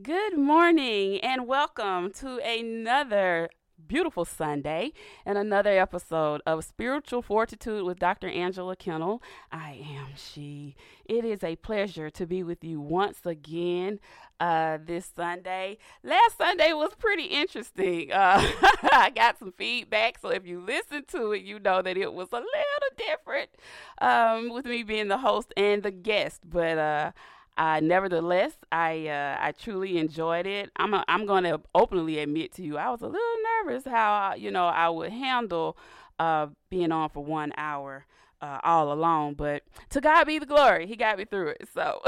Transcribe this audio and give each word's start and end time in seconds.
Good 0.00 0.38
morning 0.38 1.18
and 1.24 1.48
welcome 1.48 2.12
to 2.20 2.38
another 2.38 3.48
beautiful 3.84 4.24
Sunday 4.24 4.92
and 5.26 5.36
another 5.36 5.76
episode 5.76 6.40
of 6.46 6.64
Spiritual 6.64 7.20
Fortitude 7.20 7.82
with 7.82 7.98
Dr. 7.98 8.28
Angela 8.28 8.76
Kinnel. 8.76 9.20
I 9.50 9.72
am 9.72 10.10
she. 10.14 10.76
It 11.04 11.24
is 11.24 11.42
a 11.42 11.56
pleasure 11.56 12.10
to 12.10 12.26
be 12.28 12.44
with 12.44 12.62
you 12.62 12.80
once 12.80 13.26
again 13.26 13.98
uh, 14.38 14.78
this 14.86 15.10
Sunday. 15.16 15.78
Last 16.04 16.38
Sunday 16.38 16.72
was 16.74 16.94
pretty 16.96 17.24
interesting. 17.24 18.12
Uh, 18.12 18.48
I 18.92 19.10
got 19.12 19.40
some 19.40 19.50
feedback, 19.50 20.20
so 20.20 20.28
if 20.28 20.46
you 20.46 20.60
listen 20.60 21.06
to 21.08 21.32
it, 21.32 21.42
you 21.42 21.58
know 21.58 21.82
that 21.82 21.96
it 21.96 22.14
was 22.14 22.28
a 22.30 22.36
little 22.36 22.46
different 22.96 23.50
um, 24.00 24.50
with 24.50 24.64
me 24.64 24.84
being 24.84 25.08
the 25.08 25.18
host 25.18 25.52
and 25.56 25.82
the 25.82 25.90
guest, 25.90 26.42
but. 26.48 26.78
Uh, 26.78 27.10
uh, 27.58 27.80
nevertheless, 27.80 28.52
I 28.70 29.08
uh, 29.08 29.36
I 29.40 29.52
truly 29.52 29.98
enjoyed 29.98 30.46
it. 30.46 30.70
I'm 30.76 30.94
a, 30.94 31.04
I'm 31.08 31.26
going 31.26 31.44
to 31.44 31.60
openly 31.74 32.20
admit 32.20 32.52
to 32.54 32.62
you, 32.62 32.78
I 32.78 32.88
was 32.90 33.02
a 33.02 33.06
little 33.06 33.36
nervous 33.64 33.84
how 33.84 34.34
you 34.36 34.50
know 34.50 34.66
I 34.66 34.88
would 34.88 35.10
handle 35.10 35.76
uh, 36.20 36.46
being 36.70 36.92
on 36.92 37.10
for 37.10 37.24
one 37.24 37.52
hour 37.56 38.06
uh, 38.40 38.60
all 38.62 38.92
alone. 38.92 39.34
But 39.34 39.64
to 39.90 40.00
God 40.00 40.24
be 40.24 40.38
the 40.38 40.46
glory, 40.46 40.86
He 40.86 40.94
got 40.94 41.18
me 41.18 41.24
through 41.24 41.54
it. 41.58 41.68
So, 41.74 42.00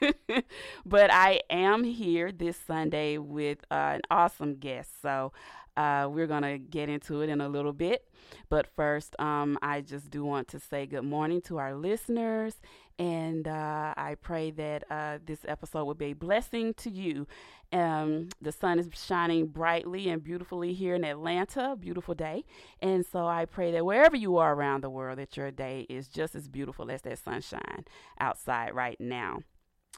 but 0.84 1.12
I 1.12 1.40
am 1.48 1.84
here 1.84 2.32
this 2.32 2.56
Sunday 2.56 3.18
with 3.18 3.58
uh, 3.70 3.94
an 3.94 4.00
awesome 4.10 4.56
guest. 4.56 5.00
So 5.00 5.32
uh, 5.76 6.08
we're 6.10 6.26
going 6.26 6.42
to 6.42 6.58
get 6.58 6.88
into 6.88 7.22
it 7.22 7.28
in 7.28 7.40
a 7.40 7.48
little 7.48 7.72
bit. 7.72 8.04
But 8.50 8.66
first, 8.74 9.14
um, 9.20 9.58
I 9.62 9.80
just 9.80 10.10
do 10.10 10.24
want 10.24 10.48
to 10.48 10.58
say 10.58 10.86
good 10.86 11.04
morning 11.04 11.40
to 11.42 11.58
our 11.58 11.74
listeners. 11.74 12.54
And 12.98 13.46
uh, 13.46 13.94
I 13.96 14.16
pray 14.20 14.50
that 14.52 14.84
uh, 14.90 15.18
this 15.24 15.40
episode 15.46 15.84
will 15.84 15.94
be 15.94 16.06
a 16.06 16.12
blessing 16.14 16.74
to 16.74 16.90
you. 16.90 17.26
Um, 17.72 18.28
the 18.40 18.50
sun 18.50 18.78
is 18.78 18.88
shining 18.92 19.46
brightly 19.46 20.08
and 20.08 20.22
beautifully 20.22 20.72
here 20.72 20.94
in 20.94 21.04
Atlanta, 21.04 21.76
beautiful 21.78 22.14
day. 22.14 22.44
And 22.80 23.04
so 23.06 23.26
I 23.26 23.44
pray 23.44 23.70
that 23.72 23.84
wherever 23.84 24.16
you 24.16 24.38
are 24.38 24.54
around 24.54 24.82
the 24.82 24.90
world, 24.90 25.18
that 25.18 25.36
your 25.36 25.50
day 25.50 25.86
is 25.88 26.08
just 26.08 26.34
as 26.34 26.48
beautiful 26.48 26.90
as 26.90 27.02
that 27.02 27.18
sunshine 27.18 27.84
outside 28.18 28.74
right 28.74 29.00
now. 29.00 29.40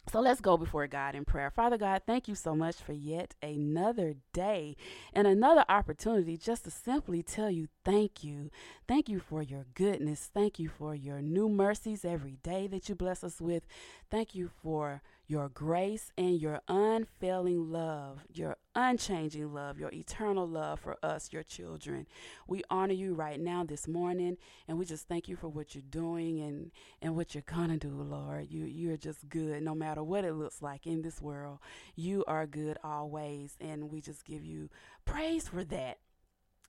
So 0.09 0.21
let's 0.21 0.41
go 0.41 0.57
before 0.57 0.87
God 0.89 1.15
in 1.15 1.25
prayer. 1.25 1.51
Father 1.51 1.79
God, 1.79 2.03
thank 2.05 2.27
you 2.27 2.35
so 2.35 2.55
much 2.55 2.77
for 2.77 2.93
yet 2.93 3.35
another 3.43 4.15
day 4.33 4.77
and 5.13 5.27
another 5.27 5.65
opportunity 5.69 6.37
just 6.37 6.65
to 6.65 6.71
simply 6.71 7.23
tell 7.23 7.51
you 7.51 7.69
thank 7.85 8.25
you. 8.25 8.51
Thank 8.89 9.09
you 9.09 9.21
for 9.21 9.41
your 9.43 9.67
goodness. 9.75 10.29
Thank 10.33 10.59
you 10.59 10.69
for 10.69 10.95
your 10.97 11.21
new 11.23 11.49
mercies 11.49 12.05
every 12.05 12.39
day 12.43 12.67
that 12.69 12.89
you 12.89 12.97
bless 12.97 13.23
us 13.23 13.41
with. 13.41 13.65
Thank 14.11 14.35
you 14.35 14.51
for 14.63 15.01
your 15.31 15.49
grace 15.49 16.11
and 16.19 16.41
your 16.41 16.61
unfailing 16.67 17.71
love, 17.71 18.25
your 18.33 18.57
unchanging 18.75 19.55
love, 19.55 19.79
your 19.79 19.91
eternal 19.93 20.45
love 20.45 20.81
for 20.81 20.97
us, 21.05 21.33
your 21.33 21.45
children. 21.45 22.05
We 22.49 22.65
honor 22.69 22.95
you 22.95 23.15
right 23.15 23.39
now 23.39 23.63
this 23.63 23.87
morning, 23.87 24.39
and 24.67 24.77
we 24.77 24.85
just 24.85 25.07
thank 25.07 25.29
you 25.29 25.37
for 25.37 25.47
what 25.47 25.73
you're 25.73 25.85
doing 25.89 26.41
and, 26.41 26.73
and 27.01 27.15
what 27.15 27.33
you're 27.33 27.45
gonna 27.47 27.77
do, 27.77 27.91
Lord. 27.91 28.51
You 28.51 28.65
you're 28.65 28.97
just 28.97 29.29
good 29.29 29.63
no 29.63 29.73
matter 29.73 30.03
what 30.03 30.25
it 30.25 30.33
looks 30.33 30.63
like 30.63 30.85
in 30.85 31.03
this 31.03 31.23
world. 31.23 31.61
You 31.95 32.25
are 32.27 32.45
good 32.45 32.79
always, 32.83 33.57
and 33.61 33.89
we 33.89 34.01
just 34.01 34.25
give 34.25 34.45
you 34.45 34.69
praise 35.05 35.47
for 35.47 35.63
that. 35.63 35.99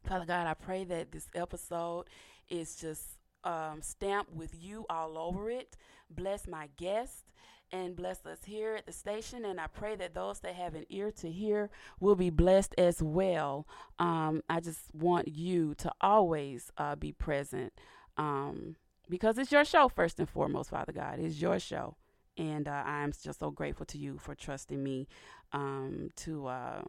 Father 0.08 0.26
God, 0.26 0.46
I 0.46 0.54
pray 0.54 0.84
that 0.84 1.12
this 1.12 1.28
episode 1.34 2.06
is 2.48 2.76
just 2.76 3.06
um, 3.44 3.82
stamped 3.82 4.32
with 4.32 4.54
you 4.54 4.86
all 4.88 5.18
over 5.18 5.50
it. 5.50 5.78
Bless 6.12 6.48
my 6.48 6.70
guest 6.78 7.24
and 7.72 7.96
bless 7.96 8.26
us 8.26 8.40
here 8.46 8.76
at 8.76 8.86
the 8.86 8.92
station. 8.92 9.46
And 9.46 9.60
I 9.60 9.68
pray 9.68 9.96
that 9.96 10.14
those 10.14 10.40
that 10.42 10.56
have 10.56 10.76
an 10.76 10.86
ear 10.90 11.12
to 11.12 11.32
hear 11.32 11.70
will 12.00 12.16
be 12.16 12.30
blessed 12.30 12.76
as 12.78 13.02
well. 13.02 13.68
Um, 14.00 14.42
I 14.50 14.60
just 14.60 14.94
want 14.94 15.28
you 15.28 15.74
to 15.76 15.92
always 16.02 16.72
uh, 16.78 16.96
be 16.96 17.12
present 17.12 17.74
um, 18.18 18.76
because 19.10 19.38
it's 19.38 19.52
your 19.52 19.66
show, 19.66 19.90
first 19.90 20.20
and 20.20 20.30
foremost, 20.30 20.70
Father 20.70 20.92
God. 20.92 21.20
It's 21.20 21.42
your 21.42 21.60
show. 21.60 21.96
And 22.38 22.68
uh, 22.68 22.84
I'm 22.86 23.12
just 23.12 23.40
so 23.40 23.52
grateful 23.52 23.86
to 23.88 23.98
you 23.98 24.18
for 24.18 24.36
trusting 24.36 24.82
me 24.82 25.08
um, 25.54 26.10
to. 26.18 26.48
Uh, 26.48 26.82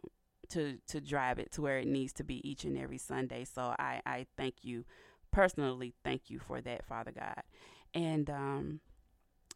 to, 0.49 0.77
to 0.87 1.01
drive 1.01 1.39
it 1.39 1.51
to 1.53 1.63
where 1.63 1.79
it 1.79 1.87
needs 1.87 2.13
to 2.13 2.23
be 2.23 2.47
each 2.47 2.63
and 2.63 2.77
every 2.77 2.99
Sunday. 2.99 3.43
So 3.43 3.73
I, 3.79 4.01
I 4.05 4.27
thank 4.37 4.55
you 4.61 4.85
personally. 5.31 5.93
Thank 6.03 6.29
you 6.29 6.37
for 6.37 6.61
that, 6.61 6.85
Father 6.85 7.11
God. 7.11 7.41
And 7.95 8.29
um, 8.29 8.79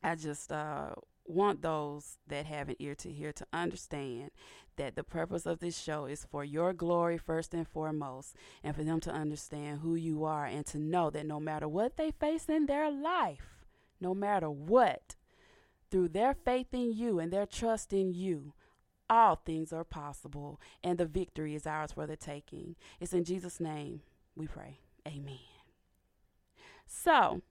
I 0.03 0.16
just 0.16 0.51
uh, 0.51 0.91
want 1.27 1.61
those 1.61 2.17
that 2.27 2.45
have 2.45 2.69
an 2.69 2.75
ear 2.79 2.95
to 2.95 3.11
hear 3.11 3.31
to 3.33 3.45
understand 3.51 4.31
that 4.77 4.95
the 4.95 5.03
purpose 5.03 5.45
of 5.45 5.59
this 5.59 5.77
show 5.77 6.05
is 6.05 6.25
for 6.29 6.43
your 6.43 6.71
glory 6.71 7.17
first 7.17 7.53
and 7.53 7.67
foremost, 7.67 8.35
and 8.63 8.75
for 8.75 8.83
them 8.83 8.99
to 9.01 9.11
understand 9.11 9.79
who 9.79 9.95
you 9.95 10.23
are 10.23 10.45
and 10.45 10.66
to 10.67 10.77
know 10.77 11.09
that 11.09 11.25
no 11.25 11.39
matter 11.39 11.67
what 11.67 11.97
they 11.97 12.11
face 12.11 12.45
in 12.47 12.67
their 12.67 12.89
life, 12.89 13.66
no 13.99 14.13
matter 14.13 14.49
what, 14.49 15.16
through 15.89 16.09
their 16.09 16.33
faith 16.33 16.67
in 16.73 16.93
you 16.93 17.19
and 17.19 17.31
their 17.31 17.45
trust 17.45 17.91
in 17.91 18.13
you, 18.13 18.53
all 19.09 19.35
things 19.35 19.71
are 19.71 19.85
possible, 19.85 20.59
and 20.83 20.97
the 20.97 21.05
victory 21.05 21.55
is 21.55 21.66
ours 21.66 21.93
for 21.93 22.05
the 22.05 22.17
taking. 22.17 22.75
It's 22.99 23.13
in 23.13 23.23
Jesus' 23.23 23.59
name 23.59 24.01
we 24.35 24.47
pray. 24.47 24.79
Amen. 25.07 25.39
So, 26.85 27.41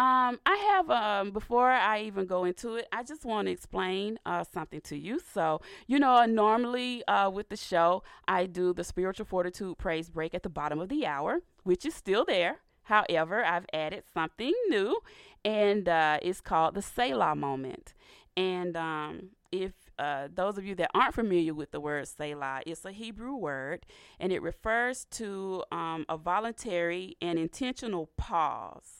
um, 0.00 0.40
I 0.46 0.56
have 0.56 0.88
um, 0.88 1.30
before 1.30 1.70
I 1.70 2.00
even 2.04 2.24
go 2.24 2.44
into 2.44 2.76
it, 2.76 2.88
I 2.90 3.02
just 3.02 3.26
want 3.26 3.48
to 3.48 3.52
explain 3.52 4.18
uh, 4.24 4.44
something 4.50 4.80
to 4.84 4.96
you. 4.96 5.20
So, 5.34 5.60
you 5.86 5.98
know, 5.98 6.24
normally 6.24 7.04
uh, 7.04 7.28
with 7.28 7.50
the 7.50 7.56
show, 7.58 8.02
I 8.26 8.46
do 8.46 8.72
the 8.72 8.82
spiritual 8.82 9.26
fortitude 9.26 9.76
praise 9.76 10.08
break 10.08 10.34
at 10.34 10.42
the 10.42 10.48
bottom 10.48 10.78
of 10.78 10.88
the 10.88 11.04
hour, 11.04 11.40
which 11.64 11.84
is 11.84 11.94
still 11.94 12.24
there. 12.24 12.60
However, 12.84 13.44
I've 13.44 13.66
added 13.74 14.04
something 14.14 14.54
new, 14.70 15.00
and 15.44 15.86
uh, 15.86 16.18
it's 16.22 16.40
called 16.40 16.76
the 16.76 16.82
Selah 16.82 17.36
moment. 17.36 17.92
And 18.38 18.78
um, 18.78 19.32
if 19.52 19.72
uh, 19.98 20.28
those 20.34 20.56
of 20.56 20.64
you 20.64 20.74
that 20.76 20.90
aren't 20.94 21.14
familiar 21.14 21.52
with 21.52 21.72
the 21.72 21.80
word 21.80 22.08
Selah, 22.08 22.62
it's 22.64 22.86
a 22.86 22.92
Hebrew 22.92 23.34
word, 23.34 23.84
and 24.18 24.32
it 24.32 24.40
refers 24.40 25.04
to 25.10 25.62
um, 25.70 26.06
a 26.08 26.16
voluntary 26.16 27.18
and 27.20 27.38
intentional 27.38 28.08
pause 28.16 28.99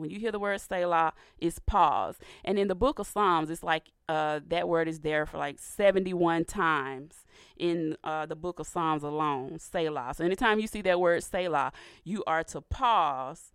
when 0.00 0.10
you 0.10 0.18
hear 0.18 0.32
the 0.32 0.38
word 0.38 0.60
Selah, 0.60 1.12
it's 1.38 1.58
pause. 1.58 2.16
And 2.44 2.58
in 2.58 2.68
the 2.68 2.74
book 2.74 2.98
of 2.98 3.06
Psalms, 3.06 3.50
it's 3.50 3.62
like 3.62 3.92
uh, 4.08 4.40
that 4.48 4.68
word 4.68 4.88
is 4.88 5.00
there 5.00 5.26
for 5.26 5.38
like 5.38 5.58
71 5.58 6.44
times 6.44 7.24
in 7.56 7.96
uh, 8.02 8.26
the 8.26 8.36
book 8.36 8.58
of 8.58 8.66
Psalms 8.66 9.02
alone, 9.02 9.58
Selah. 9.58 10.14
So 10.16 10.24
anytime 10.24 10.58
you 10.58 10.66
see 10.66 10.82
that 10.82 11.00
word 11.00 11.22
Selah, 11.22 11.72
you 12.04 12.24
are 12.26 12.42
to 12.44 12.60
pause, 12.60 13.52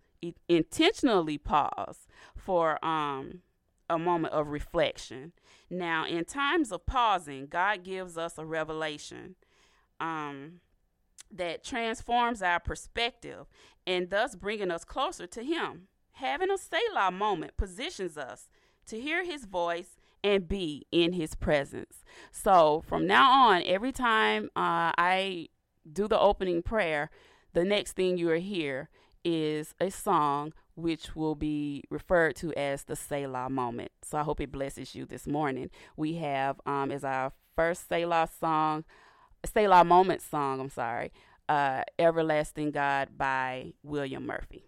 intentionally 0.48 1.38
pause 1.38 2.06
for 2.36 2.82
um, 2.84 3.42
a 3.90 3.98
moment 3.98 4.32
of 4.32 4.48
reflection. 4.48 5.32
Now, 5.68 6.06
in 6.06 6.24
times 6.24 6.72
of 6.72 6.86
pausing, 6.86 7.46
God 7.46 7.82
gives 7.82 8.16
us 8.16 8.38
a 8.38 8.44
revelation 8.44 9.34
um, 10.00 10.60
that 11.32 11.64
transforms 11.64 12.42
our 12.42 12.60
perspective 12.60 13.46
and 13.86 14.10
thus 14.10 14.34
bringing 14.34 14.70
us 14.70 14.84
closer 14.84 15.26
to 15.26 15.42
Him. 15.42 15.88
Having 16.16 16.50
a 16.50 16.56
Selah 16.56 17.10
moment 17.10 17.58
positions 17.58 18.16
us 18.16 18.48
to 18.86 18.98
hear 18.98 19.22
his 19.22 19.44
voice 19.44 19.98
and 20.24 20.48
be 20.48 20.86
in 20.90 21.12
his 21.12 21.34
presence. 21.34 22.02
So 22.32 22.82
from 22.88 23.06
now 23.06 23.30
on, 23.48 23.62
every 23.66 23.92
time 23.92 24.44
uh, 24.56 24.96
I 24.96 25.48
do 25.92 26.08
the 26.08 26.18
opening 26.18 26.62
prayer, 26.62 27.10
the 27.52 27.64
next 27.64 27.92
thing 27.92 28.16
you 28.16 28.28
will 28.28 28.40
hear 28.40 28.88
is 29.26 29.74
a 29.78 29.90
song 29.90 30.54
which 30.74 31.14
will 31.14 31.34
be 31.34 31.84
referred 31.90 32.36
to 32.36 32.50
as 32.54 32.84
the 32.84 32.96
Selah 32.96 33.50
moment. 33.50 33.90
So 34.02 34.16
I 34.16 34.22
hope 34.22 34.40
it 34.40 34.50
blesses 34.50 34.94
you 34.94 35.04
this 35.04 35.26
morning. 35.26 35.68
We 35.98 36.14
have 36.14 36.62
um, 36.64 36.90
as 36.90 37.04
our 37.04 37.32
first 37.54 37.90
Selah 37.90 38.30
song, 38.40 38.84
Selah 39.44 39.84
moment 39.84 40.22
song, 40.22 40.60
I'm 40.60 40.70
sorry, 40.70 41.12
uh, 41.46 41.82
Everlasting 41.98 42.70
God 42.70 43.18
by 43.18 43.74
William 43.82 44.24
Murphy. 44.26 44.64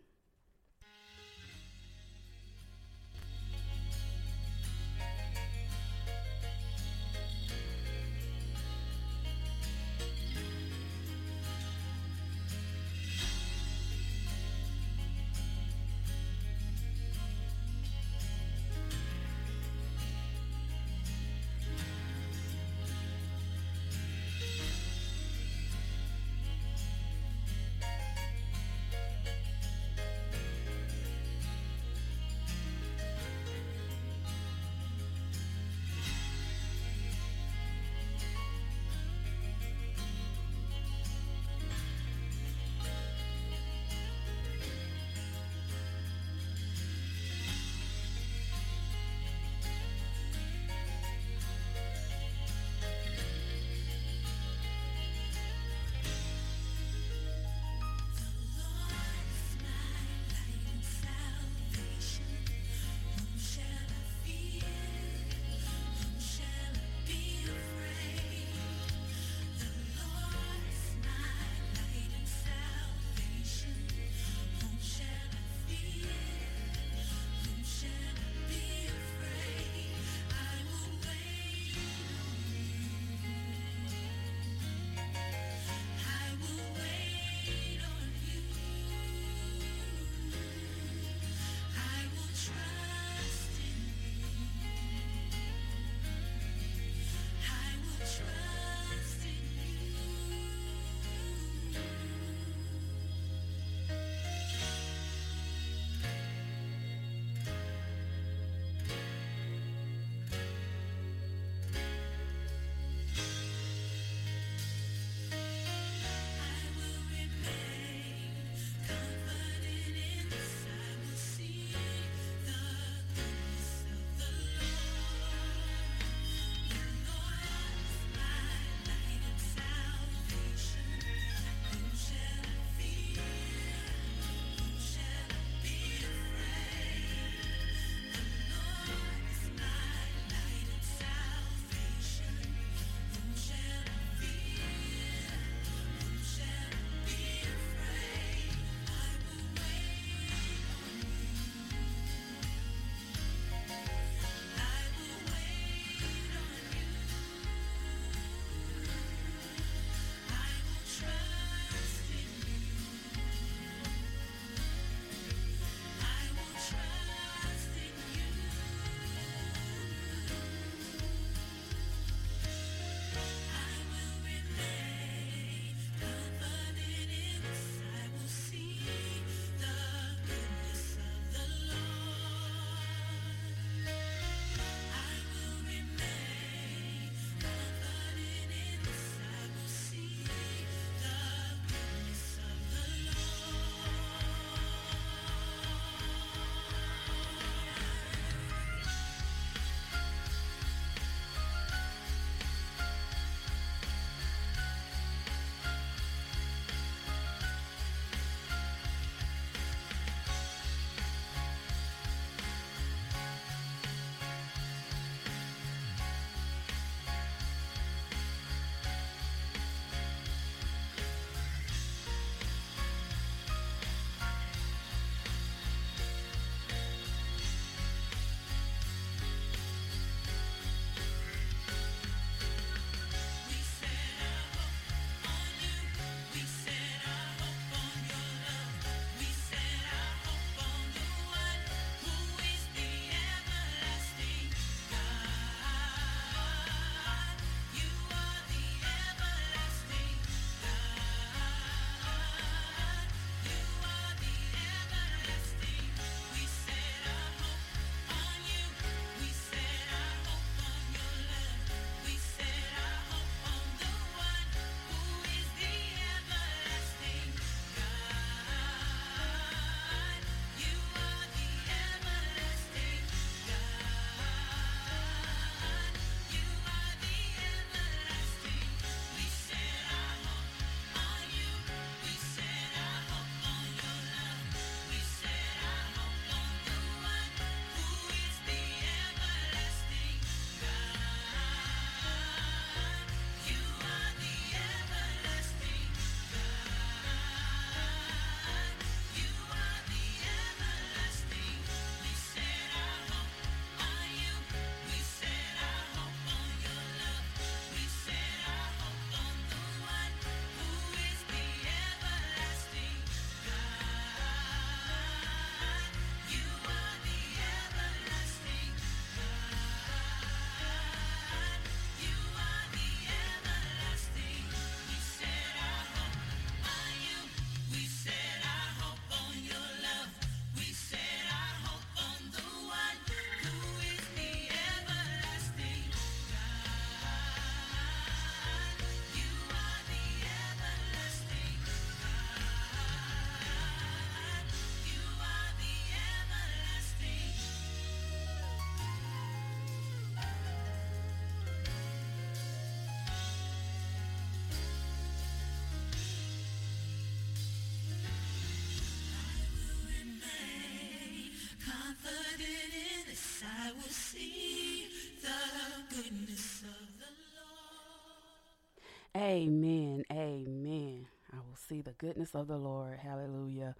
Goodness 372.08 372.34
of 372.34 372.48
the 372.48 372.56
Lord. 372.56 373.00
Hallelujah. 373.00 373.74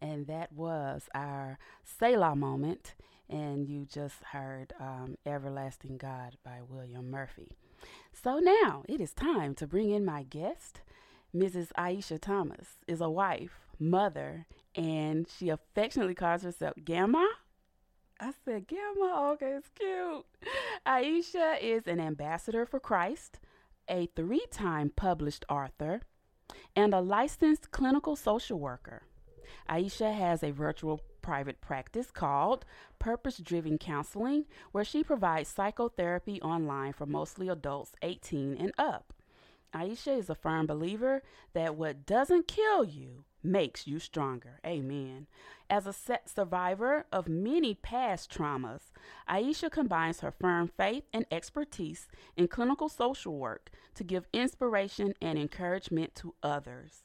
And 0.00 0.28
that 0.28 0.52
was 0.52 1.08
our 1.16 1.58
Selah 1.82 2.36
moment. 2.36 2.94
And 3.28 3.66
you 3.66 3.86
just 3.86 4.22
heard 4.30 4.72
um, 4.78 5.16
Everlasting 5.26 5.96
God 5.96 6.36
by 6.44 6.60
William 6.68 7.10
Murphy. 7.10 7.56
So 8.12 8.38
now 8.38 8.84
it 8.88 9.00
is 9.00 9.12
time 9.12 9.56
to 9.56 9.66
bring 9.66 9.90
in 9.90 10.04
my 10.04 10.22
guest. 10.22 10.82
Mrs. 11.34 11.72
Aisha 11.76 12.20
Thomas 12.20 12.68
is 12.86 13.00
a 13.00 13.10
wife, 13.10 13.66
mother, 13.80 14.46
and 14.76 15.26
she 15.28 15.48
affectionately 15.48 16.14
calls 16.14 16.42
herself 16.44 16.74
Gamma. 16.84 17.28
I 18.20 18.32
said, 18.44 18.68
Gamma, 18.68 19.32
okay, 19.32 19.56
it's 19.56 19.70
cute. 19.70 20.24
Aisha 20.86 21.60
is 21.60 21.88
an 21.88 21.98
ambassador 21.98 22.64
for 22.64 22.78
Christ, 22.78 23.40
a 23.88 24.06
three 24.14 24.46
time 24.52 24.92
published 24.94 25.44
author, 25.48 26.02
and 26.74 26.94
a 26.94 27.00
licensed 27.00 27.70
clinical 27.70 28.16
social 28.16 28.58
worker. 28.58 29.02
Aisha 29.68 30.14
has 30.14 30.42
a 30.42 30.50
virtual 30.50 31.00
private 31.22 31.60
practice 31.60 32.10
called 32.10 32.64
Purpose 32.98 33.38
Driven 33.38 33.78
Counseling, 33.78 34.46
where 34.72 34.84
she 34.84 35.04
provides 35.04 35.48
psychotherapy 35.48 36.40
online 36.42 36.92
for 36.92 37.06
mostly 37.06 37.48
adults 37.48 37.92
18 38.02 38.56
and 38.58 38.72
up. 38.76 39.12
Aisha 39.74 40.18
is 40.18 40.28
a 40.28 40.34
firm 40.34 40.66
believer 40.66 41.22
that 41.54 41.76
what 41.76 42.04
doesn't 42.04 42.48
kill 42.48 42.84
you 42.84 43.24
makes 43.42 43.86
you 43.86 43.98
stronger. 43.98 44.60
Amen. 44.66 45.26
As 45.68 45.86
a 45.86 45.94
survivor 46.26 47.06
of 47.12 47.28
many 47.28 47.74
past 47.74 48.30
traumas, 48.30 48.92
Aisha 49.28 49.70
combines 49.70 50.20
her 50.20 50.30
firm 50.30 50.68
faith 50.68 51.04
and 51.12 51.24
expertise 51.30 52.08
in 52.36 52.48
clinical 52.48 52.88
social 52.88 53.36
work 53.36 53.70
to 53.94 54.04
give 54.04 54.26
inspiration 54.32 55.14
and 55.20 55.38
encouragement 55.38 56.14
to 56.16 56.34
others. 56.42 57.04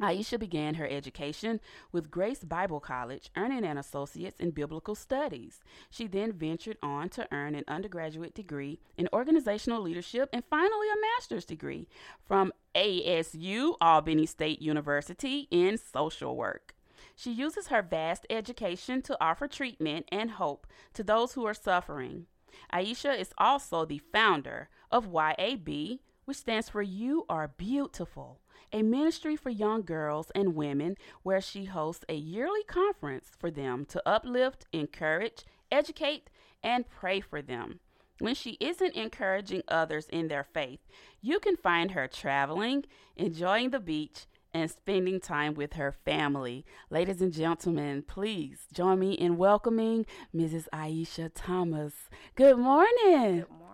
Aisha 0.00 0.38
began 0.38 0.74
her 0.74 0.88
education 0.88 1.60
with 1.92 2.10
Grace 2.10 2.42
Bible 2.42 2.80
College, 2.80 3.30
earning 3.36 3.64
an 3.64 3.76
associate's 3.76 4.40
in 4.40 4.50
biblical 4.50 4.94
studies. 4.94 5.60
She 5.90 6.06
then 6.06 6.32
ventured 6.32 6.78
on 6.82 7.08
to 7.10 7.28
earn 7.32 7.54
an 7.54 7.64
undergraduate 7.68 8.34
degree 8.34 8.80
in 8.96 9.08
organizational 9.12 9.82
leadership 9.82 10.30
and 10.32 10.44
finally 10.48 10.88
a 10.88 11.00
master's 11.00 11.44
degree 11.44 11.88
from 12.26 12.52
ASU, 12.74 13.74
Albany 13.80 14.26
State 14.26 14.62
University, 14.62 15.48
in 15.50 15.76
social 15.76 16.36
work. 16.36 16.74
She 17.14 17.32
uses 17.32 17.66
her 17.66 17.82
vast 17.82 18.26
education 18.30 19.02
to 19.02 19.16
offer 19.20 19.46
treatment 19.46 20.06
and 20.10 20.32
hope 20.32 20.66
to 20.94 21.02
those 21.02 21.34
who 21.34 21.44
are 21.46 21.54
suffering. 21.54 22.26
Aisha 22.72 23.18
is 23.18 23.32
also 23.36 23.84
the 23.84 24.00
founder 24.12 24.68
of 24.90 25.06
YAB, 25.06 26.00
which 26.24 26.38
stands 26.38 26.68
for 26.68 26.82
You 26.82 27.26
Are 27.28 27.48
Beautiful 27.48 28.40
a 28.72 28.82
ministry 28.82 29.36
for 29.36 29.50
young 29.50 29.82
girls 29.82 30.30
and 30.34 30.54
women 30.54 30.96
where 31.22 31.40
she 31.40 31.64
hosts 31.64 32.04
a 32.08 32.14
yearly 32.14 32.64
conference 32.64 33.30
for 33.38 33.50
them 33.50 33.84
to 33.86 34.02
uplift, 34.06 34.66
encourage, 34.72 35.44
educate, 35.70 36.30
and 36.62 36.88
pray 36.88 37.20
for 37.20 37.42
them. 37.42 37.80
When 38.18 38.34
she 38.34 38.58
isn't 38.60 38.94
encouraging 38.94 39.62
others 39.68 40.06
in 40.10 40.28
their 40.28 40.44
faith, 40.44 40.80
you 41.22 41.40
can 41.40 41.56
find 41.56 41.92
her 41.92 42.06
traveling, 42.06 42.84
enjoying 43.16 43.70
the 43.70 43.80
beach, 43.80 44.26
and 44.52 44.70
spending 44.70 45.20
time 45.20 45.54
with 45.54 45.74
her 45.74 45.92
family. 45.92 46.64
Ladies 46.90 47.22
and 47.22 47.32
gentlemen, 47.32 48.02
please 48.02 48.66
join 48.72 48.98
me 48.98 49.12
in 49.12 49.36
welcoming 49.36 50.06
Mrs. 50.34 50.66
Aisha 50.72 51.30
Thomas. 51.34 51.94
Good 52.34 52.58
morning. 52.58 53.40
Good 53.40 53.50
morning. 53.50 53.69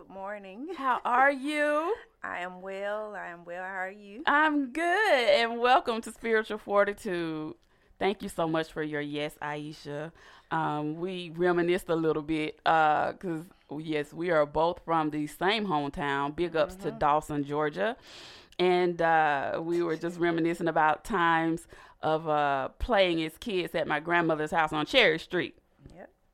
Good 0.00 0.08
morning. 0.08 0.68
How 0.78 0.98
are 1.04 1.30
you? 1.30 1.94
I 2.22 2.38
am 2.38 2.62
well. 2.62 3.14
I 3.14 3.26
am 3.28 3.44
well. 3.44 3.62
How 3.62 3.80
are 3.80 3.90
you? 3.90 4.22
I'm 4.26 4.72
good. 4.72 5.28
And 5.28 5.60
welcome 5.60 6.00
to 6.00 6.10
Spiritual 6.10 6.56
Fortitude. 6.56 7.52
Thank 7.98 8.22
you 8.22 8.30
so 8.30 8.48
much 8.48 8.72
for 8.72 8.82
your 8.82 9.02
yes, 9.02 9.34
Aisha. 9.42 10.10
Um, 10.50 10.94
we 10.94 11.32
reminisced 11.36 11.90
a 11.90 11.94
little 11.94 12.22
bit 12.22 12.56
because, 12.64 13.44
uh, 13.70 13.76
yes, 13.76 14.14
we 14.14 14.30
are 14.30 14.46
both 14.46 14.80
from 14.86 15.10
the 15.10 15.26
same 15.26 15.66
hometown. 15.66 16.34
Big 16.34 16.56
ups 16.56 16.76
mm-hmm. 16.76 16.84
to 16.84 16.90
Dawson, 16.92 17.44
Georgia. 17.44 17.94
And 18.58 19.02
uh, 19.02 19.60
we 19.62 19.82
were 19.82 19.96
just 19.96 20.18
reminiscing 20.18 20.68
about 20.68 21.04
times 21.04 21.66
of 22.00 22.26
uh, 22.26 22.68
playing 22.78 23.22
as 23.22 23.36
kids 23.36 23.74
at 23.74 23.86
my 23.86 24.00
grandmother's 24.00 24.52
house 24.52 24.72
on 24.72 24.86
Cherry 24.86 25.18
Street. 25.18 25.58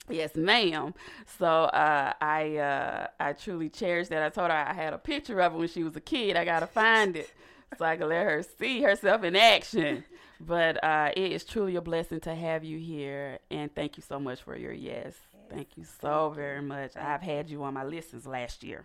Yes, 0.08 0.36
ma'am. 0.36 0.94
So 1.38 1.46
uh, 1.46 2.12
I 2.20 2.56
uh, 2.56 3.06
I 3.18 3.32
truly 3.32 3.68
cherish 3.68 4.08
that. 4.08 4.22
I 4.22 4.28
told 4.28 4.50
her 4.50 4.56
I 4.56 4.72
had 4.72 4.92
a 4.92 4.98
picture 4.98 5.40
of 5.40 5.52
her 5.52 5.58
when 5.58 5.68
she 5.68 5.82
was 5.82 5.96
a 5.96 6.00
kid. 6.00 6.36
I 6.36 6.44
gotta 6.44 6.66
find 6.66 7.16
it 7.16 7.32
so 7.76 7.84
I 7.84 7.96
can 7.96 8.08
let 8.08 8.24
her 8.24 8.44
see 8.58 8.82
herself 8.82 9.24
in 9.24 9.36
action. 9.36 10.04
But 10.38 10.82
uh, 10.84 11.12
it 11.16 11.32
is 11.32 11.44
truly 11.44 11.76
a 11.76 11.80
blessing 11.80 12.20
to 12.20 12.34
have 12.34 12.62
you 12.62 12.78
here, 12.78 13.38
and 13.50 13.74
thank 13.74 13.96
you 13.96 14.02
so 14.02 14.20
much 14.20 14.42
for 14.42 14.56
your 14.56 14.72
yes. 14.72 15.14
Thank 15.48 15.76
you 15.76 15.84
so 16.00 16.30
very 16.34 16.60
much. 16.60 16.96
I've 16.96 17.22
had 17.22 17.48
you 17.48 17.62
on 17.62 17.74
my 17.74 17.84
list 17.84 18.10
since 18.10 18.26
last 18.26 18.62
year. 18.62 18.84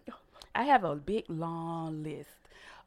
I 0.56 0.64
have 0.64 0.84
a 0.84 0.96
big 0.96 1.26
long 1.28 2.04
list 2.04 2.30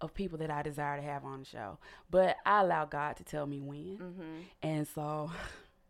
of 0.00 0.14
people 0.14 0.38
that 0.38 0.50
I 0.50 0.62
desire 0.62 0.96
to 0.96 1.02
have 1.02 1.24
on 1.24 1.40
the 1.40 1.44
show, 1.44 1.78
but 2.10 2.36
I 2.46 2.62
allow 2.62 2.84
God 2.84 3.16
to 3.16 3.24
tell 3.24 3.46
me 3.46 3.60
when, 3.60 3.98
mm-hmm. 3.98 4.40
and 4.62 4.86
so 4.88 5.30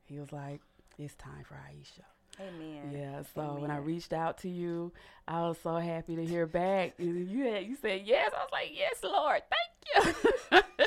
He 0.07 0.19
was 0.19 0.33
like, 0.33 0.61
"It's 0.99 1.15
time 1.15 1.45
for 1.45 1.55
Aisha." 1.55 2.05
Amen. 2.41 2.91
Yeah. 2.93 3.23
So 3.35 3.43
Amen. 3.43 3.63
when 3.63 3.71
I 3.71 3.79
reached 3.79 4.13
out 4.13 4.39
to 4.39 4.49
you, 4.49 4.93
I 5.29 5.43
was 5.43 5.57
so 5.63 5.77
happy 5.77 6.17
to 6.17 6.25
hear 6.25 6.47
back. 6.47 6.95
You 6.99 7.45
had 7.45 7.65
you 7.65 7.77
said 7.81 8.03
yes. 8.05 8.33
I 8.37 8.41
was 8.41 8.51
like, 8.53 8.71
yes, 8.75 8.97
Lord, 9.03 9.43
thank 9.51 10.15
you. 10.53 10.61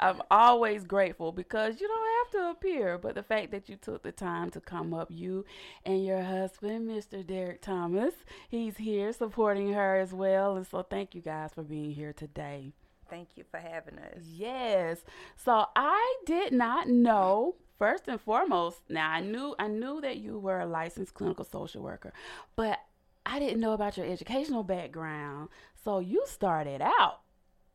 I'm 0.00 0.22
always 0.30 0.84
grateful 0.84 1.32
because 1.32 1.80
you 1.80 1.88
don't 1.88 2.08
have 2.18 2.30
to 2.32 2.50
appear, 2.50 2.98
but 2.98 3.16
the 3.16 3.22
fact 3.22 3.50
that 3.50 3.68
you 3.68 3.76
took 3.76 4.02
the 4.04 4.12
time 4.12 4.50
to 4.50 4.60
come 4.60 4.94
up, 4.94 5.08
you 5.10 5.44
and 5.84 6.04
your 6.04 6.22
husband, 6.22 6.88
Mr. 6.88 7.26
Derek 7.26 7.62
Thomas, 7.62 8.14
he's 8.48 8.76
here 8.76 9.12
supporting 9.12 9.72
her 9.72 9.96
as 9.96 10.12
well. 10.12 10.56
And 10.56 10.66
so 10.66 10.82
thank 10.82 11.14
you 11.16 11.20
guys 11.20 11.50
for 11.52 11.64
being 11.64 11.90
here 11.90 12.12
today. 12.12 12.74
Thank 13.10 13.30
you 13.36 13.44
for 13.50 13.58
having 13.58 13.98
us. 13.98 14.22
Yes. 14.24 14.98
So 15.36 15.66
I 15.74 16.16
did 16.26 16.52
not 16.52 16.88
know 16.88 17.56
first 17.78 18.08
and 18.08 18.20
foremost, 18.20 18.78
now 18.88 19.10
I 19.10 19.20
knew 19.20 19.54
I 19.58 19.68
knew 19.68 20.00
that 20.00 20.18
you 20.18 20.38
were 20.38 20.60
a 20.60 20.66
licensed 20.66 21.14
clinical 21.14 21.44
social 21.44 21.82
worker, 21.82 22.12
but 22.56 22.78
I 23.24 23.38
didn't 23.38 23.60
know 23.60 23.72
about 23.72 23.96
your 23.96 24.06
educational 24.06 24.62
background. 24.62 25.48
So 25.84 26.00
you 26.00 26.24
started 26.26 26.80
out 26.82 27.20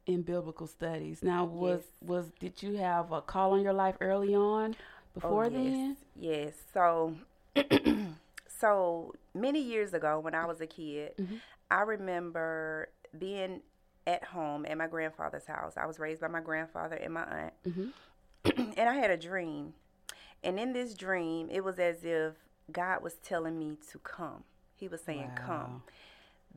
in 0.05 0.21
biblical 0.21 0.67
studies. 0.67 1.23
Now 1.23 1.45
was 1.45 1.81
yes. 1.81 2.09
was 2.09 2.31
did 2.39 2.61
you 2.61 2.77
have 2.77 3.11
a 3.11 3.21
call 3.21 3.53
on 3.53 3.61
your 3.61 3.73
life 3.73 3.95
early 4.01 4.35
on 4.35 4.75
before 5.13 5.45
oh, 5.45 5.49
yes. 5.49 5.55
then? 5.55 5.97
Yes. 6.15 6.53
So 6.73 7.15
so 8.47 9.13
many 9.33 9.61
years 9.61 9.93
ago 9.93 10.19
when 10.19 10.35
I 10.35 10.45
was 10.45 10.61
a 10.61 10.67
kid, 10.67 11.13
mm-hmm. 11.17 11.35
I 11.71 11.81
remember 11.81 12.89
being 13.17 13.61
at 14.05 14.23
home 14.23 14.65
at 14.65 14.77
my 14.77 14.87
grandfather's 14.87 15.45
house. 15.45 15.73
I 15.77 15.85
was 15.85 15.99
raised 15.99 16.19
by 16.19 16.27
my 16.27 16.41
grandfather 16.41 16.95
and 16.95 17.13
my 17.13 17.23
aunt. 17.23 17.53
Mm-hmm. 17.67 18.61
and 18.77 18.89
I 18.89 18.95
had 18.95 19.11
a 19.11 19.17
dream 19.17 19.73
and 20.43 20.59
in 20.59 20.73
this 20.73 20.93
dream, 20.93 21.49
it 21.51 21.63
was 21.63 21.79
as 21.79 22.03
if 22.03 22.33
God 22.71 23.03
was 23.03 23.15
telling 23.15 23.57
me 23.57 23.77
to 23.91 23.99
come. 23.99 24.43
He 24.75 24.87
was 24.87 25.01
saying, 25.01 25.29
wow. 25.37 25.45
Come. 25.45 25.83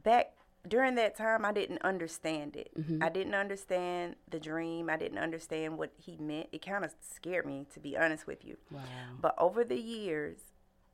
Back 0.03 0.33
during 0.67 0.97
that 0.97 1.17
time, 1.17 1.45
I 1.45 1.53
didn't 1.53 1.83
understand 1.83 2.57
it. 2.57 2.71
Mm-hmm. 2.79 3.03
I 3.03 3.09
didn't 3.09 3.35
understand 3.35 4.17
the 4.31 4.41
dream. 4.41 4.91
I 4.91 4.97
didn't 4.97 5.19
understand 5.19 5.79
what 5.79 5.93
he 5.97 6.17
meant. 6.17 6.49
It 6.53 6.65
kind 6.65 6.85
of 6.85 6.93
scared 7.01 7.47
me, 7.47 7.67
to 7.73 7.81
be 7.81 7.97
honest 7.97 8.27
with 8.27 8.45
you. 8.45 8.57
Wow. 8.71 8.81
But 9.21 9.35
over 9.39 9.65
the 9.65 9.79
years, 9.79 10.39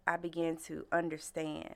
I 0.07 0.17
began 0.17 0.57
to 0.67 0.85
understand 0.93 1.75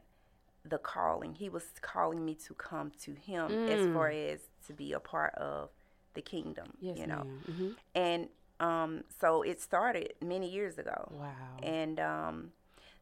the 0.65 0.79
calling. 0.79 1.35
He 1.35 1.49
was 1.49 1.65
calling 1.81 2.25
me 2.25 2.35
to 2.47 2.55
come 2.55 2.93
to 3.03 3.13
him 3.15 3.49
mm. 3.51 3.71
as 3.71 3.93
far 3.95 4.09
as 4.09 4.41
to 4.67 4.73
be 4.73 4.93
a 4.93 5.01
part 5.01 5.35
of 5.35 5.71
the 6.15 6.23
kingdom, 6.23 6.73
yes, 6.81 6.99
you 6.99 7.07
know. 7.07 7.25
Mm-hmm. 7.51 7.69
And 7.95 8.29
um, 8.61 9.05
so 9.21 9.43
it 9.43 9.61
started 9.61 10.15
many 10.23 10.51
years 10.51 10.79
ago. 10.79 11.11
Wow. 11.13 11.33
And 11.63 12.01
um, 12.01 12.53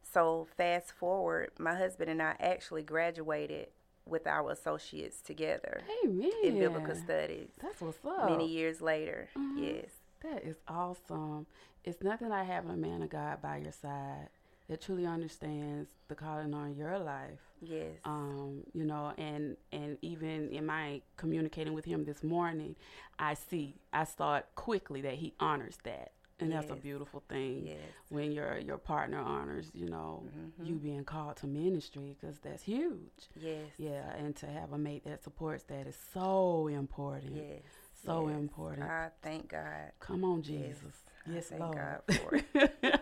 so 0.01 0.47
fast 0.57 0.91
forward, 0.91 1.51
my 1.57 1.75
husband 1.75 2.09
and 2.09 2.21
I 2.21 2.35
actually 2.39 2.83
graduated 2.83 3.67
with 4.05 4.27
our 4.27 4.51
associates 4.51 5.21
together 5.21 5.81
Amen. 6.03 6.31
in 6.43 6.59
biblical 6.59 6.95
studies. 6.95 7.49
That's 7.61 7.81
what's 7.81 7.97
up. 8.05 8.29
Many 8.29 8.47
years 8.47 8.81
later, 8.81 9.29
mm-hmm. 9.37 9.63
yes. 9.63 9.89
That 10.21 10.43
is 10.43 10.55
awesome. 10.67 11.45
It's 11.83 12.01
nothing 12.01 12.29
like 12.29 12.47
having 12.47 12.71
a 12.71 12.77
man 12.77 13.03
of 13.03 13.09
God 13.09 13.41
by 13.41 13.57
your 13.57 13.71
side 13.71 14.29
that 14.67 14.81
truly 14.81 15.05
understands 15.05 15.89
the 16.07 16.15
calling 16.15 16.53
on 16.53 16.75
your 16.75 16.97
life. 16.99 17.39
Yes. 17.61 17.93
Um, 18.03 18.63
you 18.73 18.83
know, 18.85 19.13
and 19.17 19.57
and 19.71 19.97
even 20.01 20.49
in 20.49 20.65
my 20.65 21.01
communicating 21.17 21.73
with 21.73 21.85
him 21.85 22.05
this 22.05 22.23
morning, 22.23 22.75
I 23.19 23.33
see 23.35 23.75
I 23.93 24.03
saw 24.05 24.37
it 24.37 24.45
quickly 24.55 25.01
that 25.01 25.15
he 25.15 25.33
honors 25.39 25.77
that. 25.83 26.11
And 26.37 26.51
that's 26.51 26.69
a 26.69 26.75
beautiful 26.75 27.23
thing 27.29 27.65
Yes. 27.65 27.77
when 28.09 28.33
your 28.33 28.57
your 28.57 28.77
partner 28.77 29.19
honors, 29.19 29.71
you 29.73 29.87
know, 29.87 30.23
Mhm. 30.27 30.67
you 30.67 30.75
being 30.75 31.05
called 31.05 31.37
to 31.37 31.47
ministry 31.47 32.13
because 32.19 32.39
that's 32.39 32.63
huge. 32.63 33.29
Yes. 33.39 33.69
Yeah, 33.77 34.13
and 34.17 34.35
to 34.37 34.45
have 34.47 34.73
a 34.73 34.77
mate 34.77 35.05
that 35.05 35.23
supports 35.23 35.63
that 35.65 35.87
is 35.87 35.95
so 36.13 36.67
important. 36.67 37.37
Yes. 37.37 37.61
So 38.05 38.27
yes. 38.27 38.37
important. 38.37 38.83
I 38.83 39.11
thank 39.21 39.47
God. 39.47 39.93
Come 39.99 40.25
on, 40.25 40.39
Yes. 40.43 40.45
Jesus. 40.77 41.03
Yes, 41.25 41.47
thank 41.47 41.61
Lord. 41.61 41.77
God 41.77 42.15
for 42.17 42.35
it. 42.35 42.41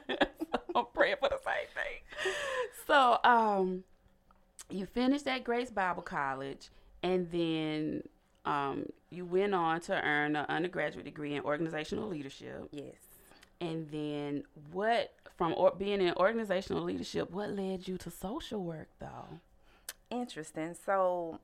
I'm 0.75 0.85
praying 0.93 1.17
for 1.19 1.29
the 1.29 1.39
same 1.43 1.67
thing. 1.73 2.33
So, 2.87 3.19
um, 3.23 3.83
you 4.69 4.85
finished 4.85 5.27
at 5.27 5.43
Grace 5.43 5.71
Bible 5.71 6.01
College, 6.01 6.69
and 7.01 7.29
then 7.31 8.03
um, 8.45 8.87
you 9.09 9.25
went 9.25 9.53
on 9.53 9.81
to 9.81 9.93
earn 9.93 10.35
an 10.35 10.45
undergraduate 10.49 11.05
degree 11.05 11.35
in 11.35 11.43
organizational 11.43 12.07
leadership. 12.07 12.67
Yes. 12.71 12.95
And 13.61 13.89
then, 13.89 14.43
what 14.71 15.13
from 15.37 15.53
or, 15.55 15.73
being 15.77 16.01
in 16.01 16.13
organizational 16.15 16.83
leadership, 16.83 17.31
what 17.31 17.51
led 17.51 17.87
you 17.87 17.97
to 17.99 18.11
social 18.11 18.63
work, 18.63 18.89
though? 18.99 19.39
Interesting. 20.09 20.75
So, 20.85 21.39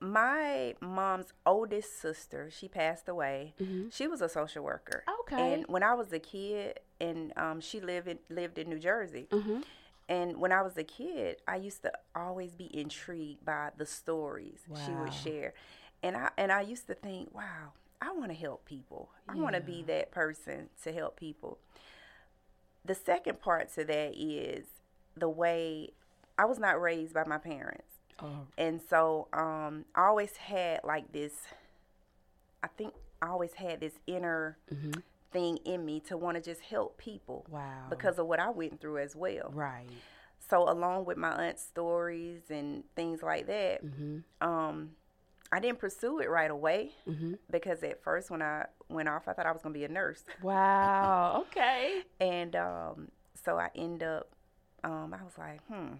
my 0.00 0.74
mom's 0.80 1.32
oldest 1.46 2.00
sister, 2.00 2.50
she 2.50 2.68
passed 2.68 3.08
away. 3.08 3.54
Mhm. 3.60 3.92
She 3.92 4.06
was 4.06 4.20
a 4.20 4.28
social 4.28 4.64
worker. 4.64 5.04
Okay. 5.20 5.54
And 5.54 5.66
when 5.66 5.82
I 5.82 5.94
was 5.94 6.12
a 6.12 6.18
kid, 6.18 6.80
and 7.08 7.32
um, 7.36 7.60
she 7.60 7.80
lived 7.80 8.08
in, 8.08 8.18
lived 8.28 8.58
in 8.58 8.68
New 8.68 8.78
Jersey. 8.78 9.26
Mm-hmm. 9.30 9.60
And 10.08 10.36
when 10.36 10.52
I 10.52 10.60
was 10.62 10.76
a 10.76 10.84
kid, 10.84 11.36
I 11.48 11.56
used 11.56 11.82
to 11.82 11.92
always 12.14 12.54
be 12.54 12.68
intrigued 12.76 13.44
by 13.44 13.70
the 13.76 13.86
stories 13.86 14.60
she 14.84 14.92
would 14.92 15.14
share, 15.14 15.54
and 16.02 16.16
I 16.16 16.30
and 16.36 16.52
I 16.52 16.60
used 16.60 16.86
to 16.88 16.94
think, 16.94 17.34
wow, 17.34 17.72
I 18.02 18.12
want 18.12 18.30
to 18.30 18.36
help 18.36 18.66
people. 18.66 19.08
I 19.28 19.34
want 19.36 19.54
to 19.54 19.62
be 19.62 19.82
that 19.84 20.10
person 20.10 20.68
to 20.82 20.92
help 20.92 21.16
people. 21.16 21.58
The 22.84 22.94
second 22.94 23.40
part 23.40 23.72
to 23.76 23.84
that 23.84 24.12
is 24.14 24.66
the 25.16 25.28
way 25.28 25.90
I 26.36 26.44
was 26.44 26.58
not 26.58 26.78
raised 26.80 27.14
by 27.14 27.24
my 27.24 27.38
parents, 27.38 27.94
Oh, 28.20 28.46
and 28.58 28.80
so 28.88 29.28
um, 29.32 29.86
I 29.94 30.06
always 30.06 30.36
had 30.36 30.80
like 30.84 31.12
this. 31.12 31.32
I 32.62 32.68
think 32.68 32.94
I 33.22 33.28
always 33.28 33.54
had 33.54 33.80
this 33.80 33.94
inner 34.06 34.58
mhm. 34.72 35.02
Thing 35.34 35.58
in 35.66 35.84
me 35.84 36.00
to 36.08 36.16
want 36.16 36.36
to 36.36 36.42
just 36.42 36.62
help 36.62 36.96
people 36.96 37.44
wow. 37.50 37.88
because 37.90 38.18
of 38.18 38.26
what 38.26 38.40
I 38.40 38.48
went 38.50 38.80
through 38.80 38.98
as 38.98 39.14
well. 39.14 39.50
right. 39.52 39.86
So 40.50 40.68
along 40.70 41.04
with 41.06 41.16
my 41.18 41.30
aunt's 41.32 41.62
stories 41.62 42.42
and 42.50 42.84
things 42.96 43.22
like 43.22 43.46
that, 43.48 43.84
Mm-hmm. 43.84 44.46
um, 44.48 44.90
I 45.52 45.60
didn't 45.60 45.78
pursue 45.78 46.18
it 46.20 46.28
right 46.30 46.50
away 46.50 46.92
Mm-hmm. 47.08 47.34
because 47.50 47.82
at 47.82 48.02
first 48.02 48.30
when 48.30 48.42
I 48.42 48.66
went 48.88 49.08
off, 49.08 49.28
I 49.28 49.32
thought 49.34 49.46
I 49.46 49.52
was 49.52 49.62
gonna 49.62 49.72
be 49.74 49.84
a 49.84 49.88
nurse, 49.88 50.22
Wow. 50.42 51.44
Okay. 51.48 52.02
and 52.20 52.54
um, 52.56 53.08
so 53.44 53.58
I 53.58 53.70
end 53.74 54.02
up, 54.02 54.30
um, 54.82 55.14
I 55.18 55.22
was 55.22 55.36
like, 55.38 55.60
hmm. 55.66 55.94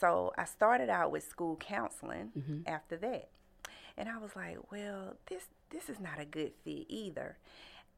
So 0.00 0.32
I 0.36 0.44
started 0.44 0.90
out 0.90 1.10
with 1.10 1.24
school 1.26 1.56
counseling 1.56 2.32
Mhm. 2.38 2.68
after 2.68 2.96
that, 2.98 3.28
and 3.96 4.08
I 4.08 4.18
was 4.18 4.36
like, 4.36 4.58
well, 4.70 5.16
this 5.26 5.44
this 5.70 5.88
is 5.88 5.98
not 5.98 6.20
a 6.20 6.24
good 6.26 6.52
fit 6.64 6.84
either. 6.88 7.38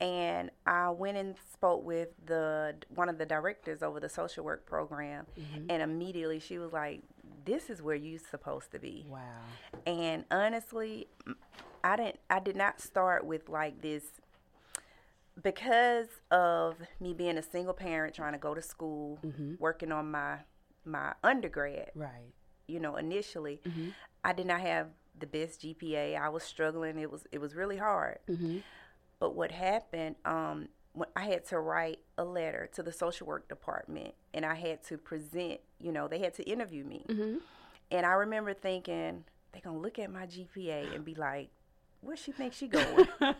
And 0.00 0.50
I 0.64 0.90
went 0.90 1.16
and 1.16 1.34
spoke 1.52 1.84
with 1.84 2.10
the 2.24 2.76
one 2.94 3.08
of 3.08 3.18
the 3.18 3.26
directors 3.26 3.82
over 3.82 3.98
the 3.98 4.08
social 4.08 4.44
work 4.44 4.64
program, 4.64 5.26
Mhm. 5.36 5.66
and 5.70 5.82
immediately 5.82 6.38
she 6.38 6.58
was 6.58 6.72
like, 6.72 7.02
"This 7.44 7.68
is 7.68 7.82
where 7.82 7.96
you're 7.96 8.20
supposed 8.20 8.70
to 8.72 8.78
be." 8.78 9.06
Wow. 9.08 9.40
And 9.86 10.24
honestly, 10.30 11.08
I 11.82 11.96
didn't. 11.96 12.20
I 12.30 12.38
did 12.38 12.54
not 12.54 12.80
start 12.80 13.24
with 13.24 13.48
like 13.48 13.82
this 13.82 14.20
because 15.42 16.08
of 16.30 16.76
me 17.00 17.14
being 17.14 17.38
a 17.38 17.42
single 17.42 17.74
parent 17.74 18.14
trying 18.14 18.32
to 18.32 18.38
go 18.38 18.54
to 18.54 18.62
school, 18.62 19.18
Mhm. 19.22 19.58
working 19.58 19.92
on 19.92 20.10
my 20.10 20.40
my 20.84 21.12
undergrad. 21.22 21.90
Right. 21.94 22.32
You 22.66 22.80
know, 22.80 22.96
initially, 22.96 23.60
Mhm. 23.64 23.92
I 24.24 24.32
did 24.32 24.46
not 24.46 24.60
have 24.60 24.90
the 25.18 25.26
best 25.26 25.60
GPA. 25.60 26.16
I 26.16 26.28
was 26.30 26.42
struggling. 26.44 26.98
It 26.98 27.10
was 27.10 27.26
it 27.32 27.38
was 27.38 27.54
really 27.54 27.76
hard. 27.76 28.20
Mm-hmm. 28.28 28.58
But 29.20 29.34
what 29.34 29.50
happened, 29.50 30.16
um, 30.24 30.68
when 30.92 31.08
I 31.16 31.24
had 31.26 31.44
to 31.46 31.58
write 31.58 32.00
a 32.16 32.24
letter 32.24 32.68
to 32.74 32.82
the 32.82 32.92
social 32.92 33.26
work 33.26 33.48
department, 33.48 34.14
and 34.32 34.44
I 34.46 34.54
had 34.54 34.82
to 34.84 34.98
present. 34.98 35.60
You 35.80 35.92
know, 35.92 36.08
they 36.08 36.18
had 36.18 36.34
to 36.34 36.42
interview 36.44 36.84
me, 36.84 37.04
Mm-hmm. 37.08 37.38
and 37.92 38.06
I 38.06 38.12
remember 38.12 38.52
thinking 38.54 39.24
they're 39.52 39.62
gonna 39.62 39.78
look 39.78 39.98
at 39.98 40.10
my 40.12 40.26
GPA 40.26 40.94
and 40.94 41.04
be 41.04 41.14
like, 41.14 41.50
"Where 42.00 42.16
she 42.16 42.32
think 42.32 42.52
she 42.52 42.68
going?" 42.68 43.06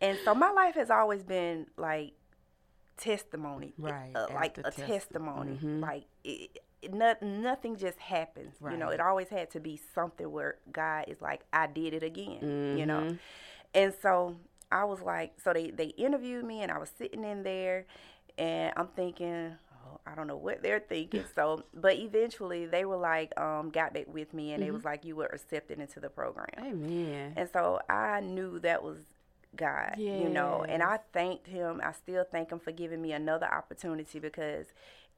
and 0.00 0.18
so 0.24 0.34
my 0.34 0.50
life 0.50 0.74
has 0.74 0.90
always 0.90 1.22
been 1.22 1.66
like 1.76 2.12
testimony, 2.96 3.74
Right, 3.78 4.12
Uh, 4.14 4.26
like 4.34 4.58
a 4.58 4.62
test- 4.64 4.78
testimony. 4.78 5.58
mhm. 5.62 5.80
Like 5.80 6.04
it, 6.24 6.58
it, 6.82 6.92
not, 6.94 7.22
nothing 7.22 7.76
just 7.76 7.98
happens. 7.98 8.54
You 8.60 8.76
know, 8.76 8.88
it 8.88 9.00
always 9.00 9.28
had 9.28 9.50
to 9.52 9.60
be 9.60 9.80
something 9.94 10.30
where 10.30 10.56
God 10.72 11.04
is 11.08 11.20
like, 11.20 11.42
"I 11.52 11.66
did 11.66 11.94
it 11.94 12.02
again." 12.02 12.76
You 12.78 12.86
know. 12.86 13.16
And 13.74 13.92
so 14.02 14.36
I 14.70 14.84
was 14.84 15.00
like, 15.00 15.34
so 15.42 15.52
they, 15.52 15.70
they 15.70 15.86
interviewed 15.86 16.44
me 16.44 16.62
and 16.62 16.70
I 16.72 16.78
was 16.78 16.90
sitting 16.98 17.24
in 17.24 17.42
there 17.42 17.86
and 18.38 18.72
I'm 18.76 18.88
thinking, 18.88 19.52
oh, 19.86 20.00
I 20.06 20.14
don't 20.14 20.26
know 20.26 20.36
what 20.36 20.62
they're 20.62 20.80
thinking. 20.80 21.24
So, 21.34 21.64
but 21.74 21.96
eventually 21.96 22.66
they 22.66 22.84
were 22.84 22.96
like, 22.96 23.38
um, 23.38 23.70
got 23.70 23.94
back 23.94 24.06
with 24.12 24.32
me 24.34 24.52
and 24.52 24.62
it 24.62 24.72
was 24.72 24.84
like, 24.84 25.04
you 25.04 25.16
were 25.16 25.26
accepted 25.26 25.78
into 25.78 26.00
the 26.00 26.08
program. 26.10 26.48
Amen. 26.58 27.32
And 27.36 27.48
so 27.52 27.80
I 27.88 28.20
knew 28.20 28.58
that 28.60 28.82
was 28.82 28.98
God, 29.54 29.94
you 29.96 30.28
know, 30.28 30.64
and 30.68 30.82
I 30.82 30.98
thanked 31.12 31.46
him. 31.46 31.80
I 31.82 31.92
still 31.92 32.24
thank 32.30 32.50
him 32.50 32.58
for 32.58 32.72
giving 32.72 33.00
me 33.00 33.12
another 33.12 33.46
opportunity 33.46 34.18
because 34.18 34.66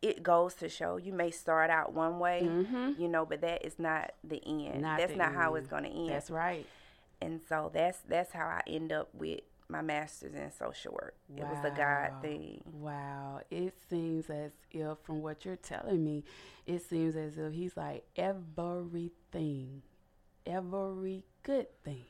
it 0.01 0.23
goes 0.23 0.55
to 0.55 0.69
show 0.69 0.97
you 0.97 1.13
may 1.13 1.31
start 1.33 1.71
out 1.71 1.93
one 1.93 2.21
way, 2.21 2.43
Mhm. 2.45 2.97
you 3.01 3.09
know, 3.09 3.27
but 3.27 3.41
that 3.41 3.65
is 3.65 3.81
not 3.81 4.13
the 4.23 4.41
end. 4.47 4.83
Not 4.83 4.99
That's 4.99 5.11
the 5.13 5.19
not 5.19 5.35
how 5.35 5.57
it's 5.57 5.67
going 5.67 5.83
to 5.85 5.91
end 5.91 6.11
That's 6.11 6.31
right. 6.31 6.65
And 7.21 7.41
so 7.49 7.71
that's 7.73 7.99
that's 8.09 8.33
how 8.33 8.47
I 8.47 8.61
end 8.67 8.93
up 8.93 9.09
with 9.15 9.41
my 9.71 9.83
master's 9.83 10.35
in 10.35 10.51
social 10.51 10.93
work. 10.95 11.15
It 11.37 11.45
was 11.47 11.59
a 11.63 11.71
God 11.71 12.23
thing. 12.23 12.63
Wow. 12.73 13.41
It 13.51 13.75
seems 13.91 14.31
as 14.31 14.53
if, 14.71 14.97
from 15.03 15.21
what 15.21 15.45
you're 15.45 15.57
telling 15.57 16.03
me, 16.03 16.25
it 16.67 16.83
seems 16.89 17.17
as 17.17 17.37
if 17.37 17.53
he's 17.53 17.77
like 17.77 18.05
everything, 18.17 19.83
every 20.47 21.25
good 21.43 21.67
thing. 21.85 22.05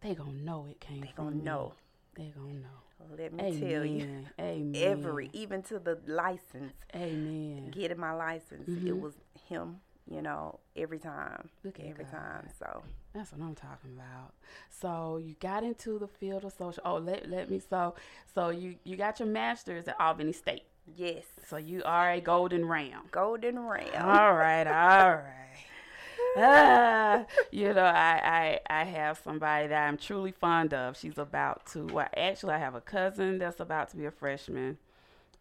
They 0.00 0.14
gonna 0.14 0.32
know 0.32 0.66
it 0.66 0.80
came 0.80 1.00
They 1.00 1.12
from 1.14 1.24
gonna 1.26 1.36
me. 1.36 1.42
know. 1.44 1.72
They 2.14 2.32
gonna 2.36 2.52
know. 2.54 3.16
Let 3.16 3.32
me 3.32 3.42
Amen. 3.44 3.60
tell 3.60 3.84
you, 3.84 4.06
Amen. 4.38 4.74
every 4.74 5.30
even 5.32 5.62
to 5.64 5.78
the 5.78 5.98
license, 6.06 6.72
Amen. 6.94 7.70
getting 7.70 7.98
my 7.98 8.12
license, 8.12 8.68
Mhm. 8.68 8.86
it 8.88 8.98
was 8.98 9.14
him. 9.48 9.80
You 10.08 10.22
know, 10.22 10.60
every 10.76 10.98
time, 11.00 11.48
Look 11.64 11.80
at 11.80 11.86
every 11.86 12.04
God. 12.04 12.12
time. 12.12 12.48
So 12.58 12.84
That's 13.16 13.32
what 13.32 13.40
I'm 13.40 13.54
talking 13.54 13.92
about. 13.96 14.34
So 14.70 15.16
you 15.16 15.34
got 15.40 15.64
into 15.64 15.98
the 15.98 16.06
field 16.08 16.44
of 16.44 16.52
social. 16.52 16.82
Oh, 16.84 16.96
let 16.98 17.28
let 17.30 17.50
me. 17.50 17.60
So 17.60 17.94
so 18.34 18.50
you 18.50 18.76
you 18.84 18.96
got 18.96 19.18
your 19.20 19.28
master's 19.28 19.88
at 19.88 19.98
Albany 20.00 20.32
State. 20.32 20.64
yes, 20.96 21.24
So 21.48 21.56
you 21.56 21.82
are 21.84 22.10
a 22.12 22.20
golden 22.20 22.66
ram. 22.66 23.02
golden 23.10 23.58
ram. 23.58 23.88
All 24.08 24.34
right, 24.34 24.66
all 24.66 25.10
right. 25.16 25.32
Ah, 26.38 27.24
you 27.50 27.72
know, 27.72 27.82
I, 27.84 28.60
I 28.68 28.80
I 28.82 28.84
have 28.84 29.18
somebody 29.24 29.68
that 29.68 29.88
I'm 29.88 29.96
truly 29.96 30.32
fond 30.32 30.74
of. 30.74 30.96
She's 30.98 31.16
about 31.16 31.64
to. 31.72 31.86
Well, 31.86 32.08
actually, 32.14 32.52
I 32.54 32.58
have 32.58 32.74
a 32.74 32.80
cousin 32.82 33.38
that's 33.38 33.60
about 33.60 33.88
to 33.90 33.96
be 33.96 34.04
a 34.04 34.10
freshman, 34.10 34.76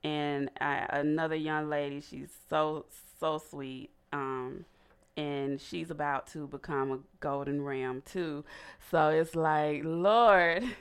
and 0.06 0.50
I, 0.62 0.86
another 0.90 1.36
young 1.36 1.70
lady. 1.70 2.00
She's 2.00 2.30
so 2.50 2.86
so 3.20 3.40
sweet. 3.40 3.90
Um, 4.14 4.64
and 5.18 5.60
she's 5.62 5.90
about 5.92 6.28
to 6.28 6.48
become 6.48 6.92
a 6.92 7.00
golden 7.20 7.62
ram 7.64 8.02
too. 8.06 8.44
So 8.92 9.10
it's 9.10 9.36
like, 9.36 9.82
Lord. 9.84 10.64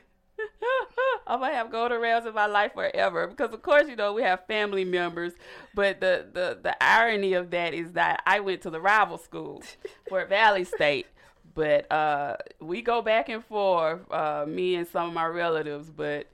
I'm 1.27 1.41
gonna 1.41 1.55
have 1.55 1.71
golden 1.71 2.01
rams 2.01 2.27
in 2.27 2.35
my 2.35 2.47
life 2.47 2.73
forever 2.75 3.27
because, 3.27 3.53
of 3.55 3.63
course, 3.63 3.89
you 3.89 3.97
know 3.97 4.13
we 4.13 4.23
have 4.23 4.47
family 4.47 4.85
members, 4.85 5.33
but 5.75 6.01
the 6.01 6.27
the 6.33 6.59
the 6.63 6.83
irony 6.83 7.33
of 7.35 7.51
that 7.51 7.73
is 7.73 7.93
that 7.93 8.23
I 8.27 8.41
went 8.41 8.61
to 8.63 8.71
the 8.71 8.81
rival 8.81 9.17
school, 9.17 9.63
Fort 10.09 10.29
Valley 10.29 10.65
State, 10.65 11.07
but 11.55 11.91
uh, 11.91 12.37
we 12.61 12.83
go 12.83 13.01
back 13.01 13.29
and 13.31 13.43
forth, 13.45 14.01
uh, 14.13 14.45
me 14.47 14.75
and 14.75 14.87
some 14.87 15.09
of 15.09 15.15
my 15.15 15.25
relatives, 15.27 15.89
but 15.91 16.27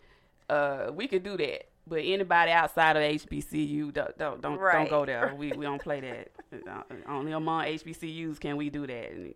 uh, 0.49 0.91
we 0.93 1.07
could 1.07 1.23
do 1.23 1.37
that. 1.37 1.69
But 1.87 2.01
anybody 2.05 2.51
outside 2.51 2.97
of 2.97 3.03
HBCU, 3.03 3.93
don't 3.93 4.19
don't 4.19 4.41
don't, 4.41 4.59
Right. 4.59 4.73
don't 4.75 4.91
go 4.91 5.05
there. 5.07 5.35
We 5.37 5.53
we 5.53 5.65
don't 5.67 5.81
play 5.83 6.01
that. 6.09 6.31
Uh, 6.53 6.83
Only 7.09 7.33
among 7.33 7.65
HBCUs 7.65 8.41
can 8.41 8.57
we 8.57 8.71
do 8.71 8.87
that. 8.87 9.13
And, 9.13 9.35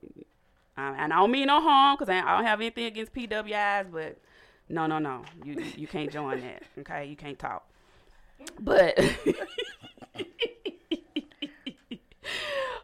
uh, 0.77 0.95
and 0.99 1.13
I 1.13 1.17
don't 1.17 1.31
mean 1.31 1.47
no 1.47 1.61
harm 1.61 1.97
because 1.97 2.09
I, 2.09 2.21
don't 2.21 2.45
have 2.45 2.61
anything 2.61 2.87
against 2.87 3.15
PWIs, 3.15 3.91
but 3.93 4.19
no, 4.69 4.87
no, 4.87 4.99
no, 4.99 5.23
you 5.45 5.63
you 5.77 5.87
can't 5.87 6.11
join 6.11 6.41
that. 6.41 6.63
Okay, 6.79 7.07
you 7.07 7.17
can't 7.17 7.39
talk. 7.39 7.69
But 8.61 8.95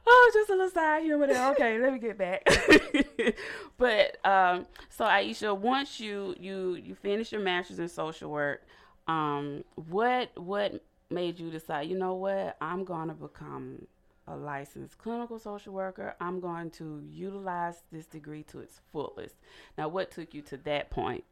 oh, 0.06 0.30
just 0.32 0.50
a 0.50 0.52
little 0.52 0.70
side 0.70 1.02
humor 1.02 1.26
there. 1.26 1.50
Okay, 1.52 1.78
let 1.78 1.92
me 1.92 1.98
get 1.98 2.16
back. 2.16 2.46
but 3.78 4.24
um, 4.24 4.66
so 4.90 5.04
Aisha, 5.04 5.56
once 5.56 5.98
you 5.98 6.34
you 6.38 6.74
you 6.74 6.94
finish 6.94 7.32
your 7.32 7.40
master's 7.40 7.78
in 7.78 7.88
social 7.88 8.30
work, 8.30 8.62
um, 9.08 9.64
what 9.74 10.30
what 10.36 10.84
made 11.10 11.40
you 11.40 11.50
decide? 11.50 11.88
You 11.88 11.98
know 11.98 12.14
what? 12.14 12.56
I'm 12.60 12.84
gonna 12.84 13.14
become 13.14 13.86
a 14.30 14.36
licensed 14.36 14.98
clinical 14.98 15.38
social 15.38 15.72
worker. 15.72 16.14
I'm 16.20 16.40
going 16.40 16.70
to 16.72 17.02
utilize 17.10 17.82
this 17.90 18.06
degree 18.06 18.44
to 18.44 18.60
its 18.60 18.80
fullest. 18.92 19.34
Now, 19.76 19.88
what 19.88 20.10
took 20.10 20.32
you 20.34 20.42
to 20.42 20.56
that 20.58 20.90
point? 20.90 21.24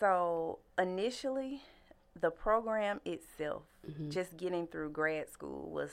So 0.00 0.58
initially, 0.78 1.62
the 2.18 2.30
program 2.30 3.00
itself, 3.04 3.62
mm-hmm. 3.88 4.10
just 4.10 4.36
getting 4.36 4.66
through 4.66 4.90
grad 4.90 5.30
school 5.30 5.70
was 5.70 5.90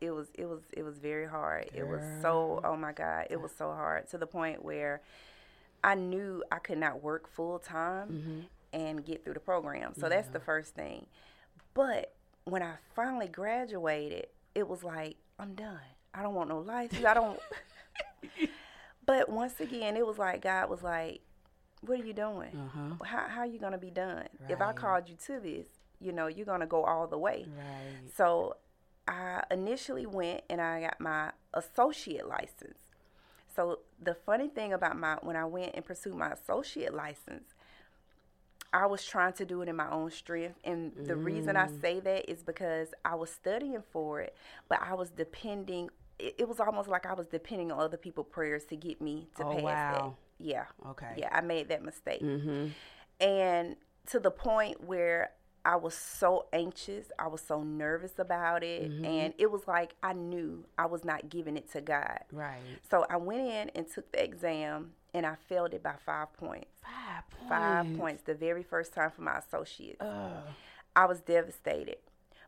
it 0.00 0.10
was 0.10 0.28
it 0.34 0.46
was 0.46 0.62
it 0.72 0.82
was 0.82 0.98
very 0.98 1.26
hard. 1.26 1.70
Girl. 1.72 1.80
It 1.80 1.88
was 1.88 2.02
so 2.22 2.60
oh 2.64 2.76
my 2.76 2.92
god, 2.92 3.28
it 3.30 3.40
was 3.40 3.52
so 3.52 3.72
hard 3.72 4.08
to 4.10 4.18
the 4.18 4.26
point 4.26 4.64
where 4.64 5.00
I 5.82 5.94
knew 5.94 6.42
I 6.50 6.58
could 6.58 6.78
not 6.78 7.02
work 7.02 7.28
full 7.28 7.58
time 7.58 8.08
mm-hmm. 8.08 8.40
and 8.72 9.04
get 9.04 9.24
through 9.24 9.34
the 9.34 9.40
program. 9.40 9.92
So 9.94 10.06
yeah. 10.06 10.16
that's 10.16 10.28
the 10.28 10.40
first 10.40 10.74
thing. 10.74 11.06
But 11.74 12.14
when 12.44 12.62
I 12.62 12.74
finally 12.94 13.28
graduated, 13.28 14.26
it 14.54 14.68
was 14.68 14.82
like 14.82 15.16
I'm 15.38 15.54
done. 15.54 15.78
I 16.12 16.22
don't 16.22 16.34
want 16.34 16.48
no 16.48 16.60
license. 16.60 17.04
I 17.04 17.14
don't. 17.14 17.40
but 19.06 19.28
once 19.28 19.60
again, 19.60 19.96
it 19.96 20.06
was 20.06 20.18
like 20.18 20.42
God 20.42 20.70
was 20.70 20.82
like, 20.82 21.20
"What 21.80 22.00
are 22.00 22.04
you 22.04 22.12
doing? 22.12 22.56
Uh-huh. 22.56 23.04
How 23.04 23.28
how 23.28 23.40
are 23.40 23.46
you 23.46 23.58
gonna 23.58 23.78
be 23.78 23.90
done? 23.90 24.28
Right. 24.40 24.50
If 24.50 24.60
I 24.60 24.72
called 24.72 25.08
you 25.08 25.16
to 25.26 25.40
this, 25.40 25.66
you 26.00 26.12
know, 26.12 26.28
you're 26.28 26.46
gonna 26.46 26.66
go 26.66 26.84
all 26.84 27.06
the 27.06 27.18
way." 27.18 27.46
Right. 27.56 28.10
So 28.16 28.56
I 29.06 29.42
initially 29.50 30.06
went 30.06 30.42
and 30.48 30.60
I 30.60 30.82
got 30.82 31.00
my 31.00 31.32
associate 31.52 32.26
license. 32.26 32.78
So 33.54 33.80
the 34.02 34.14
funny 34.14 34.48
thing 34.48 34.72
about 34.72 34.98
my 34.98 35.18
when 35.22 35.36
I 35.36 35.44
went 35.44 35.74
and 35.74 35.84
pursued 35.84 36.14
my 36.14 36.30
associate 36.30 36.94
license, 36.94 37.53
I 38.74 38.86
was 38.86 39.04
trying 39.04 39.32
to 39.34 39.46
do 39.46 39.62
it 39.62 39.68
in 39.68 39.76
my 39.76 39.88
own 39.88 40.10
strength. 40.10 40.58
And 40.64 40.92
the 40.96 41.14
mm. 41.14 41.24
reason 41.24 41.56
I 41.56 41.68
mm. 41.68 41.80
say 41.80 42.00
that 42.00 42.28
is 42.28 42.42
because 42.42 42.88
I 43.04 43.14
was 43.14 43.30
studying 43.30 43.82
for 43.92 44.20
it, 44.20 44.34
but 44.68 44.80
I 44.82 44.94
was 44.94 45.10
depending 45.10 45.90
it, 46.18 46.34
it 46.38 46.48
was 46.48 46.60
almost 46.60 46.88
like 46.88 47.06
I 47.06 47.14
was 47.14 47.28
depending 47.28 47.72
on 47.72 47.80
other 47.80 47.96
people's 47.96 48.26
prayers 48.30 48.64
to 48.66 48.76
get 48.76 49.00
me 49.00 49.28
to 49.36 49.44
oh, 49.44 49.54
pass 49.54 49.62
wow. 49.62 50.16
that. 50.40 50.44
Yeah. 50.44 50.64
Okay. 50.90 51.14
Yeah, 51.16 51.28
I 51.32 51.40
made 51.40 51.68
that 51.68 51.84
mistake. 51.84 52.22
Mm-hmm. 52.22 52.68
And 53.24 53.76
to 54.08 54.18
the 54.18 54.30
point 54.30 54.82
where 54.84 55.30
I 55.66 55.76
was 55.76 55.94
so 55.94 56.44
anxious. 56.52 57.06
I 57.18 57.28
was 57.28 57.40
so 57.40 57.62
nervous 57.62 58.18
about 58.18 58.62
it. 58.62 58.90
Mm-hmm. 58.90 59.04
And 59.04 59.34
it 59.38 59.50
was 59.50 59.62
like 59.66 59.94
I 60.02 60.12
knew 60.12 60.66
I 60.76 60.86
was 60.86 61.04
not 61.04 61.30
giving 61.30 61.56
it 61.56 61.72
to 61.72 61.80
God. 61.80 62.20
Right. 62.30 62.60
So 62.90 63.06
I 63.08 63.16
went 63.16 63.40
in 63.40 63.70
and 63.74 63.86
took 63.90 64.12
the 64.12 64.22
exam 64.22 64.92
and 65.14 65.24
I 65.24 65.36
failed 65.48 65.72
it 65.72 65.82
by 65.82 65.94
five 66.04 66.32
points. 66.34 66.66
Five 66.82 67.30
points. 67.30 67.48
Five 67.48 67.96
points 67.96 68.22
the 68.24 68.34
very 68.34 68.62
first 68.62 68.92
time 68.92 69.10
for 69.10 69.22
my 69.22 69.38
associates. 69.38 70.02
I 70.96 71.06
was 71.06 71.20
devastated. 71.20 71.98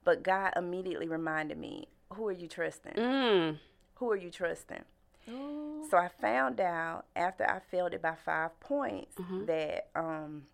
But 0.05 0.23
God 0.23 0.53
immediately 0.57 1.09
reminded 1.09 1.59
me, 1.59 1.89
who 2.13 2.29
are 2.29 2.33
you 2.33 2.47
trusting? 2.47 2.93
Mm. 2.93 3.59
Who 3.95 4.11
are 4.11 4.17
you 4.17 4.31
trusting? 4.31 4.85
Ooh. 5.29 5.85
So 5.91 5.97
I 5.97 6.09
found 6.21 6.61
out 6.61 7.07
after 7.17 7.45
I 7.49 7.61
failed 7.71 7.95
it 7.95 8.03
by 8.03 8.15
five 8.25 8.59
points 8.61 9.17
mm-hmm. 9.17 9.47
that 9.47 9.89
um, 9.97 10.45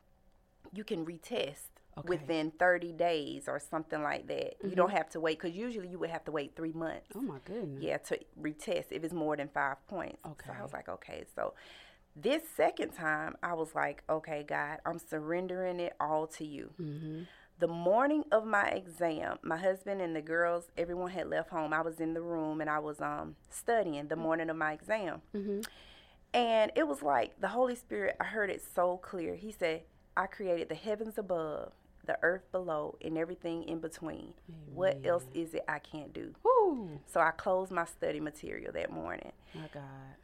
you 0.72 0.84
can 0.84 1.04
retest 1.04 1.68
okay. 1.98 2.08
within 2.08 2.50
30 2.52 2.92
days 2.92 3.48
or 3.48 3.60
something 3.60 4.02
like 4.02 4.26
that. 4.28 4.58
Mm-hmm. 4.58 4.70
You 4.70 4.76
don't 4.76 4.92
have 4.92 5.10
to 5.10 5.20
wait 5.20 5.38
because 5.38 5.54
usually 5.54 5.88
you 5.88 5.98
would 5.98 6.10
have 6.10 6.24
to 6.24 6.32
wait 6.32 6.56
three 6.56 6.72
months. 6.72 7.08
Oh 7.14 7.20
my 7.20 7.38
goodness. 7.44 7.82
Yeah, 7.82 7.98
to 7.98 8.18
retest 8.40 8.86
if 8.90 9.04
it's 9.04 9.12
more 9.12 9.36
than 9.36 9.48
five 9.48 9.86
points. 9.88 10.18
Okay. 10.24 10.46
So 10.46 10.52
I 10.58 10.62
was 10.62 10.72
like, 10.72 10.88
okay. 10.88 11.24
So 11.36 11.52
this 12.14 12.42
second 12.56 12.90
time, 12.92 13.36
I 13.42 13.54
was 13.54 13.74
like, 13.74 14.02
okay, 14.08 14.44
God, 14.46 14.78
I'm 14.84 14.98
surrendering 14.98 15.80
it 15.80 15.94
all 15.98 16.26
to 16.28 16.44
you. 16.44 16.70
Mm-hmm. 16.80 17.22
The 17.58 17.68
morning 17.68 18.24
of 18.32 18.44
my 18.44 18.64
exam, 18.68 19.38
my 19.42 19.56
husband 19.56 20.00
and 20.00 20.14
the 20.14 20.20
girls, 20.20 20.64
everyone 20.76 21.10
had 21.10 21.28
left 21.28 21.50
home. 21.50 21.72
I 21.72 21.80
was 21.80 22.00
in 22.00 22.12
the 22.12 22.20
room 22.20 22.60
and 22.60 22.68
I 22.68 22.80
was 22.80 23.00
um, 23.00 23.36
studying 23.50 24.08
the 24.08 24.16
morning 24.16 24.50
of 24.50 24.56
my 24.56 24.72
exam. 24.72 25.22
Mm-hmm. 25.34 25.60
And 26.34 26.72
it 26.74 26.88
was 26.88 27.02
like 27.02 27.40
the 27.40 27.48
Holy 27.48 27.76
Spirit, 27.76 28.16
I 28.20 28.24
heard 28.24 28.50
it 28.50 28.62
so 28.74 28.96
clear. 28.96 29.36
He 29.36 29.52
said, 29.52 29.82
I 30.16 30.26
created 30.26 30.68
the 30.68 30.74
heavens 30.74 31.18
above 31.18 31.72
the 32.04 32.18
earth 32.22 32.50
below, 32.50 32.96
and 33.02 33.16
everything 33.16 33.62
in 33.64 33.78
between. 33.78 34.34
Amen. 34.48 34.74
What 34.74 34.98
else 35.04 35.24
is 35.34 35.54
it 35.54 35.64
I 35.68 35.78
can't 35.78 36.12
do? 36.12 36.34
Woo. 36.42 37.00
So 37.06 37.20
I 37.20 37.30
closed 37.30 37.70
my 37.70 37.84
study 37.84 38.20
material 38.20 38.72
that 38.72 38.90
morning. 38.90 39.32
My 39.54 39.68
God. 39.72 39.82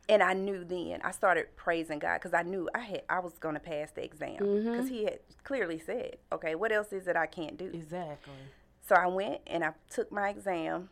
And 0.08 0.22
I 0.22 0.32
knew 0.32 0.64
then. 0.64 1.00
I 1.02 1.12
started 1.12 1.54
praising 1.56 1.98
God 1.98 2.14
because 2.14 2.34
I 2.34 2.42
knew 2.42 2.68
I 2.74 2.80
had 2.80 3.02
I 3.08 3.20
was 3.20 3.34
going 3.38 3.54
to 3.54 3.60
pass 3.60 3.90
the 3.92 4.04
exam 4.04 4.38
because 4.38 4.64
mm-hmm. 4.64 4.86
He 4.86 5.04
had 5.04 5.20
clearly 5.44 5.78
said, 5.78 6.16
"Okay, 6.32 6.54
what 6.54 6.72
else 6.72 6.92
is 6.92 7.06
it 7.06 7.16
I 7.16 7.26
can't 7.26 7.56
do?" 7.56 7.70
Exactly. 7.72 8.32
So 8.86 8.94
I 8.94 9.06
went 9.06 9.40
and 9.46 9.64
I 9.64 9.72
took 9.90 10.10
my 10.10 10.30
exam, 10.30 10.88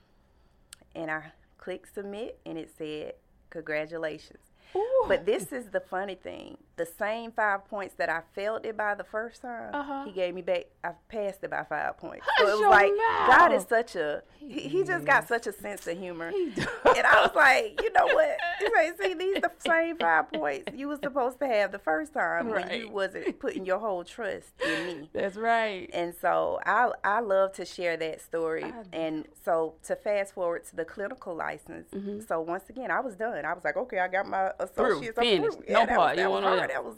and 0.95 1.11
I 1.11 1.33
clicked 1.59 1.95
submit, 1.95 2.39
and 2.45 2.59
it 2.59 2.71
said, 2.77 3.15
"Congratulations." 3.51 4.39
Ooh. 4.75 5.05
But 5.09 5.27
this 5.27 5.53
is 5.53 5.71
the 5.71 5.81
funny 5.81 6.15
thing. 6.15 6.59
The 6.77 6.87
same 6.87 7.33
five 7.33 7.65
points 7.65 7.95
that 7.95 8.11
I 8.11 8.21
failed 8.35 8.67
it 8.67 8.77
by 8.77 8.95
the 8.95 9.05
first 9.05 9.43
time, 9.43 9.75
uh-huh. 9.75 10.05
he 10.05 10.13
gave 10.13 10.35
me 10.35 10.43
back. 10.43 10.67
I 10.85 10.91
passed 11.09 11.43
it 11.43 11.51
by 11.51 11.65
five 11.65 11.97
points. 11.97 12.27
So 12.39 12.49
it 12.49 12.53
was 12.53 12.71
like 12.71 12.93
mouth. 12.93 13.39
God 13.39 13.53
is 13.55 13.65
such 13.69 13.97
a 13.97 14.23
he, 14.39 14.61
he, 14.61 14.85
just 14.85 15.05
got 15.05 15.27
such 15.27 15.47
a 15.47 15.53
sense 15.53 15.87
of 15.87 15.99
humor. 15.99 16.29
and 16.29 17.07
I 17.07 17.23
was 17.23 17.33
like, 17.35 17.81
you 17.83 17.93
know 17.93 18.07
what? 18.07 18.37
Like, 18.75 19.01
see, 19.01 19.15
these 19.15 19.41
the 19.41 19.51
same 19.67 19.97
five 19.97 20.31
points 20.31 20.71
you 20.75 20.89
was 20.89 20.99
supposed 21.03 21.39
to 21.41 21.47
have 21.47 21.73
the 21.73 21.79
first 21.79 22.13
time 22.13 22.49
right. 22.49 22.69
when 22.69 22.81
you 22.81 22.91
wasn't 22.91 23.39
putting 23.39 23.65
your 23.65 23.79
whole 23.79 24.05
trust 24.05 24.49
in 24.65 24.87
me. 24.87 25.11
That's 25.15 25.37
right. 25.37 25.89
And 25.93 26.15
so 26.15 26.61
I 26.65 26.91
I 27.03 27.21
love 27.21 27.53
to 27.55 27.65
share 27.65 27.97
that 27.97 28.21
story. 28.21 28.65
I, 28.65 28.73
and 28.93 29.27
so 29.45 29.75
to 29.85 29.97
fast 29.97 30.35
forward 30.35 30.65
to 30.67 30.77
the 30.77 30.85
clinical 30.85 31.35
license. 31.35 31.89
Mm-hmm. 31.93 32.21
So 32.29 32.41
once 32.41 32.65
again, 32.69 32.91
I 32.91 33.01
was 33.01 33.17
done. 33.17 33.45
I 33.45 33.53
was 33.53 33.65
like, 33.65 33.77
okay, 33.77 33.99
I 33.99 34.09
got 34.09 34.29
my 34.29 34.53
associates. 34.61 35.15
Through, 35.15 35.25
finished. 35.25 35.59
No 35.69 35.87
part. 35.87 36.19
You 36.19 36.31
want 36.31 36.45
that 36.67 36.85
was 36.85 36.97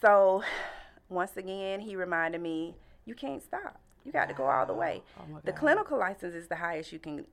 so 0.00 0.42
once 1.08 1.36
again 1.36 1.80
he 1.80 1.96
reminded 1.96 2.40
me 2.40 2.74
you 3.04 3.14
can't 3.14 3.42
stop 3.42 3.80
you 4.04 4.12
got 4.12 4.28
to 4.28 4.34
go 4.34 4.44
all 4.44 4.66
the 4.66 4.74
way 4.74 5.02
oh 5.18 5.40
the 5.44 5.52
clinical 5.52 5.98
license 5.98 6.34
is 6.34 6.48
the 6.48 6.56
highest 6.56 6.92
you 6.92 6.98
can 6.98 7.24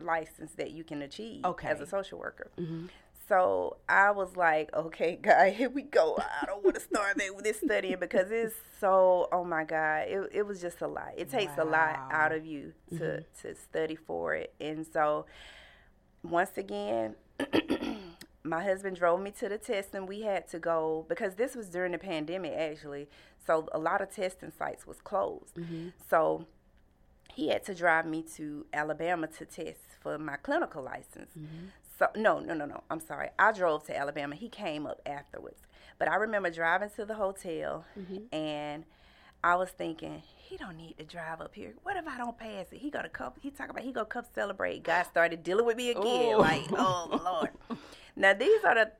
license 0.00 0.52
that 0.52 0.70
you 0.70 0.84
can 0.84 1.02
achieve 1.02 1.44
okay. 1.44 1.68
as 1.68 1.80
a 1.80 1.86
social 1.86 2.18
worker 2.18 2.50
mm-hmm. 2.58 2.86
so 3.28 3.76
i 3.88 4.10
was 4.10 4.36
like 4.36 4.72
okay 4.74 5.16
guy 5.22 5.50
here 5.50 5.68
we 5.68 5.82
go 5.82 6.18
i 6.42 6.46
don't 6.46 6.64
want 6.64 6.74
to 6.74 6.80
start 6.80 7.18
this 7.42 7.58
studying 7.58 7.98
because 7.98 8.30
it's 8.30 8.54
so 8.80 9.28
oh 9.32 9.44
my 9.44 9.64
god 9.64 10.08
it, 10.08 10.30
it 10.32 10.46
was 10.46 10.60
just 10.60 10.80
a 10.80 10.86
lot 10.86 11.12
it 11.16 11.30
takes 11.30 11.56
wow. 11.56 11.64
a 11.64 11.66
lot 11.66 12.08
out 12.10 12.32
of 12.32 12.44
you 12.44 12.72
to 12.90 12.94
mm-hmm. 12.94 13.48
to 13.48 13.54
study 13.54 13.96
for 13.96 14.34
it 14.34 14.54
and 14.60 14.86
so 14.92 15.26
once 16.22 16.56
again 16.56 17.14
my 18.42 18.62
husband 18.62 18.96
drove 18.96 19.20
me 19.20 19.30
to 19.32 19.48
the 19.48 19.58
test 19.58 19.94
and 19.94 20.08
we 20.08 20.22
had 20.22 20.48
to 20.48 20.58
go 20.58 21.04
because 21.08 21.34
this 21.34 21.54
was 21.54 21.68
during 21.68 21.92
the 21.92 21.98
pandemic 21.98 22.52
actually. 22.52 23.08
So 23.46 23.68
a 23.72 23.78
lot 23.78 24.00
of 24.00 24.14
testing 24.14 24.52
sites 24.56 24.86
was 24.86 25.00
closed. 25.00 25.54
Mm-hmm. 25.56 25.88
so 26.08 26.46
he 27.34 27.48
had 27.48 27.64
to 27.64 27.74
drive 27.74 28.06
me 28.06 28.24
to 28.36 28.66
alabama 28.72 29.28
to 29.28 29.44
test 29.44 29.80
for 30.00 30.18
my 30.18 30.36
clinical 30.36 30.82
license. 30.82 31.30
Mm-hmm. 31.38 31.66
so 31.98 32.08
no 32.16 32.40
no 32.40 32.54
no 32.54 32.64
no. 32.64 32.82
I'm 32.90 33.00
sorry. 33.00 33.28
I 33.38 33.52
drove 33.52 33.84
to 33.86 33.96
alabama. 33.96 34.36
He 34.36 34.48
came 34.48 34.86
up 34.86 35.00
afterwards. 35.04 35.60
But 35.98 36.08
i 36.08 36.14
remember 36.14 36.50
driving 36.50 36.90
to 36.96 37.04
the 37.04 37.14
hotel 37.14 37.84
mm-hmm. 37.98 38.34
and 38.34 38.84
i 39.42 39.54
was 39.54 39.70
thinking 39.70 40.22
he 40.50 40.56
don't 40.56 40.76
need 40.76 40.98
to 40.98 41.04
drive 41.04 41.40
up 41.40 41.54
here. 41.54 41.74
What 41.84 41.96
if 41.96 42.08
I 42.08 42.18
don't 42.18 42.36
pass 42.36 42.66
it? 42.72 42.78
He 42.78 42.90
got 42.90 43.04
a 43.04 43.08
come. 43.08 43.34
He 43.40 43.52
talk 43.52 43.70
about 43.70 43.84
he 43.84 43.92
gonna 43.92 44.04
come 44.06 44.24
celebrate. 44.34 44.82
God 44.82 45.04
started 45.04 45.44
dealing 45.44 45.64
with 45.64 45.76
me 45.76 45.90
again. 45.90 46.34
Ooh. 46.34 46.38
Like, 46.38 46.64
oh 46.72 47.20
Lord. 47.24 47.78
Now 48.16 48.34
these 48.34 48.64
are 48.64 48.74
the 48.74 48.90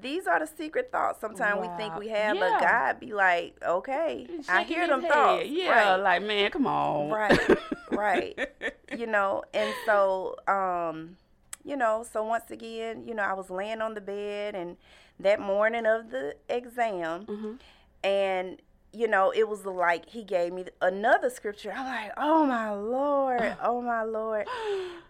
these 0.00 0.26
are 0.26 0.40
the 0.40 0.46
secret 0.46 0.90
thoughts 0.90 1.20
sometimes 1.20 1.60
wow. 1.60 1.70
we 1.70 1.76
think 1.76 1.98
we 1.98 2.08
have, 2.08 2.36
yeah. 2.36 2.40
but 2.40 2.60
God 2.60 3.00
be 3.00 3.12
like, 3.12 3.56
okay, 3.62 4.26
I 4.48 4.62
hear 4.64 4.86
them 4.86 5.02
head. 5.02 5.12
thoughts. 5.12 5.46
Yeah, 5.46 5.90
right. 5.90 5.96
like 5.96 6.22
man, 6.22 6.50
come 6.50 6.66
on. 6.66 7.10
Right, 7.10 7.58
right. 7.90 8.48
you 8.96 9.06
know, 9.06 9.44
and 9.52 9.72
so, 9.86 10.36
um, 10.48 11.16
you 11.64 11.76
know, 11.76 12.04
so 12.10 12.24
once 12.24 12.50
again, 12.50 13.06
you 13.06 13.14
know, 13.14 13.22
I 13.22 13.34
was 13.34 13.50
laying 13.50 13.82
on 13.82 13.94
the 13.94 14.00
bed 14.00 14.54
and 14.54 14.78
that 15.20 15.38
morning 15.38 15.86
of 15.86 16.10
the 16.10 16.34
exam, 16.48 17.26
mm-hmm. 17.26 17.52
and 18.02 18.58
you 18.94 19.08
know, 19.08 19.32
it 19.32 19.48
was 19.48 19.66
like 19.66 20.08
he 20.08 20.22
gave 20.22 20.52
me 20.52 20.64
another 20.80 21.30
scripture. 21.30 21.72
I'm 21.74 21.86
like, 21.86 22.12
oh 22.16 22.46
my 22.46 22.70
Lord, 22.72 23.56
oh 23.62 23.80
my 23.80 24.02
Lord. 24.02 24.46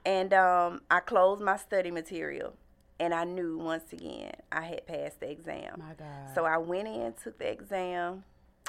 And 0.05 0.33
um, 0.33 0.81
I 0.91 1.01
closed 1.01 1.43
my 1.43 1.57
study 1.57 1.91
material 1.91 2.55
and 2.99 3.13
I 3.13 3.25
knew 3.25 3.59
once 3.59 3.93
again 3.93 4.33
I 4.51 4.63
had 4.63 4.87
passed 4.87 5.21
the 5.21 5.31
exam. 5.31 5.75
My 5.79 5.95
God. 5.99 6.35
So 6.35 6.45
I 6.45 6.59
went 6.59 6.89
in, 6.89 7.15
took 7.23 7.39
the 7.39 7.51
exam. 7.51 8.25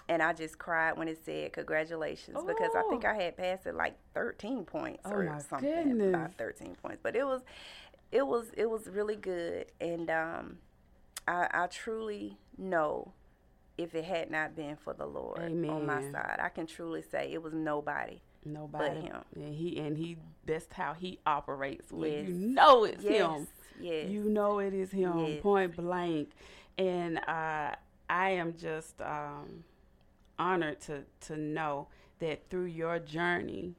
and 0.10 0.21
I 0.21 0.34
just 0.34 0.58
cried 0.58 0.97
when 0.97 1.08
it 1.08 1.19
said 1.25 1.54
congratulations 1.54 2.38
oh. 2.39 2.45
because 2.45 2.71
I 2.75 2.84
think 2.89 3.06
oh. 3.06 3.10
I 3.10 3.23
had 3.23 3.38
passed 3.38 3.65
it 3.65 3.75
like 3.75 3.95
13 4.13 4.65
points 4.65 5.01
oh 5.06 5.12
or 5.12 5.39
something 5.49 5.89
goodness. 5.89 6.10
about 6.10 6.34
13 6.38 6.75
points. 6.82 6.99
But 7.01 7.15
it 7.15 7.25
was 7.25 7.41
it 8.12 8.25
was 8.25 8.47
it 8.56 8.69
was 8.69 8.88
really 8.88 9.15
good 9.15 9.67
and 9.80 10.10
um, 10.10 10.58
I, 11.28 11.47
I 11.51 11.67
truly 11.67 12.38
know 12.58 13.13
if 13.77 13.93
it 13.93 14.05
had 14.05 14.31
not 14.31 14.55
been 14.55 14.77
for 14.77 14.93
the 14.93 15.05
Lord 15.05 15.39
Amen. 15.39 15.69
on 15.69 15.85
my 15.85 16.01
side, 16.11 16.39
I 16.41 16.49
can 16.49 16.65
truly 16.65 17.01
say 17.01 17.31
it 17.31 17.41
was 17.41 17.53
nobody. 17.53 18.21
Nobody 18.45 19.01
but 19.01 19.03
him. 19.03 19.21
And 19.35 19.55
he 19.55 19.79
and 19.79 19.97
he 19.97 20.17
that's 20.45 20.67
how 20.71 20.93
he 20.93 21.19
operates. 21.25 21.91
When 21.91 22.11
yes. 22.11 22.27
you 22.27 22.33
know 22.35 22.83
it's 22.83 23.03
yes. 23.03 23.21
him. 23.21 23.47
Yes. 23.81 24.09
You 24.09 24.23
know 24.23 24.59
it 24.59 24.73
is 24.73 24.91
him, 24.91 25.19
yes. 25.19 25.41
point 25.41 25.75
blank. 25.75 26.29
And 26.77 27.17
uh, 27.27 27.71
I 28.09 28.29
am 28.29 28.55
just 28.57 29.01
um, 29.01 29.63
honored 30.38 30.79
to 30.81 31.03
to 31.21 31.38
know 31.38 31.88
that 32.19 32.49
through 32.49 32.65
your 32.65 32.99
journey, 32.99 33.73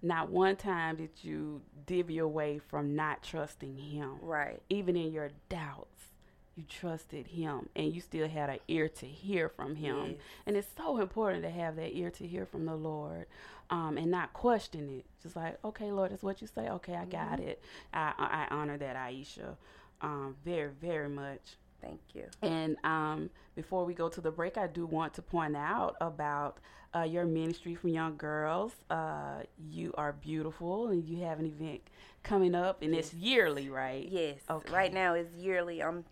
not 0.00 0.30
one 0.30 0.56
time 0.56 0.96
did 0.96 1.10
you 1.22 1.60
divvy 1.84 2.18
away 2.18 2.58
from 2.58 2.94
not 2.94 3.22
trusting 3.22 3.76
him. 3.76 4.16
Right. 4.22 4.62
Even 4.70 4.96
in 4.96 5.12
your 5.12 5.30
doubts 5.48 6.13
you 6.56 6.64
trusted 6.68 7.26
him 7.26 7.68
and 7.74 7.92
you 7.92 8.00
still 8.00 8.28
had 8.28 8.50
an 8.50 8.58
ear 8.68 8.88
to 8.88 9.06
hear 9.06 9.48
from 9.48 9.76
him. 9.76 10.06
Yes. 10.06 10.16
And 10.46 10.56
it's 10.56 10.68
so 10.76 10.98
important 10.98 11.42
to 11.42 11.50
have 11.50 11.76
that 11.76 11.96
ear 11.96 12.10
to 12.12 12.26
hear 12.26 12.46
from 12.46 12.64
the 12.66 12.76
Lord 12.76 13.26
um, 13.70 13.98
and 13.98 14.10
not 14.10 14.32
question 14.32 14.88
it. 14.98 15.04
Just 15.22 15.36
like, 15.36 15.58
okay, 15.64 15.90
Lord, 15.90 16.12
that's 16.12 16.22
what 16.22 16.40
you 16.40 16.46
say. 16.46 16.68
Okay, 16.68 16.94
I 16.94 17.04
got 17.04 17.38
mm-hmm. 17.38 17.48
it. 17.48 17.62
I, 17.92 18.46
I 18.50 18.54
honor 18.54 18.76
that, 18.78 18.96
Aisha, 18.96 19.56
um, 20.00 20.36
very, 20.44 20.70
very 20.80 21.08
much. 21.08 21.56
Thank 21.80 22.00
you. 22.14 22.24
And 22.40 22.76
um, 22.84 23.30
before 23.54 23.84
we 23.84 23.94
go 23.94 24.08
to 24.08 24.20
the 24.20 24.30
break, 24.30 24.56
I 24.56 24.66
do 24.66 24.86
want 24.86 25.14
to 25.14 25.22
point 25.22 25.56
out 25.56 25.96
about 26.00 26.58
uh, 26.94 27.02
your 27.02 27.24
ministry 27.24 27.74
from 27.74 27.90
young 27.90 28.16
girls. 28.16 28.72
Uh, 28.88 29.42
you 29.58 29.92
are 29.98 30.12
beautiful, 30.12 30.88
and 30.88 31.04
you 31.04 31.24
have 31.24 31.40
an 31.40 31.46
event 31.46 31.82
coming 32.22 32.54
up, 32.54 32.80
and 32.80 32.94
yes. 32.94 33.06
it's 33.06 33.14
yearly, 33.14 33.68
right? 33.68 34.08
Yes. 34.08 34.38
Okay. 34.48 34.72
Right 34.72 34.94
now, 34.94 35.14
it's 35.14 35.34
yearly. 35.36 35.82
I'm 35.82 36.04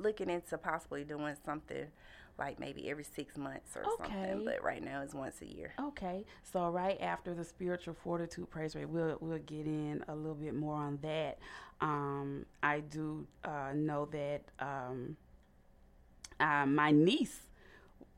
looking 0.00 0.30
into 0.30 0.58
possibly 0.58 1.04
doing 1.04 1.36
something 1.44 1.86
like 2.40 2.58
maybe 2.58 2.90
every 2.90 3.04
six 3.04 3.36
months 3.36 3.76
or 3.76 3.82
okay. 3.82 4.12
something. 4.12 4.44
But 4.44 4.64
right 4.64 4.82
now 4.82 5.02
it's 5.02 5.14
once 5.14 5.42
a 5.42 5.46
year. 5.46 5.72
Okay. 5.78 6.24
So 6.42 6.68
right 6.70 7.00
after 7.00 7.34
the 7.34 7.44
spiritual 7.44 7.94
fortitude 7.94 8.50
praise 8.50 8.72
break, 8.72 8.86
we'll 8.88 9.18
we'll 9.20 9.38
get 9.38 9.66
in 9.66 10.02
a 10.08 10.14
little 10.14 10.34
bit 10.34 10.54
more 10.54 10.74
on 10.74 10.98
that. 11.02 11.38
Um, 11.80 12.46
I 12.62 12.80
do 12.80 13.26
uh, 13.44 13.72
know 13.74 14.08
that 14.12 14.42
um, 14.58 15.16
uh, 16.40 16.66
my 16.66 16.90
niece. 16.90 17.46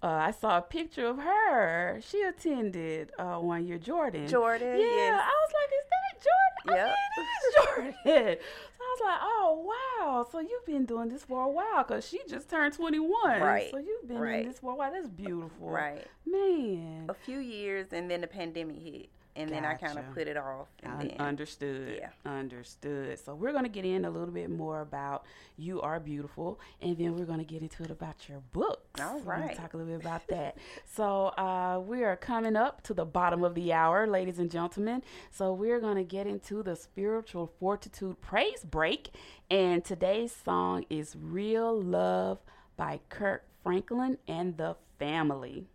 Uh, 0.03 0.09
I 0.09 0.31
saw 0.33 0.59
a 0.59 0.63
picture 0.63 1.07
of 1.07 1.19
her. 1.19 2.01
She 2.03 2.23
attended 2.23 3.13
uh, 3.21 3.37
one 3.37 3.65
year 3.65 3.79
Jordan. 3.79 4.27
Jordan, 4.27 4.81
yeah. 4.81 4.85
Yes. 4.85 5.23
I 5.23 5.33
was 5.45 5.53
like, 5.61 5.71
"Is 5.79 5.89
that 5.93 6.15
Jordan?" 6.27 6.87
Yep. 6.87 6.97
I 7.17 7.83
mean, 7.83 7.95
Jordan 8.05 8.37
was 8.93 9.01
like, 9.05 9.21
oh 9.23 9.73
wow, 10.01 10.27
so 10.31 10.41
you've 10.41 10.67
been 10.67 10.85
doing 10.85 11.09
this 11.09 11.25
for 11.25 11.43
a 11.43 11.49
while 11.49 11.83
because 11.87 12.07
she 12.07 12.21
just 12.29 12.49
turned 12.49 12.75
twenty 12.75 12.99
one. 12.99 13.41
Right. 13.41 13.71
So 13.71 13.79
you've 13.79 14.07
been 14.07 14.19
right. 14.19 14.33
doing 14.33 14.49
this 14.49 14.59
for 14.59 14.73
a 14.73 14.75
while. 14.75 14.93
That's 14.93 15.09
beautiful. 15.09 15.71
Right. 15.71 16.07
Man. 16.27 17.07
A 17.09 17.15
few 17.15 17.39
years, 17.39 17.89
and 17.93 18.11
then 18.11 18.21
the 18.21 18.27
pandemic 18.27 18.83
hit 18.83 19.09
and 19.35 19.49
gotcha. 19.49 19.63
then 19.63 19.71
I 19.71 19.75
kind 19.75 19.99
of 19.99 20.15
put 20.15 20.29
it 20.29 20.37
off. 20.37 20.69
And 20.83 21.11
then, 21.11 21.17
understood. 21.19 21.99
Yeah. 21.99 22.31
Understood. 22.31 23.19
So 23.19 23.35
we're 23.35 23.53
going 23.53 23.65
to 23.65 23.71
get 23.71 23.85
in 23.85 24.05
a 24.05 24.11
little 24.11 24.33
bit 24.33 24.51
more 24.51 24.81
about 24.81 25.25
You 25.57 25.81
Are 25.81 25.99
Beautiful, 26.01 26.61
and 26.81 26.97
then 26.99 27.17
we're 27.17 27.25
going 27.25 27.39
to 27.39 27.45
get 27.45 27.63
into 27.63 27.83
it 27.83 27.91
about 27.91 28.29
your 28.29 28.41
books. 28.53 29.01
All 29.01 29.21
We're 29.21 29.37
going 29.37 29.49
to 29.49 29.55
talk 29.55 29.75
a 29.75 29.77
little 29.77 29.93
bit 29.93 30.03
about 30.03 30.27
that. 30.29 30.59
so 30.85 31.27
uh, 31.39 31.81
we 31.85 32.05
are 32.05 32.17
coming 32.17 32.57
up 32.57 32.83
to 32.83 32.95
the 32.95 33.05
bottom 33.05 33.43
of 33.43 33.55
the 33.55 33.73
hour, 33.73 34.07
ladies 34.07 34.39
and 34.39 34.51
gentlemen. 34.51 35.03
So 35.31 35.53
we're 35.53 35.81
going 35.81 35.97
to 35.97 36.05
get 36.05 36.27
into 36.27 36.63
the 36.63 36.77
Spiritual 36.77 37.53
Fortitude 37.59 38.21
Praise 38.21 38.65
Break, 38.65 39.11
and 39.51 39.85
today's 39.85 40.35
song 40.35 40.85
is 40.91 41.17
Real 41.19 41.81
Love 41.81 42.39
by 42.77 43.01
Kirk 43.09 43.45
Franklin 43.63 44.19
and 44.29 44.57
the 44.57 44.77
Family. 44.99 45.67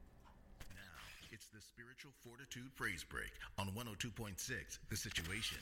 It's 1.32 1.48
the 1.48 1.62
Spiritual 1.62 2.12
Fortitude 2.24 2.76
Praise 2.76 3.04
Break 3.04 3.37
on 3.60 3.70
102.6 3.70 4.78
The 4.90 4.96
Situation. 4.98 5.58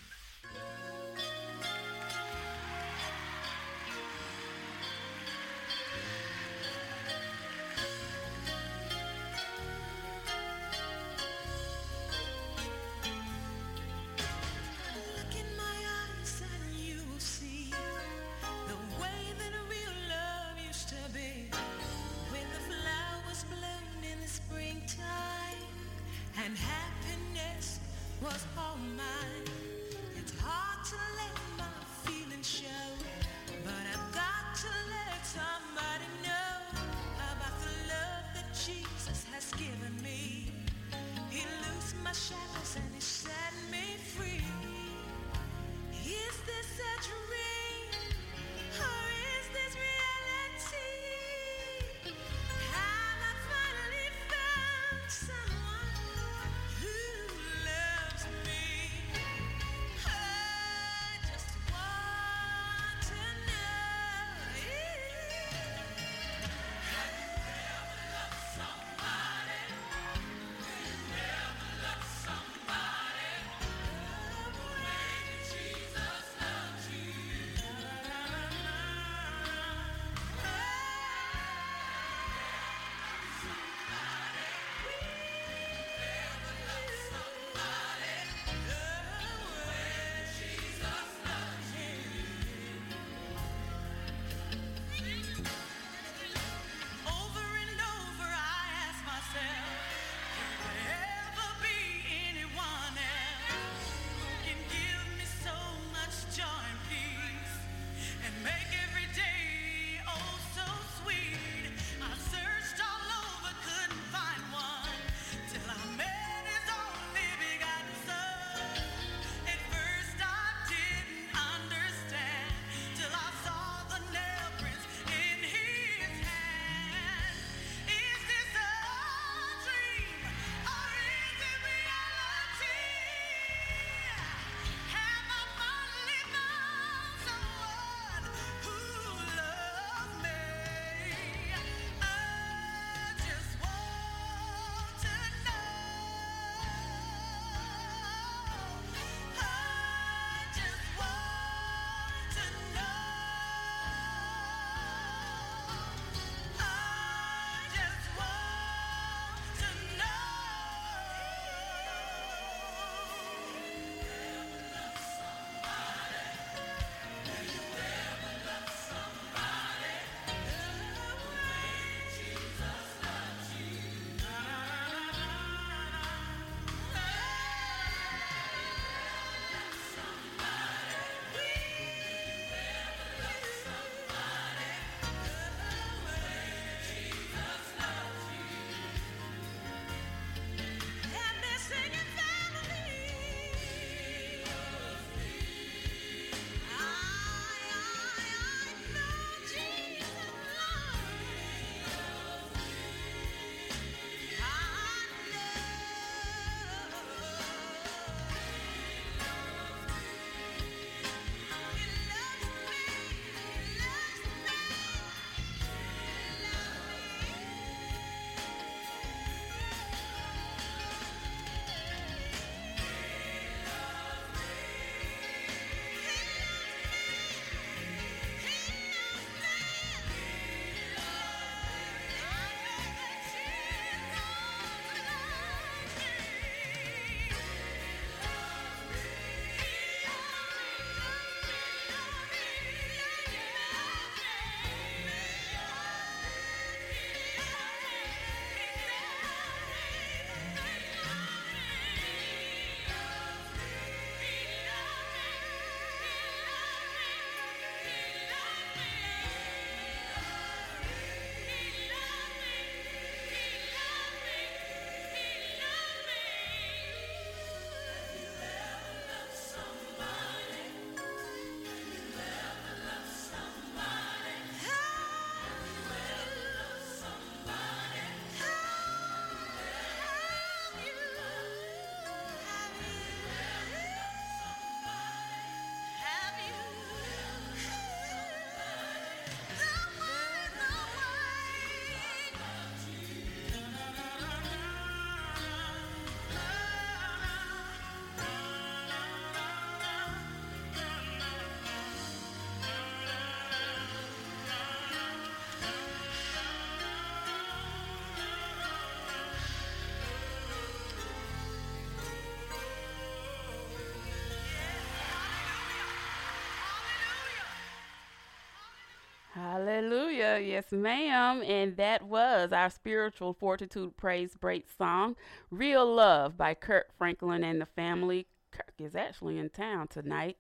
Hallelujah. 320.15 320.47
Yes, 320.47 320.71
ma'am. 320.71 321.43
And 321.43 321.75
that 321.78 322.04
was 322.04 322.54
our 322.54 322.69
spiritual 322.69 323.34
fortitude 323.34 323.97
praise 323.97 324.36
break 324.39 324.65
song, 324.78 325.15
Real 325.51 325.86
Love 325.86 326.38
by 326.38 326.54
Kirk 326.54 326.88
Franklin 326.97 327.43
and 327.43 327.60
the 327.60 327.65
family. 327.65 328.28
Kirk 328.51 328.73
is 328.80 328.95
actually 328.95 329.38
in 329.38 329.49
town 329.49 329.88
tonight. 329.89 330.38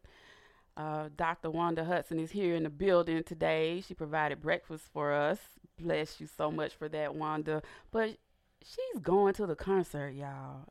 Uh, 0.77 1.09
Dr. 1.15 1.51
Wanda 1.51 1.83
Hudson 1.83 2.19
is 2.19 2.31
here 2.31 2.55
in 2.55 2.63
the 2.63 2.69
building 2.69 3.23
today. 3.23 3.83
She 3.85 3.93
provided 3.93 4.41
breakfast 4.41 4.85
for 4.93 5.11
us. 5.11 5.39
Bless 5.77 6.21
you 6.21 6.27
so 6.27 6.49
much 6.51 6.73
for 6.73 6.87
that, 6.89 7.13
Wanda. 7.15 7.61
But 7.91 8.17
she's 8.63 9.01
going 9.01 9.33
to 9.35 9.45
the 9.45 9.55
concert, 9.55 10.11
y'all. 10.11 10.69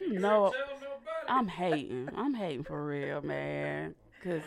You 0.00 0.18
know, 0.18 0.52
I'm 1.28 1.46
hating. 1.46 2.08
I'm 2.16 2.34
hating 2.34 2.64
for 2.64 2.84
real, 2.84 3.22
man. 3.22 3.94
Because 4.18 4.42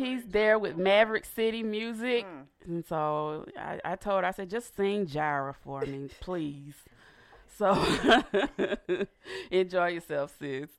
he's 0.00 0.24
there 0.24 0.58
with 0.58 0.76
Maverick 0.76 1.24
City 1.24 1.62
Music. 1.62 2.26
And 2.66 2.84
so 2.84 3.46
I, 3.58 3.80
I 3.84 3.96
told 3.96 4.22
her, 4.22 4.28
I 4.28 4.32
said, 4.32 4.50
just 4.50 4.76
sing 4.76 5.06
Jireh 5.06 5.54
for 5.62 5.82
me, 5.82 6.08
please. 6.20 6.74
So 7.56 7.74
enjoy 9.50 9.88
yourself, 9.88 10.34
sis. 10.38 10.70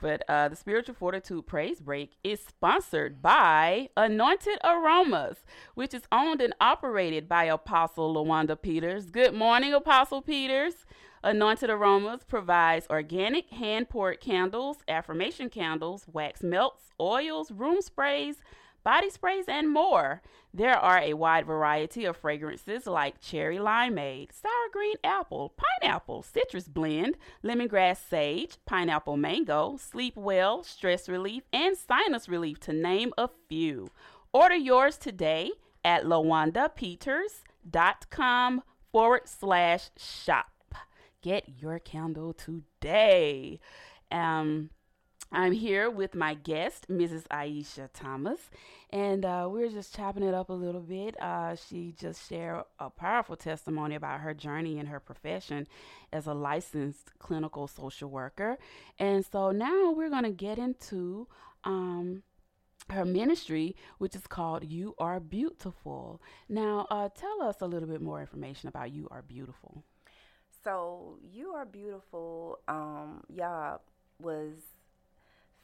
But 0.00 0.22
uh, 0.28 0.48
the 0.48 0.54
Spiritual 0.56 0.94
Fortitude 0.94 1.46
Praise 1.46 1.80
Break 1.80 2.12
is 2.22 2.40
sponsored 2.40 3.20
by 3.20 3.88
Anointed 3.96 4.58
Aromas, 4.62 5.38
which 5.74 5.92
is 5.92 6.02
owned 6.12 6.40
and 6.40 6.54
operated 6.60 7.28
by 7.28 7.44
Apostle 7.44 8.14
Lawanda 8.14 8.60
Peters. 8.60 9.10
Good 9.10 9.34
morning, 9.34 9.74
Apostle 9.74 10.22
Peters. 10.22 10.86
Anointed 11.24 11.68
Aromas 11.68 12.22
provides 12.22 12.86
organic 12.90 13.50
hand 13.50 13.88
poured 13.88 14.20
candles, 14.20 14.78
affirmation 14.86 15.48
candles, 15.48 16.06
wax 16.12 16.44
melts, 16.44 16.92
oils, 17.00 17.50
room 17.50 17.82
sprays, 17.82 18.36
body 18.88 19.10
sprays, 19.10 19.44
and 19.48 19.68
more. 19.68 20.22
There 20.54 20.78
are 20.78 20.96
a 20.96 21.12
wide 21.12 21.44
variety 21.44 22.06
of 22.06 22.16
fragrances 22.16 22.86
like 22.86 23.20
cherry 23.20 23.58
limeade, 23.58 24.32
sour 24.32 24.70
green 24.72 24.96
apple, 25.04 25.52
pineapple, 25.82 26.22
citrus 26.22 26.68
blend, 26.68 27.18
lemongrass 27.44 27.98
sage, 28.08 28.56
pineapple 28.64 29.18
mango, 29.18 29.76
sleep 29.76 30.16
well, 30.16 30.62
stress 30.62 31.06
relief, 31.06 31.42
and 31.52 31.76
sinus 31.76 32.30
relief, 32.30 32.60
to 32.60 32.72
name 32.72 33.12
a 33.18 33.28
few. 33.50 33.90
Order 34.32 34.56
yours 34.56 34.96
today 34.96 35.50
at 35.84 36.04
lawandapeters.com 36.04 38.62
forward 38.90 39.22
slash 39.26 39.90
shop. 39.98 40.74
Get 41.20 41.60
your 41.60 41.78
candle 41.78 42.32
today. 42.32 43.60
Um, 44.10 44.70
I'm 45.30 45.52
here 45.52 45.90
with 45.90 46.14
my 46.14 46.34
guest, 46.34 46.88
Mrs. 46.88 47.26
Aisha 47.28 47.90
Thomas, 47.92 48.50
and 48.90 49.24
uh, 49.24 49.46
we're 49.50 49.68
just 49.68 49.94
chopping 49.94 50.22
it 50.22 50.32
up 50.32 50.48
a 50.48 50.54
little 50.54 50.80
bit. 50.80 51.20
Uh, 51.20 51.54
she 51.54 51.94
just 51.98 52.26
shared 52.28 52.64
a 52.78 52.88
powerful 52.88 53.36
testimony 53.36 53.94
about 53.94 54.20
her 54.20 54.32
journey 54.32 54.78
in 54.78 54.86
her 54.86 55.00
profession 55.00 55.66
as 56.12 56.26
a 56.26 56.32
licensed 56.32 57.10
clinical 57.18 57.66
social 57.66 58.08
worker. 58.08 58.58
And 58.98 59.24
so 59.24 59.50
now 59.50 59.92
we're 59.92 60.08
going 60.08 60.24
to 60.24 60.30
get 60.30 60.58
into 60.58 61.28
um, 61.64 62.22
her 62.88 63.04
ministry, 63.04 63.76
which 63.98 64.16
is 64.16 64.26
called 64.26 64.64
You 64.64 64.94
Are 64.98 65.20
Beautiful. 65.20 66.22
Now, 66.48 66.86
uh, 66.90 67.10
tell 67.14 67.42
us 67.42 67.56
a 67.60 67.66
little 67.66 67.88
bit 67.88 68.00
more 68.00 68.20
information 68.20 68.68
about 68.68 68.92
You 68.92 69.08
Are 69.10 69.22
Beautiful. 69.22 69.84
So 70.64 71.18
you 71.22 71.50
are 71.50 71.64
beautiful. 71.64 72.58
Um, 72.66 73.22
y'all 73.28 73.80
was 74.20 74.54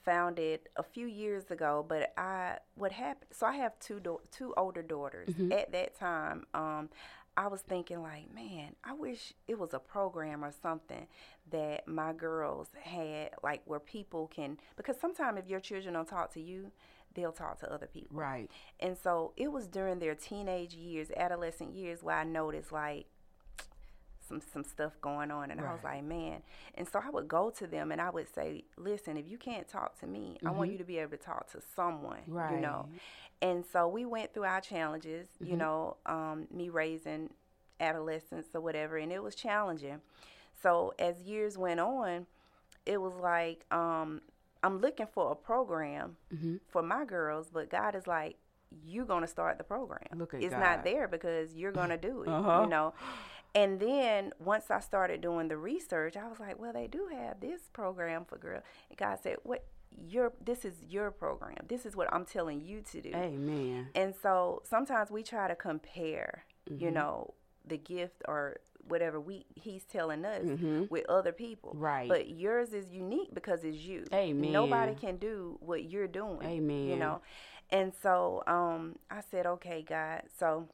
founded 0.04 0.60
a 0.76 0.82
few 0.82 1.06
years 1.06 1.50
ago, 1.50 1.84
but 1.88 2.12
I 2.16 2.58
what 2.74 2.92
happened? 2.92 3.30
So 3.32 3.46
I 3.46 3.52
have 3.56 3.78
two 3.78 4.00
do- 4.00 4.20
two 4.30 4.54
older 4.56 4.82
daughters. 4.82 5.30
At 5.52 5.72
that 5.72 5.98
time, 5.98 6.46
um, 6.54 6.90
I 7.36 7.48
was 7.48 7.62
thinking 7.62 8.02
like, 8.02 8.32
man, 8.32 8.76
I 8.84 8.92
wish 8.92 9.32
it 9.48 9.58
was 9.58 9.74
a 9.74 9.78
program 9.78 10.44
or 10.44 10.52
something 10.62 11.06
that 11.50 11.88
my 11.88 12.12
girls 12.12 12.68
had, 12.80 13.30
like 13.42 13.62
where 13.64 13.80
people 13.80 14.28
can 14.28 14.58
because 14.76 14.96
sometimes 15.00 15.38
if 15.38 15.48
your 15.48 15.60
children 15.60 15.94
don't 15.94 16.08
talk 16.08 16.32
to 16.34 16.40
you, 16.40 16.70
they'll 17.14 17.32
talk 17.32 17.58
to 17.60 17.72
other 17.72 17.86
people. 17.86 18.16
Right. 18.16 18.50
And 18.80 18.96
so 18.96 19.32
it 19.36 19.50
was 19.50 19.66
during 19.66 19.98
their 19.98 20.14
teenage 20.14 20.74
years, 20.74 21.10
adolescent 21.16 21.74
years, 21.74 22.02
where 22.02 22.16
I 22.16 22.24
noticed 22.24 22.72
like 22.72 23.06
some 24.40 24.50
some 24.52 24.64
stuff 24.64 24.92
going 25.00 25.30
on, 25.30 25.50
and 25.50 25.60
I 25.60 25.72
was 25.72 25.82
like, 25.84 26.04
man. 26.04 26.42
And 26.74 26.88
so 26.88 27.00
I 27.04 27.10
would 27.10 27.28
go 27.28 27.50
to 27.50 27.66
them 27.66 27.92
and 27.92 28.00
I 28.00 28.10
would 28.10 28.32
say, 28.34 28.64
listen, 28.76 29.16
if 29.16 29.28
you 29.28 29.38
can't 29.38 29.68
talk 29.68 29.98
to 30.00 30.06
me, 30.06 30.38
I 30.44 30.50
want 30.50 30.70
you 30.72 30.78
to 30.78 30.84
be 30.84 30.98
able 30.98 31.12
to 31.12 31.16
talk 31.16 31.50
to 31.52 31.60
someone, 31.76 32.20
right. 32.26 32.54
you 32.54 32.60
know. 32.60 32.88
And 33.42 33.64
so 33.72 33.88
we 33.88 34.04
went 34.04 34.32
through 34.32 34.44
our 34.44 34.60
challenges, 34.60 35.28
you 35.40 35.56
know, 35.56 35.96
um, 36.06 36.46
me 36.50 36.68
raising 36.70 37.30
adolescents 37.80 38.48
or 38.54 38.60
whatever, 38.60 38.96
and 38.96 39.12
it 39.12 39.22
was 39.22 39.34
challenging. 39.34 40.00
So 40.62 40.94
as 40.98 41.20
years 41.20 41.58
went 41.58 41.80
on, 41.80 42.26
it 42.86 43.00
was 43.00 43.14
like 43.20 43.64
um, 43.70 44.22
I'm 44.62 44.78
looking 44.80 45.06
for 45.06 45.32
a 45.32 45.34
program 45.34 46.16
Mm-hmm. 46.34 46.56
for 46.68 46.82
my 46.82 47.04
girls, 47.04 47.48
but 47.52 47.70
God 47.70 47.94
is 47.94 48.06
like, 48.06 48.36
you're 48.84 49.04
gonna 49.04 49.26
start 49.28 49.58
the 49.58 49.64
program. 49.64 50.02
Look 50.16 50.34
at 50.34 50.42
it's 50.42 50.52
God. 50.52 50.60
not 50.60 50.84
there 50.84 51.06
because 51.06 51.54
you're 51.54 51.70
gonna 51.72 51.96
do 51.98 52.22
it. 52.22 52.28
Uh-huh. 52.34 52.62
You 52.62 52.68
know. 52.68 52.92
And 53.54 53.78
then 53.78 54.32
once 54.38 54.70
I 54.70 54.80
started 54.80 55.20
doing 55.20 55.48
the 55.48 55.56
research, 55.56 56.16
I 56.16 56.26
was 56.28 56.40
like, 56.40 56.58
well, 56.58 56.72
they 56.72 56.86
do 56.88 57.08
have 57.12 57.40
this 57.40 57.62
program 57.72 58.24
for 58.24 58.36
girls. 58.36 58.62
And 58.90 58.98
God 58.98 59.18
said, 59.22 59.36
what? 59.42 59.64
Your 60.08 60.32
this 60.44 60.64
is 60.64 60.74
your 60.88 61.12
program. 61.12 61.58
This 61.68 61.86
is 61.86 61.94
what 61.94 62.12
I'm 62.12 62.24
telling 62.24 62.60
you 62.60 62.82
to 62.90 63.00
do. 63.00 63.10
Amen. 63.14 63.90
And 63.94 64.12
so 64.20 64.60
sometimes 64.68 65.08
we 65.12 65.22
try 65.22 65.46
to 65.46 65.54
compare, 65.54 66.44
you 66.68 66.86
Mm-hmm. 66.88 66.94
know, 66.94 67.34
the 67.64 67.78
gift 67.78 68.20
or 68.26 68.56
whatever 68.88 69.20
we 69.20 69.46
he's 69.54 69.84
telling 69.84 70.24
us 70.24 70.42
with 70.90 71.08
other 71.08 71.30
people. 71.30 71.70
Mm-hmm. 71.74 71.80
Right. 71.84 72.08
But 72.08 72.28
yours 72.28 72.72
is 72.72 72.90
unique 72.92 73.32
because 73.32 73.62
it's 73.62 73.76
you. 73.78 74.02
Amen. 74.12 74.50
Nobody 74.50 74.96
can 74.96 75.16
do 75.16 75.58
what 75.60 75.84
you're 75.84 76.08
doing. 76.08 76.42
Amen. 76.44 76.88
You 76.88 76.96
know. 76.96 77.20
And 77.70 77.92
so 78.02 78.42
um 78.48 78.96
I 79.12 79.20
said, 79.20 79.46
Okay, 79.46 79.84
God. 79.88 80.22
So 80.36 80.68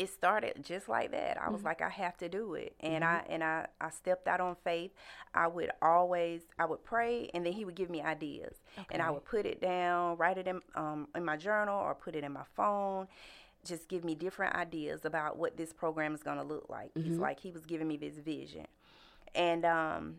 it 0.00 0.10
started 0.10 0.64
just 0.64 0.88
like 0.88 1.12
that. 1.12 1.40
I 1.40 1.50
Mm-hmm. 1.50 1.62
was 1.62 1.64
like, 1.64 1.82
I 1.82 1.90
have 1.90 2.16
to 2.18 2.28
do 2.28 2.54
it, 2.54 2.74
and 2.80 3.04
I 3.04 3.24
and 3.28 3.44
I 3.44 3.66
I 3.80 3.90
stepped 3.90 4.28
out 4.28 4.40
on 4.40 4.56
faith. 4.64 4.92
I 5.34 5.46
would 5.48 5.70
always 5.82 6.42
I 6.58 6.66
would 6.66 6.84
pray, 6.84 7.30
and 7.34 7.46
then 7.46 7.52
He 7.52 7.64
would 7.64 7.76
give 7.76 7.90
me 7.90 8.02
ideas, 8.02 8.56
and 8.90 9.02
I 9.02 9.10
would 9.10 9.24
put 9.24 9.46
it 9.46 9.60
down, 9.60 10.16
write 10.18 10.38
it 10.38 10.48
in 10.48 10.60
um 10.76 11.08
in 11.14 11.24
my 11.24 11.36
journal, 11.36 11.78
or 11.78 11.94
put 11.94 12.16
it 12.16 12.24
in 12.24 12.32
my 12.32 12.44
phone. 12.56 13.08
Just 13.64 13.88
give 13.88 14.04
me 14.04 14.14
different 14.14 14.56
ideas 14.56 15.04
about 15.04 15.38
what 15.38 15.56
this 15.56 15.72
program 15.72 16.14
is 16.14 16.22
going 16.22 16.38
to 16.38 16.44
look 16.44 16.68
like. 16.68 16.92
He's 16.96 17.18
Mm-hmm. 17.18 17.20
like 17.20 17.40
He 17.40 17.52
was 17.52 17.66
giving 17.66 17.88
me 17.88 17.96
this 17.96 18.16
vision, 18.18 18.66
and 19.34 19.64
um 19.64 20.16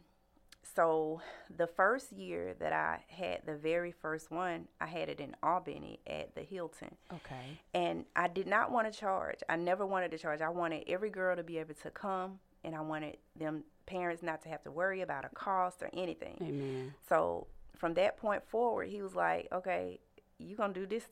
so 0.76 1.22
the 1.58 1.68
first 1.68 2.12
year 2.12 2.56
that 2.60 2.72
I 2.72 3.00
had 3.08 3.42
the 3.46 3.56
very 3.56 3.92
first 3.92 4.32
one, 4.32 4.68
I 4.80 4.86
had 4.86 5.10
it 5.10 5.20
in 5.20 5.36
Albany 5.44 6.00
at 6.08 6.36
the 6.36 6.42
Hilton 6.42 6.96
Okay. 7.14 7.60
and 7.74 8.06
I 8.16 8.28
did 8.28 8.48
not 8.48 8.72
want 8.72 8.92
to 8.92 8.98
charge. 8.98 9.40
I 9.50 9.56
never 9.56 9.86
wanted 9.86 10.12
to 10.12 10.18
charge. 10.18 10.42
I 10.42 10.50
wanted 10.50 10.84
every 10.88 11.10
girl 11.10 11.36
to 11.36 11.44
be 11.44 11.58
able 11.58 11.74
to 11.74 11.90
come, 11.90 12.40
and 12.64 12.76
I 12.76 12.82
wanted 12.82 13.18
them 13.36 13.64
parents 13.86 14.24
not 14.24 14.42
to 14.44 14.50
have 14.50 14.64
to 14.64 14.72
worry 14.72 15.02
about 15.02 15.26
a 15.26 15.30
cost 15.30 15.82
or 15.82 15.90
anything. 15.94 16.38
Amen. 16.42 16.94
So 17.10 17.48
from 17.78 17.94
that 17.96 18.18
point 18.18 18.44
forward, 18.48 18.88
he 18.88 19.02
was 19.02 19.16
like, 19.16 19.48
"Okay, 19.52 20.00
you're 20.38 20.58
gonna 20.58 20.74
do 20.74 20.86
this. 20.86 21.06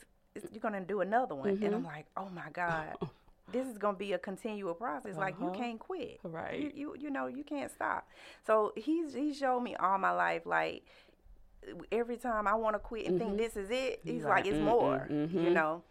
You're 0.51 0.61
gonna 0.61 0.81
do 0.81 1.01
another 1.01 1.35
one." 1.35 1.49
And 1.49 1.59
mm-hmm. 1.59 1.73
I'm 1.73 1.83
like, 1.83 2.05
"Oh 2.15 2.29
my 2.29 2.49
God." 2.53 2.95
This 3.51 3.67
is 3.67 3.77
gonna 3.77 3.97
be 3.97 4.13
a 4.13 4.17
continual 4.19 4.73
process. 4.73 5.17
Like 5.17 5.39
you 5.39 5.47
Uh-huh. 5.47 5.55
can't 5.57 5.79
quit. 5.79 6.19
Right. 6.23 6.59
You, 6.59 6.71
you 6.75 6.95
you 6.99 7.09
know 7.09 7.27
you 7.27 7.43
can't 7.43 7.71
stop. 7.71 8.07
So 8.45 8.73
he's 8.75 9.13
he 9.13 9.33
showed 9.33 9.61
me 9.61 9.75
all 9.75 9.97
my 9.97 10.11
life 10.11 10.45
like 10.45 10.85
every 11.91 12.17
time 12.17 12.47
I 12.47 12.55
want 12.55 12.75
to 12.75 12.79
quit 12.79 13.07
and 13.07 13.19
think 13.19 13.37
this 13.37 13.57
is 13.57 13.69
it, 13.69 13.99
he's 14.03 14.23
like, 14.23 14.29
like, 14.29 14.45
it's 14.47 14.57
"Mm-mm, 14.57 14.63
more. 14.63 15.07
mhm." 15.09 15.33
You 15.43 15.49
know. 15.49 15.83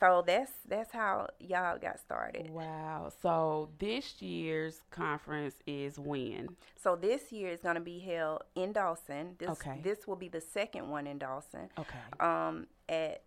So 0.00 0.22
that's 0.24 0.52
that's 0.68 0.92
how 0.92 1.26
y'all 1.40 1.76
got 1.78 1.98
started. 1.98 2.50
Wow. 2.50 3.10
So 3.20 3.68
this 3.80 4.22
year's 4.22 4.80
conference 4.92 5.56
is 5.66 5.98
when? 5.98 6.50
So 6.76 6.94
this 6.94 7.32
year 7.32 7.50
is 7.50 7.60
going 7.60 7.74
to 7.74 7.80
be 7.80 7.98
held 7.98 8.42
in 8.54 8.72
Dawson. 8.72 9.34
This 9.38 9.48
Okay. 9.50 9.80
this 9.82 10.06
will 10.06 10.14
be 10.16 10.28
the 10.28 10.40
second 10.40 10.88
one 10.88 11.08
in 11.08 11.18
Dawson. 11.18 11.68
Okay. 11.76 11.98
Um 12.20 12.68
at 12.88 13.22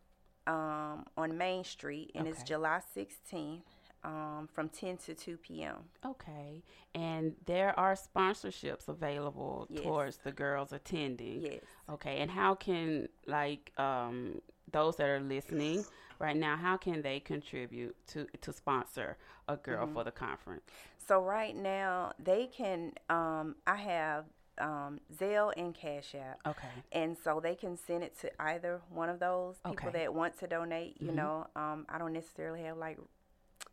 um 0.48 1.06
on 1.18 1.38
Main 1.38 1.64
Street 1.64 2.12
and 2.16 2.28
it's 2.28 2.44
July 2.44 2.82
16th 2.96 3.62
um 4.04 4.50
from 4.52 4.70
10 4.70 4.98
to 4.98 5.14
2 5.14 5.38
p.m. 5.38 5.76
Okay. 6.06 6.64
And 6.96 7.36
there 7.46 7.78
are 7.80 7.96
sponsorships 7.96 8.88
available 8.88 9.68
Yes. 9.70 9.84
towards 9.84 10.18
the 10.18 10.32
girls 10.32 10.74
attending. 10.74 11.42
Yes. 11.42 11.62
Okay. 11.90 12.18
And 12.18 12.32
how 12.32 12.56
can 12.56 13.08
like 13.28 13.72
um 13.78 14.42
those 14.72 14.96
that 14.98 15.08
are 15.10 15.20
listening 15.20 15.86
right 16.20 16.36
now, 16.38 16.56
how 16.56 16.78
can 16.78 17.02
they 17.02 17.20
contribute 17.20 17.96
to 18.08 18.26
to 18.42 18.52
sponsor 18.54 19.18
a 19.48 19.58
girl 19.58 19.86
Mm-hmm. 19.86 19.94
for 19.94 20.04
the 20.04 20.12
conference? 20.12 20.64
So 21.08 21.22
right 21.22 21.56
now 21.56 22.14
they 22.18 22.48
can 22.48 22.94
um 23.10 23.56
I 23.68 23.76
have 23.76 24.26
um, 24.60 25.00
Zelle 25.16 25.54
and 25.58 25.74
Cash 25.74 26.16
App. 26.16 26.40
Okay. 26.48 26.68
And 26.92 27.18
so 27.18 27.40
they 27.42 27.56
can 27.56 27.78
send 27.78 28.04
it 28.04 28.18
to 28.22 28.30
either 28.42 28.82
one 28.90 29.10
of 29.10 29.20
those 29.20 29.58
people 29.66 29.90
Okay. 29.90 29.92
that 30.00 30.14
want 30.14 30.38
to 30.40 30.48
donate. 30.48 30.98
You 31.02 31.12
Mhm. 31.12 31.16
know, 31.16 31.48
um, 31.56 31.86
I 31.90 31.98
don't 31.98 32.14
necessarily 32.14 32.64
have 32.64 32.78
like, 32.78 33.00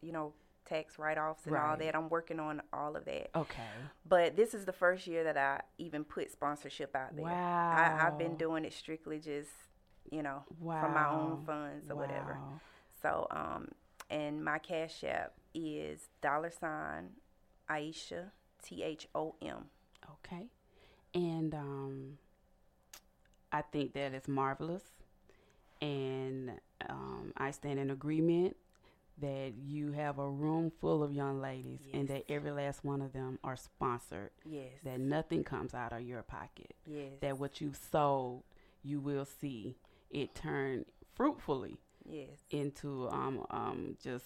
you 0.01 0.13
know, 0.13 0.33
tax 0.65 0.99
write 0.99 1.17
offs 1.19 1.47
and 1.47 1.57
all 1.57 1.77
that. 1.79 1.95
I'm 1.97 2.09
working 2.11 2.39
on 2.39 2.63
all 2.73 2.95
of 2.95 3.05
that. 3.07 3.31
Okay. 3.35 3.63
But 4.07 4.37
this 4.37 4.53
is 4.55 4.65
the 4.67 4.73
first 4.73 5.07
year 5.07 5.25
that 5.25 5.37
I 5.37 5.63
even 5.79 6.05
put 6.05 6.31
sponsorship 6.31 6.95
out 6.95 7.17
there. 7.17 7.27
I, 7.73 8.07
I've 8.07 8.19
been 8.19 8.37
doing 8.37 8.65
it 8.65 8.73
strictly 8.75 9.19
just, 9.19 9.51
you 10.11 10.23
know, 10.23 10.45
from 10.81 10.93
my 10.95 11.09
own 11.09 11.43
funds 11.45 11.91
or 11.91 11.97
whatever. 11.97 12.39
So, 13.03 13.27
um, 13.31 13.69
and 14.11 14.45
my 14.45 14.59
cash 14.59 15.05
app 15.05 15.35
is 15.55 16.09
dollar 16.21 16.51
sign 16.51 17.11
Aisha 17.69 18.31
T 18.63 18.83
H 18.83 19.09
O 19.15 19.35
M. 19.43 19.71
Okay. 20.25 20.49
And 21.15 21.55
um, 21.55 22.19
I 23.53 23.63
think 23.63 23.95
that 23.95 24.15
is 24.15 24.29
marvelous. 24.29 24.83
And 25.81 26.53
um, 26.89 27.33
I 27.37 27.51
stand 27.53 27.79
in 27.79 27.91
agreement 27.91 28.57
that 29.21 29.53
you 29.57 29.93
have 29.93 30.19
a 30.19 30.29
room 30.29 30.71
full 30.81 31.03
of 31.03 31.13
young 31.13 31.41
ladies 31.41 31.81
and 31.93 32.07
that 32.09 32.25
every 32.29 32.51
last 32.51 32.85
one 32.85 33.01
of 33.01 33.13
them 33.13 33.39
are 33.43 33.57
sponsored. 33.57 34.31
Yes. 34.45 34.71
That 34.85 35.01
nothing 35.01 35.45
comes 35.45 35.75
out 35.75 35.93
of 35.93 36.03
your 36.03 36.23
pocket. 36.23 36.75
yes. 36.87 37.13
That 37.21 37.39
what 37.39 37.61
you 37.61 37.73
sowed, 37.91 38.43
you 38.83 39.01
will 39.01 39.25
see 39.25 39.77
it 40.11 40.35
turn 40.35 40.85
fruitfully 41.15 41.79
yes. 42.09 42.29
into 42.51 43.09
um, 43.11 43.45
um, 43.51 43.97
just 44.03 44.25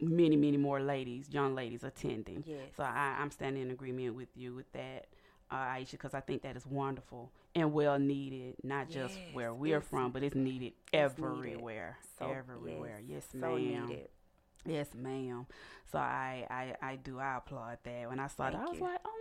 many, 0.00 0.36
many 0.36 0.56
more 0.56 0.80
ladies, 0.80 1.28
young 1.30 1.54
ladies 1.54 1.82
attending. 1.82 2.44
Yes. 2.46 2.68
So 2.76 2.82
I, 2.82 3.16
I'm 3.18 3.30
standing 3.30 3.62
in 3.62 3.70
agreement 3.70 4.14
with 4.14 4.28
you 4.34 4.54
with 4.54 4.70
that, 4.72 5.06
uh, 5.50 5.54
Aisha, 5.54 5.92
because 5.92 6.14
I 6.14 6.20
think 6.20 6.42
that 6.42 6.56
is 6.56 6.66
wonderful 6.66 7.30
and 7.54 7.72
well 7.72 7.98
needed, 7.98 8.56
not 8.62 8.88
just 8.90 9.14
Yes, 9.16 9.34
where 9.34 9.52
we're 9.54 9.80
from, 9.80 10.10
but 10.12 10.22
it's 10.22 10.34
needed 10.34 10.72
it's 10.92 11.16
needed. 11.18 11.24
everywhere. 11.24 11.98
So, 12.18 12.30
everywhere. 12.30 13.00
Yes, 13.06 13.26
so 13.32 13.38
ma'am. 13.56 13.88
needed. 13.88 14.08
Yes, 14.64 14.88
ma'am. 14.94 15.46
So 15.90 15.98
I, 15.98 16.46
I, 16.50 16.74
I 16.82 16.96
do. 16.96 17.20
I 17.20 17.36
applaud 17.36 17.78
that. 17.84 18.08
When 18.08 18.18
I 18.18 18.26
saw 18.26 18.50
that, 18.50 18.56
I 18.56 18.64
was 18.64 18.78
you. 18.78 18.82
like, 18.84 19.00
oh 19.04 19.14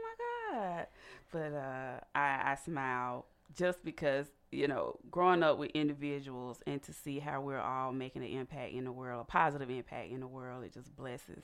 my 0.51 0.59
God. 0.59 0.87
But 1.31 1.53
uh, 1.53 1.99
I, 2.15 2.51
I 2.51 2.57
smiled 2.63 3.25
just 3.55 3.85
because, 3.85 4.25
you 4.51 4.67
know, 4.67 4.97
growing 5.11 5.43
up 5.43 5.59
with 5.59 5.69
individuals 5.75 6.61
and 6.65 6.81
to 6.83 6.93
see 6.93 7.19
how 7.19 7.41
we're 7.41 7.59
all 7.59 7.91
making 7.91 8.23
an 8.23 8.29
impact 8.29 8.73
in 8.73 8.85
the 8.85 8.91
world, 8.91 9.21
a 9.21 9.31
positive 9.31 9.69
impact 9.69 10.11
in 10.11 10.19
the 10.19 10.27
world, 10.27 10.63
it 10.63 10.73
just 10.73 10.95
blesses 10.95 11.43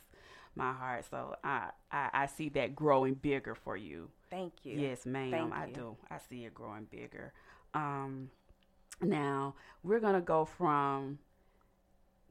my 0.55 0.73
heart. 0.73 1.05
So 1.09 1.35
I, 1.43 1.69
I, 1.91 2.09
I 2.13 2.25
see 2.27 2.49
that 2.49 2.75
growing 2.75 3.13
bigger 3.15 3.55
for 3.55 3.77
you. 3.77 4.09
Thank 4.29 4.53
you. 4.63 4.77
Yes, 4.79 5.05
ma'am, 5.05 5.31
Thank 5.31 5.53
I 5.53 5.67
you. 5.67 5.73
do. 5.73 5.97
I 6.09 6.17
see 6.29 6.45
it 6.45 6.53
growing 6.53 6.85
bigger. 6.89 7.33
Um, 7.73 8.29
now 9.01 9.55
we're 9.83 9.99
gonna 9.99 10.21
go 10.21 10.45
from 10.45 11.19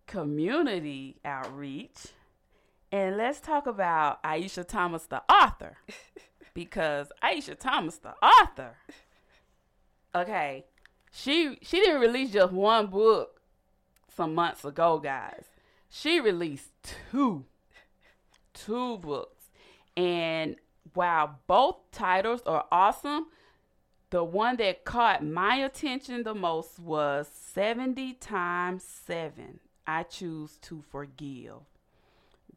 community 0.07 1.16
outreach, 1.25 2.09
and 2.93 3.16
let's 3.16 3.41
talk 3.41 3.66
about 3.66 4.23
Aisha 4.23 4.66
Thomas, 4.66 5.07
the 5.07 5.23
author, 5.33 5.77
because 6.55 7.12
Aisha 7.23 7.59
Thomas, 7.59 7.97
the 7.99 8.14
author. 8.25 8.77
Okay, 10.14 10.64
she 11.12 11.59
she 11.62 11.81
didn't 11.81 12.01
release 12.01 12.33
just 12.33 12.53
one 12.53 12.87
book 12.89 13.41
some 14.16 14.35
months 14.35 14.64
ago, 14.64 14.99
guys. 14.99 15.45
She 15.89 16.21
released 16.21 16.71
two, 17.11 17.45
two 18.64 18.98
books, 18.98 19.50
and 19.96 20.56
while 20.94 21.38
both 21.46 21.76
titles 21.92 22.42
are 22.46 22.66
awesome, 22.70 23.26
the 24.11 24.24
one 24.24 24.56
that 24.56 24.84
caught 24.84 25.24
my 25.24 25.56
attention 25.56 26.24
the 26.24 26.34
most 26.34 26.78
was 26.78 27.28
70 27.28 28.14
times 28.14 28.82
7. 28.82 29.61
I 29.86 30.02
choose 30.02 30.56
to 30.62 30.82
forgive. 30.90 31.54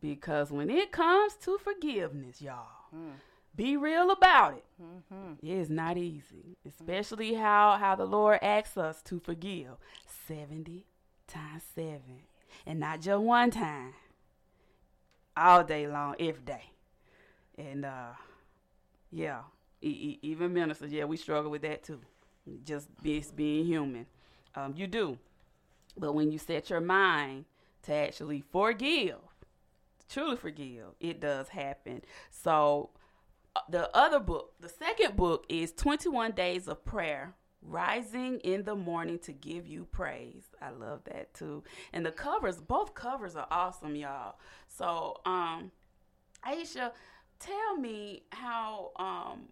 Because 0.01 0.51
when 0.51 0.69
it 0.69 0.91
comes 0.91 1.35
to 1.43 1.57
forgiveness, 1.57 2.41
y'all, 2.41 2.67
mm. 2.93 3.13
be 3.55 3.77
real 3.77 4.11
about 4.11 4.55
it. 4.55 4.65
Mm-hmm. 4.81 5.45
It 5.45 5.53
is 5.53 5.69
not 5.69 5.97
easy, 5.97 6.57
especially 6.67 7.35
how, 7.35 7.77
how 7.79 7.95
the 7.95 8.05
Lord 8.05 8.39
asks 8.41 8.77
us 8.77 9.01
to 9.03 9.19
forgive 9.19 9.77
70 10.27 10.85
times 11.27 11.63
7. 11.73 12.01
And 12.65 12.79
not 12.79 13.01
just 13.01 13.21
one 13.21 13.51
time, 13.51 13.93
all 15.35 15.63
day 15.63 15.87
long, 15.87 16.15
every 16.19 16.43
day. 16.43 16.71
And 17.57 17.85
uh, 17.85 18.13
yeah, 19.11 19.41
e- 19.81 19.87
e- 19.87 20.19
even 20.21 20.53
ministers, 20.53 20.91
yeah, 20.91 21.05
we 21.05 21.17
struggle 21.17 21.51
with 21.51 21.61
that 21.63 21.83
too. 21.83 21.99
Just 22.65 22.89
be, 23.01 23.23
being 23.35 23.65
human, 23.65 24.05
um, 24.55 24.73
you 24.75 24.87
do. 24.87 25.17
But 25.97 26.13
when 26.13 26.31
you 26.31 26.37
set 26.39 26.69
your 26.69 26.81
mind 26.81 27.45
to 27.83 27.93
actually 27.93 28.43
forgive, 28.51 29.17
truly 30.09 30.35
forgive, 30.35 30.87
it 30.99 31.19
does 31.21 31.49
happen. 31.49 32.01
So 32.31 32.89
uh, 33.55 33.61
the 33.69 33.95
other 33.95 34.19
book, 34.19 34.53
the 34.59 34.69
second 34.69 35.15
book 35.15 35.45
is 35.47 35.71
21 35.73 36.31
Days 36.31 36.67
of 36.67 36.83
Prayer. 36.83 37.35
Rising 37.65 38.39
in 38.41 38.63
the 38.63 38.75
morning 38.75 39.19
to 39.19 39.31
give 39.31 39.65
you 39.67 39.85
praise. 39.85 40.43
I 40.61 40.69
love 40.71 41.03
that 41.05 41.33
too. 41.33 41.63
And 41.93 42.05
the 42.05 42.11
covers, 42.11 42.57
both 42.59 42.93
covers 42.93 43.35
are 43.35 43.47
awesome, 43.49 43.95
y'all. 43.95 44.35
So, 44.67 45.21
um, 45.25 45.71
Aisha, 46.45 46.91
tell 47.39 47.75
me 47.77 48.23
how 48.31 48.91
um 48.97 49.49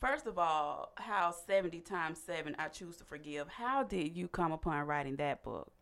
first 0.00 0.26
of 0.26 0.38
all 0.38 0.92
how 0.96 1.32
70 1.32 1.80
times 1.80 2.20
7 2.24 2.54
i 2.60 2.68
choose 2.68 2.96
to 2.98 3.04
forgive 3.04 3.48
how 3.48 3.82
did 3.82 4.16
you 4.16 4.28
come 4.28 4.52
upon 4.52 4.86
writing 4.86 5.16
that 5.16 5.42
book 5.42 5.72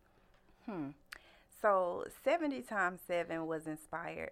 Hmm. 0.65 0.89
So 1.61 2.05
70 2.23 2.61
times 2.63 2.99
7 3.07 3.45
was 3.45 3.67
inspired. 3.67 4.31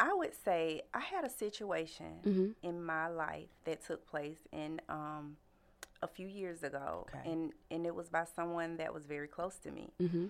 I 0.00 0.12
would 0.12 0.32
say 0.44 0.82
I 0.92 1.00
had 1.00 1.24
a 1.24 1.30
situation 1.30 2.20
Mhm. 2.24 2.54
in 2.62 2.82
my 2.84 3.08
life 3.08 3.48
that 3.64 3.82
took 3.84 4.06
place 4.06 4.38
in 4.52 4.80
um, 4.88 5.36
a 6.02 6.06
few 6.08 6.26
years 6.28 6.62
ago, 6.62 7.06
Okay. 7.08 7.30
and 7.30 7.52
and 7.70 7.86
it 7.86 7.94
was 7.94 8.08
by 8.08 8.24
someone 8.24 8.76
that 8.76 8.92
was 8.94 9.04
very 9.06 9.28
close 9.28 9.56
to 9.58 9.70
me. 9.70 9.92
mm-hmm. 10.00 10.26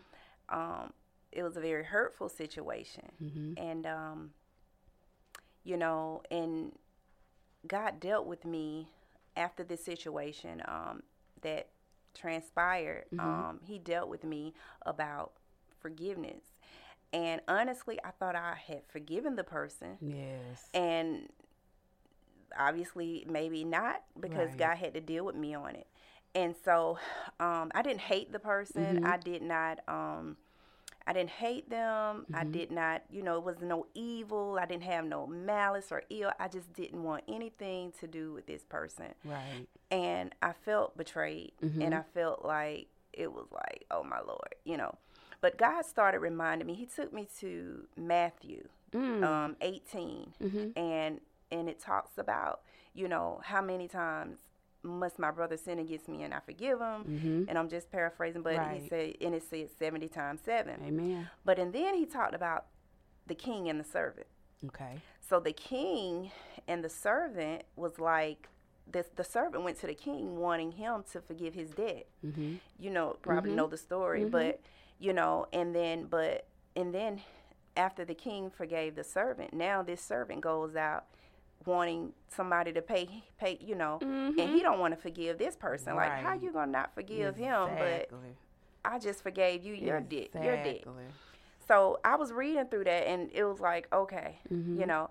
Um, 0.49 0.93
it 1.31 1.43
was 1.43 1.57
a 1.57 1.61
very 1.61 1.85
hurtful 1.85 2.29
situation, 2.29 3.11
Mm-hmm. 3.23 3.53
and 3.59 3.87
um, 3.87 4.31
you 5.64 5.77
know, 5.77 6.23
and 6.31 6.73
God 7.66 8.01
dealt 8.01 8.27
with 8.27 8.45
me 8.45 8.89
after 9.37 9.62
this 9.62 9.85
situation 9.85 10.62
um, 10.66 11.03
that 11.43 11.69
transpired. 12.14 13.05
Mhm. 13.12 13.21
Um, 13.21 13.61
he 13.62 13.79
dealt 13.79 14.09
with 14.09 14.25
me 14.25 14.55
about 14.87 15.33
forgiveness, 15.81 16.43
and 17.12 17.41
honestly, 17.47 17.99
I 18.03 18.11
thought 18.12 18.35
I 18.35 18.55
had 18.66 18.83
forgiven 18.89 19.37
the 19.37 19.45
person, 19.45 19.99
yes 20.01 20.69
and 20.73 21.29
obviously 22.59 23.24
maybe 23.28 23.64
not 23.64 24.03
because 24.18 24.51
Right. 24.51 24.59
God 24.59 24.76
had 24.78 24.94
to 24.94 25.01
deal 25.01 25.24
with 25.24 25.36
me 25.36 25.55
on 25.55 25.74
it. 25.74 25.86
And 26.34 26.55
so 26.64 26.99
um, 27.40 27.70
I 27.74 27.82
didn't 27.82 28.01
hate 28.03 28.32
the 28.32 28.38
person. 28.38 28.99
Mhm. 29.03 29.07
I 29.07 29.16
did 29.16 29.42
not 29.42 29.80
um, 29.88 30.36
I 31.07 31.14
didn't 31.14 31.30
hate 31.30 31.70
them. 31.70 32.26
I 32.34 32.44
Mhm. 32.44 32.53
did 32.53 32.70
not, 32.70 33.03
you 33.09 33.22
know, 33.22 33.38
it 33.38 33.44
was 33.44 33.62
no 33.62 33.86
evil. 33.94 34.59
I 34.61 34.66
didn't 34.66 34.82
have 34.82 35.07
no 35.07 35.26
malice 35.26 35.90
or 35.90 36.03
ill. 36.11 36.32
I 36.38 36.49
just 36.49 36.70
didn't 36.74 37.03
want 37.03 37.24
anything 37.26 37.92
to 37.92 38.07
do 38.07 38.34
with 38.34 38.44
this 38.46 38.62
person. 38.64 39.14
right 39.24 39.66
And 39.90 40.34
I 40.42 40.53
felt 40.53 40.99
betrayed 40.99 41.53
Mhm. 41.62 41.82
and 41.82 41.94
I 41.94 42.03
felt 42.03 42.44
like 42.44 42.88
it 43.14 43.32
was 43.32 43.46
like, 43.51 43.86
oh 43.90 44.05
my 44.05 44.20
Lord, 44.20 44.55
you 44.64 44.76
know. 44.76 44.94
But 45.40 45.57
God 45.57 45.86
started 45.86 46.18
reminding 46.18 46.66
me. 46.66 46.74
He 46.74 46.84
took 46.84 47.11
me 47.12 47.26
to 47.38 47.88
Matthew 47.96 48.68
mm. 48.92 49.22
um, 49.24 49.57
18 49.62 50.34
mm-hmm. 50.42 50.78
and 50.78 51.20
and 51.51 51.68
it 51.68 51.78
talks 51.80 52.18
about 52.18 52.61
you 52.94 53.09
know 53.09 53.40
how 53.44 53.61
many 53.62 53.88
times 53.88 54.38
must 54.82 55.18
my 55.18 55.30
brother 55.30 55.57
sin 55.57 55.78
against 55.78 56.09
me 56.09 56.22
and 56.22 56.32
I 56.32 56.40
forgive 56.40 56.78
him 56.80 57.05
Mm-hmm. 57.05 57.44
and 57.49 57.59
I'm 57.59 57.68
just 57.68 57.90
paraphrasing 57.90 58.42
but 58.42 58.57
Right. 58.57 58.80
he 58.82 58.88
said 58.88 59.14
and 59.20 59.34
it 59.34 59.42
said 59.49 59.68
70 59.78 60.09
times 60.09 60.40
7 60.44 60.74
amen 60.86 61.28
but 61.44 61.59
and 61.59 61.72
then 61.72 61.94
he 61.94 62.07
talked 62.07 62.34
about 62.34 62.66
the 63.26 63.34
king 63.34 63.68
and 63.68 63.78
the 63.80 63.84
servant 63.84 64.26
okay 64.66 65.01
so 65.20 65.40
the 65.40 65.53
king 65.53 66.30
and 66.66 66.82
the 66.84 66.88
servant 66.88 67.62
was 67.76 67.99
like 67.99 68.49
the, 68.90 69.05
the 69.16 69.24
servant 69.24 69.64
went 69.64 69.78
to 69.80 69.86
the 69.86 69.94
king 69.94 70.36
wanting 70.38 70.72
him 70.72 71.05
to 71.12 71.20
forgive 71.20 71.55
his 71.55 71.70
debt 71.70 72.07
mm-hmm. 72.24 72.55
you 72.78 72.90
know 72.90 73.16
probably 73.22 73.51
Mhm. 73.51 73.57
know 73.57 73.66
the 73.66 73.76
story 73.76 74.22
Mhm. 74.24 74.30
but 74.30 74.61
you 74.99 75.12
know 75.12 75.46
and 75.53 75.74
then 75.74 76.07
but 76.07 76.46
and 76.76 76.94
then 76.94 77.20
after 77.76 78.05
the 78.05 78.14
king 78.14 78.49
forgave 78.51 78.94
the 78.94 79.05
servant 79.05 79.53
now 79.53 79.82
this 79.82 80.01
servant 80.01 80.40
goes 80.40 80.74
out 80.76 81.05
wanting 81.66 82.12
somebody 82.28 82.72
to 82.72 82.80
pay 82.82 83.09
pay 83.38 83.59
you 83.61 83.74
know 83.74 83.98
and 84.02 84.38
he 84.38 84.62
don't 84.62 84.78
want 84.78 84.94
to 84.94 85.00
forgive 85.00 85.38
this 85.38 85.56
person 85.56 85.94
like 85.96 86.11
how 86.22 86.34
Mm-hmm. 86.34 86.44
You 86.44 86.52
gonna 86.52 86.70
not 86.72 86.94
forgive 86.94 87.36
him 87.36 87.68
but 87.78 88.11
i 88.84 88.98
just 88.98 89.22
forgave 89.22 89.64
you 89.64 89.74
your 89.74 90.00
dick, 90.00 90.30
your 90.34 90.56
dick 90.62 90.84
so 91.66 91.98
i 92.04 92.16
was 92.16 92.32
reading 92.32 92.66
through 92.66 92.84
that 92.84 93.06
and 93.06 93.30
it 93.32 93.44
was 93.44 93.61
like 93.61 93.88
okay 93.92 94.38
Mhm. 94.52 94.78
you 94.78 94.86
know 94.86 95.11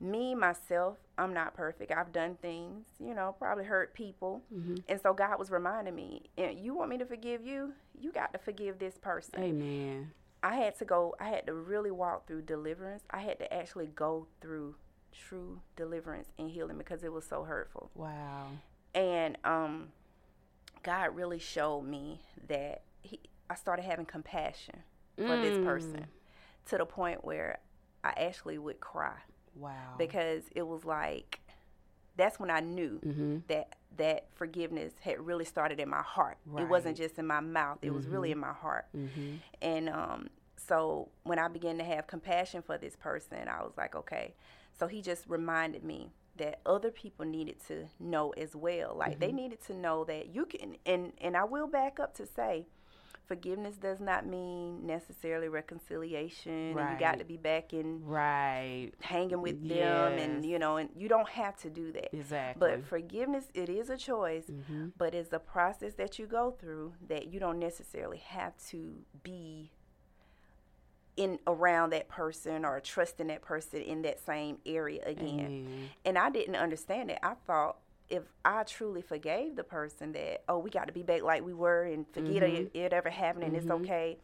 me 0.00 0.32
myself, 0.32 0.96
I'm 1.18 1.34
not 1.34 1.54
perfect. 1.54 1.90
I've 1.90 2.12
done 2.12 2.36
things, 2.40 2.86
you 3.00 3.14
know, 3.14 3.34
probably 3.36 3.64
hurt 3.64 3.94
people, 3.94 4.42
Mm-hmm. 4.54 4.76
and 4.88 5.00
so 5.00 5.12
God 5.12 5.40
was 5.40 5.50
reminding 5.50 5.96
me, 5.96 6.30
"And 6.38 6.56
you 6.56 6.72
want 6.72 6.88
me 6.88 6.98
to 6.98 7.04
forgive 7.04 7.44
you? 7.44 7.72
You 8.00 8.12
got 8.12 8.32
to 8.32 8.38
forgive 8.38 8.78
this 8.78 8.96
person." 8.96 9.42
Amen. 9.42 10.12
I 10.40 10.54
had 10.54 10.78
to 10.78 10.84
go. 10.84 11.16
I 11.18 11.30
had 11.30 11.46
to 11.48 11.52
really 11.54 11.90
walk 11.90 12.28
through 12.28 12.42
deliverance. 12.42 13.02
I 13.10 13.18
had 13.18 13.40
to 13.40 13.52
actually 13.52 13.86
go 13.88 14.28
through 14.40 14.76
true 15.12 15.60
deliverance 15.76 16.28
and 16.38 16.50
healing 16.50 16.78
because 16.78 17.02
it 17.04 17.12
was 17.12 17.24
so 17.24 17.44
hurtful. 17.44 17.90
Wow. 17.94 18.48
And 18.94 19.36
um, 19.44 19.88
God 20.82 21.14
really 21.14 21.38
showed 21.38 21.82
me 21.82 22.20
that 22.48 22.82
he. 23.02 23.20
I 23.50 23.54
started 23.54 23.84
having 23.84 24.04
compassion 24.06 24.82
for 25.16 25.36
this 25.36 25.56
Mm. 25.56 25.64
person 25.64 26.06
to 26.66 26.76
the 26.78 26.84
point 26.84 27.24
where 27.24 27.58
I 28.04 28.10
actually 28.16 28.58
would 28.58 28.78
cry 28.80 29.16
Wow. 29.56 29.94
because 29.96 30.44
it 30.54 30.66
was 30.66 30.84
like 30.84 31.40
that's 32.16 32.38
when 32.40 32.50
I 32.50 32.60
knew 32.60 33.00
Mhm. 33.04 33.42
that 33.46 33.76
that 33.96 34.26
forgiveness 34.34 34.92
had 35.00 35.18
really 35.20 35.44
started 35.44 35.80
in 35.80 35.88
my 35.88 36.02
heart. 36.02 36.36
It 36.58 36.64
wasn't 36.68 36.96
just 36.96 37.18
in 37.18 37.26
my 37.26 37.40
mouth; 37.40 37.78
it 37.82 37.90
was 37.90 38.06
really 38.06 38.32
in 38.32 38.38
my 38.38 38.52
heart. 38.52 38.86
Mhm. 38.94 39.38
And 39.62 39.88
um, 39.88 40.28
so 40.56 41.08
when 41.22 41.38
I 41.38 41.48
began 41.48 41.78
to 41.78 41.84
have 41.84 42.06
compassion 42.06 42.60
for 42.62 42.76
this 42.76 42.96
person, 42.96 43.48
I 43.48 43.62
was 43.62 43.72
like, 43.76 43.94
okay. 43.94 44.34
So 44.78 44.86
he 44.86 45.02
just 45.02 45.24
reminded 45.28 45.82
me 45.84 46.12
that 46.36 46.60
other 46.64 46.90
people 46.90 47.26
needed 47.26 47.56
to 47.66 47.86
know 47.98 48.30
as 48.30 48.54
well. 48.54 48.94
Like 48.96 49.12
Mm-hmm. 49.12 49.20
they 49.20 49.32
needed 49.32 49.60
to 49.66 49.74
know 49.74 50.04
that 50.04 50.34
you 50.34 50.46
can, 50.46 50.76
and 50.86 51.12
and 51.20 51.36
I 51.36 51.44
will 51.44 51.66
back 51.66 51.98
up 52.00 52.14
to 52.14 52.26
say. 52.26 52.66
Forgiveness 53.26 53.76
does 53.76 54.00
not 54.00 54.24
mean 54.24 54.86
necessarily 54.86 55.48
reconciliation. 55.48 56.78
and 56.78 56.90
You 56.92 56.98
got 56.98 57.18
to 57.18 57.24
be 57.26 57.36
back 57.36 57.74
in 57.74 58.02
Right. 58.06 58.90
hanging 59.00 59.42
with 59.42 59.68
them 59.68 60.18
and 60.18 60.46
you 60.46 60.58
know 60.58 60.78
and 60.78 60.88
you 60.96 61.08
don't 61.08 61.28
have 61.28 61.54
to 61.58 61.68
do 61.70 61.92
that 61.92 62.14
Exactly. 62.14 62.60
but 62.70 62.84
forgiveness 62.86 63.44
it 63.54 63.68
is 63.68 63.90
a 63.90 63.98
choice 63.98 64.46
Mhm. 64.50 64.92
but 64.96 65.14
it's 65.14 65.32
a 65.32 65.38
process 65.38 65.92
that 65.94 66.18
you 66.18 66.26
go 66.26 66.52
through 66.52 66.94
that 67.06 67.26
you 67.26 67.38
don't 67.38 67.58
necessarily 67.58 68.16
have 68.18 68.56
to 68.70 69.04
be 69.22 69.72
in 71.18 71.38
around 71.46 71.90
that 71.90 72.08
person 72.08 72.64
or 72.64 72.80
trusting 72.80 73.26
that 73.26 73.42
person 73.42 73.80
in 73.82 74.02
that 74.02 74.18
same 74.24 74.58
area 74.64 75.02
again. 75.04 75.40
Amen. 75.40 75.90
and 76.04 76.16
i 76.18 76.30
didn't 76.30 76.56
understand 76.56 77.10
it. 77.10 77.18
I 77.22 77.34
thought 77.46 77.76
if 78.08 78.22
i 78.44 78.62
truly 78.62 79.02
forgave 79.02 79.54
the 79.56 79.64
person 79.64 80.12
that 80.12 80.42
oh 80.48 80.58
we 80.58 80.70
got 80.70 80.86
to 80.86 80.92
be 80.94 81.02
back 81.02 81.22
like 81.22 81.44
we 81.44 81.52
were 81.52 81.82
and 81.84 82.06
forget 82.12 82.42
Mm-hmm. 82.42 82.56
it, 82.56 82.70
it 82.86 82.92
ever 82.94 83.10
happened 83.10 83.44
and 83.44 83.54
it's 83.56 83.68
okay. 83.70 84.16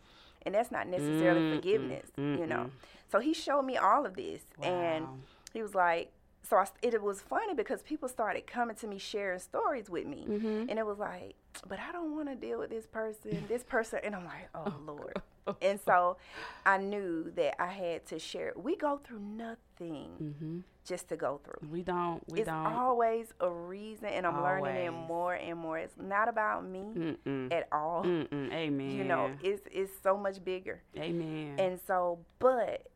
And 0.46 0.54
that's 0.54 0.70
not 0.70 0.86
necessarily 0.88 1.40
Mm-mm. 1.40 1.54
forgiveness 1.56 2.06
you 2.16 2.46
know. 2.46 2.70
so 3.10 3.18
he 3.18 3.32
showed 3.34 3.62
me 3.64 3.76
all 3.76 4.06
of 4.06 4.14
this 4.14 4.42
and 4.62 5.06
he 5.52 5.60
was 5.62 5.74
like 5.74 6.10
so 6.48 6.58
I, 6.58 6.66
it 6.82 7.02
was 7.02 7.22
funny 7.22 7.54
because 7.54 7.80
people 7.82 8.08
started 8.08 8.46
coming 8.46 8.76
to 8.76 8.86
me 8.86 8.98
sharing 8.98 9.38
stories 9.40 9.88
with 9.90 10.06
me. 10.06 10.26
Mm-hmm. 10.28 10.68
and 10.68 10.78
it 10.78 10.86
was 10.86 10.98
like 10.98 11.34
but 11.68 11.78
i 11.80 11.90
don't 11.92 12.14
want 12.14 12.28
to 12.28 12.36
deal 12.36 12.58
with 12.60 12.70
this 12.70 12.86
person 12.86 13.44
this 13.48 13.64
person 13.64 13.98
and 14.04 14.14
i'm 14.14 14.24
like 14.24 14.48
oh 14.54 14.72
lord 14.86 15.14
and 15.62 15.78
so 15.84 16.16
i 16.64 16.78
knew 16.78 17.30
that 17.36 17.60
i 17.60 17.66
had 17.66 18.04
to 18.06 18.18
share 18.18 18.52
we 18.56 18.76
go 18.76 18.98
through 19.04 19.20
nothing 19.20 20.10
Mm-hmm. 20.22 20.58
just 20.86 21.08
to 21.08 21.16
go 21.16 21.40
through 21.42 21.68
We 21.68 21.82
don't. 21.82 22.22
We 22.30 22.40
it's 22.40 22.46
don't. 22.48 22.66
always 22.66 23.32
a 23.40 23.50
reason 23.50 24.06
and 24.06 24.24
i'm 24.24 24.40
learning 24.40 24.76
it 24.86 24.90
more 24.92 25.34
and 25.34 25.58
more 25.58 25.76
it's 25.78 25.96
not 26.00 26.28
about 26.28 26.64
me 26.64 26.94
Mm-mm. 27.26 27.52
at 27.52 27.66
all 27.72 28.04
Mm-mm. 28.04 28.52
Amen. 28.52 28.90
you 28.90 29.02
know 29.04 29.32
it's 29.42 29.62
it's 29.72 29.90
so 30.02 30.16
much 30.16 30.44
bigger 30.44 30.80
Amen. 30.96 31.56
and 31.58 31.80
so, 31.86 32.20
but 32.38 32.86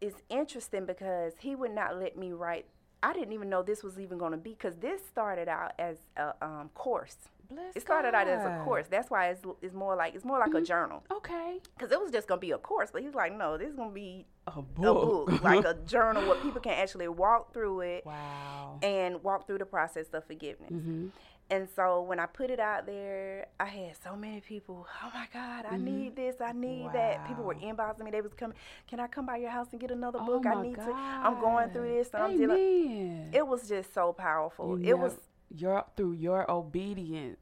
it's 0.00 0.16
interesting 0.30 0.86
because 0.86 1.34
he 1.38 1.54
would 1.54 1.70
not 1.72 1.96
let 2.00 2.16
me 2.18 2.32
write. 2.32 2.64
I 3.04 3.12
didn't 3.12 3.32
even 3.34 3.48
know 3.48 3.62
this 3.62 3.84
was 3.84 4.00
even 4.00 4.18
going 4.18 4.32
to 4.32 4.36
be 4.38 4.50
because 4.50 4.74
this 4.76 5.00
started 5.06 5.48
out 5.48 5.72
as 5.78 5.98
a 6.16 6.32
um, 6.42 6.70
course. 6.74 7.16
Bless 7.50 7.76
It 7.76 7.82
started 7.82 8.14
out 8.14 8.28
as 8.28 8.44
a 8.44 8.48
Mm-hmm. 8.48 8.64
course. 8.64 8.86
That's 8.88 9.10
why 9.10 9.28
it's, 9.30 9.42
it's 9.60 9.74
more 9.74 9.94
like 9.96 10.14
it's 10.14 10.24
more 10.24 10.38
like 10.38 10.54
a 10.54 10.60
journal 10.60 11.02
Okay. 11.10 11.60
because 11.76 11.92
it 11.92 12.00
was 12.00 12.10
just 12.10 12.26
going 12.28 12.38
to 12.40 12.46
be 12.46 12.52
a 12.52 12.58
course. 12.58 12.90
But 12.92 13.02
he's 13.02 13.14
like, 13.14 13.36
no, 13.36 13.56
this 13.58 13.68
is 13.70 13.76
going 13.76 13.90
to 13.90 13.94
be 13.94 14.26
A 14.46 14.52
a 14.58 14.62
book. 14.62 15.26
book, 15.28 15.42
like 15.50 15.64
a 15.64 15.74
journal 15.86 16.22
where 16.28 16.36
people 16.40 16.60
can 16.60 16.72
actually 16.72 17.08
walk 17.08 17.52
through 17.52 17.80
it 17.80 18.06
wow. 18.06 18.78
and 18.82 19.22
walk 19.22 19.46
through 19.46 19.58
the 19.58 19.66
process 19.66 20.06
of 20.12 20.24
forgiveness. 20.24 20.70
Mm-hmm. 20.72 21.06
And 21.50 21.68
so 21.76 22.00
when 22.00 22.18
I 22.18 22.24
put 22.24 22.48
it 22.50 22.58
out 22.60 22.86
there, 22.86 23.46
I 23.60 23.66
had 23.66 23.96
so 24.02 24.16
many 24.16 24.40
people. 24.40 24.86
Oh 25.04 25.10
my 25.12 25.26
God, 25.34 25.66
I 25.70 25.76
need 25.76 26.16
this. 26.16 26.36
I 26.40 26.52
need 26.52 26.88
that. 26.94 27.26
People 27.28 27.44
were 27.44 27.54
Mm-hmm. 27.54 27.76
Inboxing 27.78 28.04
me. 28.04 28.10
They 28.10 28.22
was 28.22 28.32
coming. 28.32 28.56
Can 28.88 29.00
I 29.00 29.06
come 29.06 29.26
by 29.26 29.36
your 29.36 29.50
house 29.50 29.66
and 29.72 29.78
get 29.80 29.90
another 29.90 30.18
Oh 30.22 30.24
book? 30.26 30.46
I 30.46 30.62
need 30.62 30.76
to. 30.76 30.90
I'm 30.92 31.38
going 31.40 31.68
through 31.70 31.88
this, 31.94 32.08
and 32.14 32.22
I'm 32.22 32.38
dealing. 32.38 33.28
It 33.34 33.46
was 33.46 33.68
just 33.68 33.92
so 33.92 34.14
powerful. 34.14 34.78
You 34.78 34.90
it 34.90 34.98
was. 34.98 35.12
Your 35.56 35.84
through 35.96 36.12
your 36.12 36.50
obedience, 36.50 37.40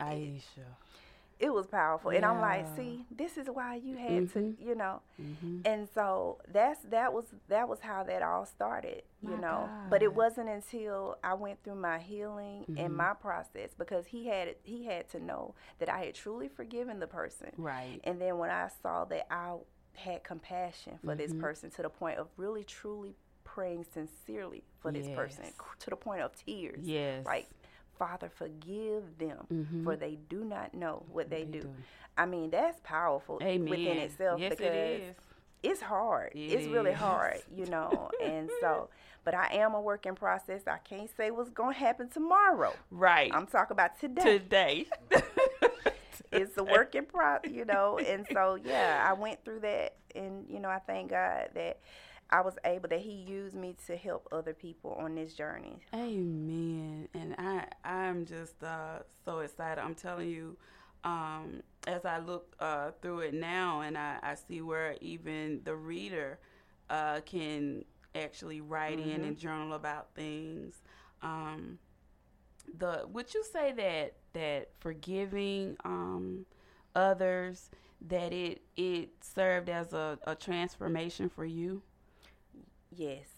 Aisha. 0.00 0.64
It 1.38 1.52
was 1.52 1.66
powerful, 1.66 2.12
and 2.12 2.24
I'm 2.24 2.40
like, 2.40 2.64
see, 2.76 3.04
this 3.10 3.36
is 3.36 3.46
why 3.52 3.74
you 3.74 3.98
had 3.98 4.30
to, 4.32 4.38
Mhm. 4.38 4.56
you 4.58 4.74
know. 4.74 5.02
Mm-hmm. 5.20 5.60
And 5.66 5.86
so 5.94 6.38
that's 6.48 6.80
that 6.84 7.12
was 7.12 7.26
that 7.48 7.68
was 7.68 7.80
how 7.80 8.04
that 8.04 8.22
all 8.22 8.46
started, 8.46 9.02
you 9.20 9.36
My 9.36 9.36
know. 9.36 9.68
But 9.90 10.02
it 10.02 10.14
wasn't 10.14 10.48
until 10.48 11.18
I 11.22 11.34
went 11.34 11.62
through 11.62 11.74
my 11.74 11.98
healing 11.98 12.62
Mm-hmm. 12.62 12.78
and 12.78 12.96
my 12.96 13.12
process 13.12 13.74
because 13.76 14.06
he 14.06 14.26
had 14.28 14.54
he 14.62 14.86
had 14.86 15.10
to 15.10 15.20
know 15.22 15.54
that 15.78 15.90
I 15.90 16.06
had 16.06 16.14
truly 16.14 16.48
forgiven 16.48 17.00
the 17.00 17.06
person. 17.06 17.52
Right. 17.58 18.00
And 18.04 18.18
then 18.18 18.38
when 18.38 18.48
I 18.50 18.70
saw 18.82 19.04
that 19.04 19.26
I 19.30 19.56
had 19.92 20.24
compassion 20.24 20.98
for 21.04 21.14
this 21.14 21.32
Mhm. 21.34 21.40
person 21.40 21.70
to 21.72 21.82
the 21.82 21.90
point 21.90 22.18
of 22.18 22.28
really 22.38 22.64
truly 22.64 23.14
praying 23.56 23.86
sincerely 23.94 24.62
for 24.80 24.92
this 24.92 25.08
person 25.08 25.44
Yes. 25.44 25.54
to 25.80 25.90
the 25.90 25.96
point 25.96 26.20
of 26.20 26.30
tears. 26.44 26.78
Yes. 26.82 27.24
Like, 27.24 27.48
Father, 27.98 28.28
forgive 28.28 29.04
them 29.18 29.46
Mhm. 29.50 29.82
for 29.82 29.96
they 29.96 30.18
do 30.28 30.44
not 30.44 30.74
know 30.74 31.04
what 31.10 31.30
they, 31.30 31.44
They 31.44 31.52
do. 31.52 31.60
do. 31.62 31.74
I 32.18 32.26
mean, 32.26 32.50
that's 32.50 32.78
powerful 32.84 33.38
Amen. 33.42 33.70
within 33.70 33.96
itself 33.96 34.38
yes, 34.40 34.50
because 34.50 34.66
it 34.66 35.00
is. 35.00 35.16
it's 35.62 35.80
hard. 35.80 36.32
It 36.34 36.52
it's 36.52 36.66
really 36.66 36.92
hard, 36.92 37.40
you 37.50 37.64
know. 37.74 38.10
and 38.22 38.50
so, 38.60 38.90
but 39.24 39.34
I 39.34 39.46
am 39.54 39.72
a 39.74 39.80
work 39.80 40.04
in 40.04 40.14
process. 40.14 40.60
I 40.66 40.76
can't 40.78 41.08
say 41.16 41.30
what's 41.30 41.48
going 41.50 41.72
to 41.72 41.80
happen 41.80 42.08
tomorrow. 42.10 42.74
Right. 42.90 43.30
I'm 43.34 43.46
talking 43.46 43.72
about 43.74 43.98
today. 43.98 44.22
Today. 44.22 44.86
it's 46.32 46.56
a 46.56 46.64
work 46.64 46.94
in 46.94 47.04
pro, 47.06 47.38
you 47.50 47.64
know. 47.64 47.98
And 47.98 48.26
so, 48.32 48.58
yeah, 48.62 49.04
I 49.08 49.12
went 49.12 49.44
through 49.44 49.60
that, 49.60 49.96
and 50.14 50.46
you 50.48 50.60
know, 50.60 50.68
I 50.68 50.78
thank 50.78 51.10
God 51.10 51.50
that 51.54 51.80
I 52.30 52.40
was 52.40 52.54
able 52.64 52.88
that 52.88 53.00
He 53.00 53.12
used 53.12 53.54
me 53.54 53.76
to 53.86 53.96
help 53.96 54.28
other 54.32 54.54
people 54.54 54.96
on 54.98 55.14
this 55.14 55.34
journey. 55.34 55.78
Amen. 55.94 57.08
And 57.14 57.34
I 57.38 57.66
I'm 57.84 58.26
just 58.26 58.62
uh, 58.62 59.00
so 59.24 59.40
excited. 59.40 59.80
I'm 59.80 59.94
telling 59.94 60.28
you, 60.28 60.56
um, 61.04 61.62
as 61.86 62.04
I 62.04 62.18
look 62.18 62.56
uh, 62.58 62.90
through 63.00 63.20
it 63.20 63.34
now, 63.34 63.80
and 63.82 63.96
I, 63.96 64.18
I 64.22 64.34
see 64.34 64.60
where 64.60 64.96
even 65.00 65.60
the 65.64 65.76
reader 65.76 66.38
uh, 66.90 67.20
can 67.20 67.84
actually 68.14 68.60
write 68.60 68.98
in 68.98 69.24
and 69.24 69.38
journal 69.38 69.74
about 69.74 70.14
things. 70.14 70.82
Um, 71.22 71.78
the 72.78 73.06
would 73.12 73.32
you 73.32 73.44
say 73.52 73.72
that 73.72 74.14
that 74.36 74.70
forgiving 74.80 75.76
um, 75.84 76.46
others 76.94 77.70
that 78.08 78.32
it 78.32 78.62
it 78.76 79.10
served 79.22 79.70
as 79.70 79.94
a, 79.94 80.18
a 80.26 80.36
transformation 80.36 81.30
for 81.30 81.46
you? 81.46 81.82
Yes, 82.90 83.28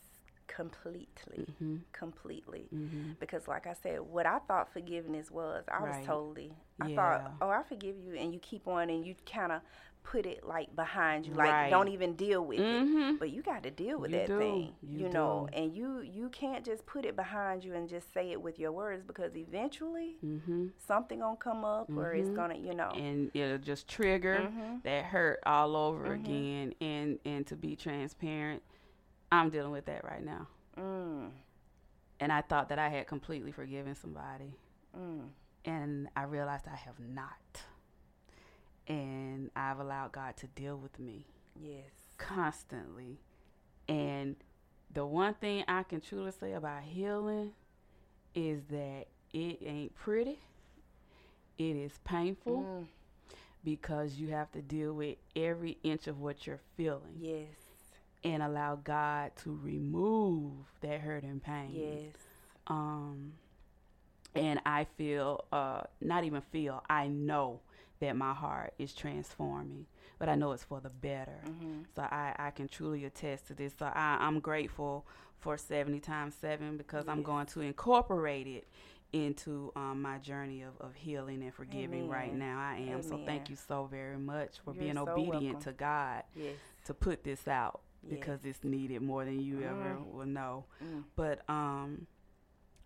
completely, 0.47 1.49
Mm-hmm. 1.51 1.77
completely. 1.93 2.71
Mm-hmm. 2.75 3.13
Because, 3.21 3.49
like 3.49 3.67
I 3.67 3.75
said, 3.75 4.01
what 4.01 4.27
I 4.27 4.39
thought 4.41 4.73
forgiveness 4.73 5.31
was, 5.31 5.65
I 5.73 5.83
was 5.83 5.99
totally. 6.01 6.53
I 6.81 6.89
Yeah. 6.89 6.95
thought, 6.95 7.33
oh, 7.41 7.51
I 7.51 7.63
forgive 7.63 7.97
you, 7.99 8.15
and 8.17 8.33
you 8.33 8.41
keep 8.41 8.69
on, 8.69 8.91
and 8.91 9.05
you 9.07 9.17
kind 9.31 9.53
of 9.53 9.63
put 10.03 10.25
it 10.25 10.43
like 10.45 10.75
behind 10.75 11.27
you, 11.27 11.35
like 11.35 11.51
Right. 11.51 11.71
don't 11.71 11.89
even 11.89 12.15
deal 12.15 12.45
with 12.45 12.61
it. 12.61 12.63
Mm-hmm. 12.87 13.17
But 13.17 13.31
you 13.31 13.43
got 13.43 13.63
to 13.65 13.71
deal 13.71 13.99
with 13.99 14.11
You 14.11 14.19
that 14.19 14.27
do. 14.29 14.39
thing, 14.39 14.73
You 14.83 15.01
you, 15.01 15.09
know. 15.11 15.49
And 15.53 15.75
you 15.75 16.01
you 16.01 16.29
can't 16.31 16.65
just 16.65 16.87
put 16.87 17.05
it 17.05 17.15
behind 17.17 17.63
you 17.65 17.75
and 17.75 17.89
just 17.89 18.13
say 18.15 18.31
it 18.33 18.41
with 18.41 18.59
your 18.59 18.73
words 18.73 19.03
because 19.05 19.37
eventually 19.37 20.17
Mm-hmm. 20.25 20.69
something 20.87 21.19
gonna 21.21 21.37
come 21.37 21.65
up 21.65 21.91
or 21.95 22.15
it's 22.15 22.29
Mhm. 22.31 22.35
gonna, 22.35 22.57
you 22.57 22.75
know. 22.75 22.91
and 22.95 23.31
it'll 23.35 23.59
just 23.59 23.87
trigger 23.89 24.51
Mhm. 24.51 24.83
that 24.85 25.05
hurt 25.05 25.41
all 25.45 25.77
over 25.77 26.09
Mhm. 26.09 26.15
again 26.21 26.75
and 26.81 27.19
and 27.25 27.47
to 27.47 27.57
be 27.57 27.77
transparent 27.77 28.63
i'm 29.31 29.51
dealing 29.51 29.73
with 29.73 29.85
that 29.87 30.05
right 30.05 30.25
now 30.25 30.47
Mm, 30.77 31.31
and 32.21 32.33
i 32.33 32.41
thought 32.41 32.69
that 32.71 32.79
i 32.79 32.89
had 32.89 33.07
completely 33.07 33.53
forgiven 33.53 33.95
somebody 33.95 34.55
mm, 34.97 35.29
and 35.65 36.09
i 36.17 36.23
realized 36.23 36.67
i 36.69 36.77
have 36.77 36.99
not 37.01 37.63
and 38.89 39.51
i've 39.55 39.79
allowed 39.79 40.11
god 40.13 40.37
to 40.37 40.47
deal 40.49 40.77
with 40.77 40.99
me 40.99 41.27
yes. 41.61 41.85
constantly 42.17 43.19
and 43.89 44.35
the 44.93 45.05
one 45.05 45.35
thing 45.35 45.63
i 45.69 45.83
can 45.83 46.01
truly 46.01 46.33
say 46.33 46.53
about 46.55 46.83
healing 46.83 47.53
is 48.35 48.63
that 48.71 49.05
it 49.33 49.59
ain't 49.65 49.95
pretty 49.95 50.39
it 51.59 51.77
is 51.77 51.99
painful 52.05 52.59
Mm, 52.63 52.87
because 53.65 54.15
you 54.15 54.29
have 54.29 54.51
to 54.53 54.63
deal 54.63 54.95
with 54.95 55.17
every 55.37 55.77
inch 55.83 56.07
of 56.07 56.21
what 56.21 56.47
you're 56.47 56.61
feeling. 56.77 57.17
yes. 57.21 57.47
and 58.25 58.43
allow 58.43 58.77
God 58.77 59.33
to 59.43 59.59
remove 59.63 60.53
that 60.81 61.01
hurt 61.01 61.25
and 61.25 61.43
pain. 61.43 61.71
Yes. 61.75 62.15
Um, 62.69 63.33
and 64.35 64.61
I 64.65 64.87
feel, 64.97 65.45
uh, 65.53 65.83
not 66.01 66.23
even 66.25 66.41
feel, 66.53 66.83
I 66.89 67.09
know 67.09 67.61
that 68.01 68.17
my 68.17 68.33
heart 68.35 68.75
is 68.79 68.95
transforming, 68.95 69.87
but 70.19 70.29
I 70.29 70.35
know 70.35 70.53
it's 70.53 70.65
for 70.65 70.81
the 70.81 70.91
better. 70.91 71.41
So 71.95 72.03
I, 72.03 72.35
I 72.39 72.51
can 72.51 72.69
truly 72.69 73.05
attest 73.05 73.47
to 73.49 73.55
this. 73.55 73.73
So 73.79 73.87
I, 73.87 74.19
I'm 74.21 74.41
grateful 74.41 75.07
for 75.39 75.57
70 75.57 76.01
times 76.01 76.35
7 76.41 76.77
because 76.77 77.07
I'm 77.09 77.23
going 77.23 77.47
to 77.47 77.61
incorporate 77.61 78.47
it 78.47 78.67
into 79.13 79.73
um, 79.75 80.03
my 80.03 80.19
journey 80.19 80.63
of, 80.63 80.75
of 80.81 80.95
healing 80.95 81.43
and 81.43 81.55
forgiving 81.55 82.09
right 82.09 82.35
now. 82.35 82.59
I 82.59 82.77
am. 82.91 83.03
So 83.03 83.19
thank 83.25 83.49
you 83.49 83.57
so 83.57 83.87
very 83.91 84.19
much 84.19 84.59
for 84.65 84.75
You're 84.75 84.83
being 84.83 84.95
so 84.97 85.09
obedient 85.09 85.43
welcome. 85.45 85.61
to 85.63 85.73
God 85.73 86.23
Yes. 86.37 86.55
to 86.87 86.95
put 86.95 87.25
this 87.25 87.49
out 87.49 87.81
Yes. 88.03 88.11
because 88.21 88.45
it's 88.45 88.63
needed 88.63 89.01
more 89.03 89.25
than 89.25 89.41
you 89.41 89.63
ever 89.63 89.97
Mm. 89.97 90.13
will 90.13 90.27
know. 90.27 90.67
Mm. 90.85 91.05
But 91.17 91.41
um, 91.49 92.07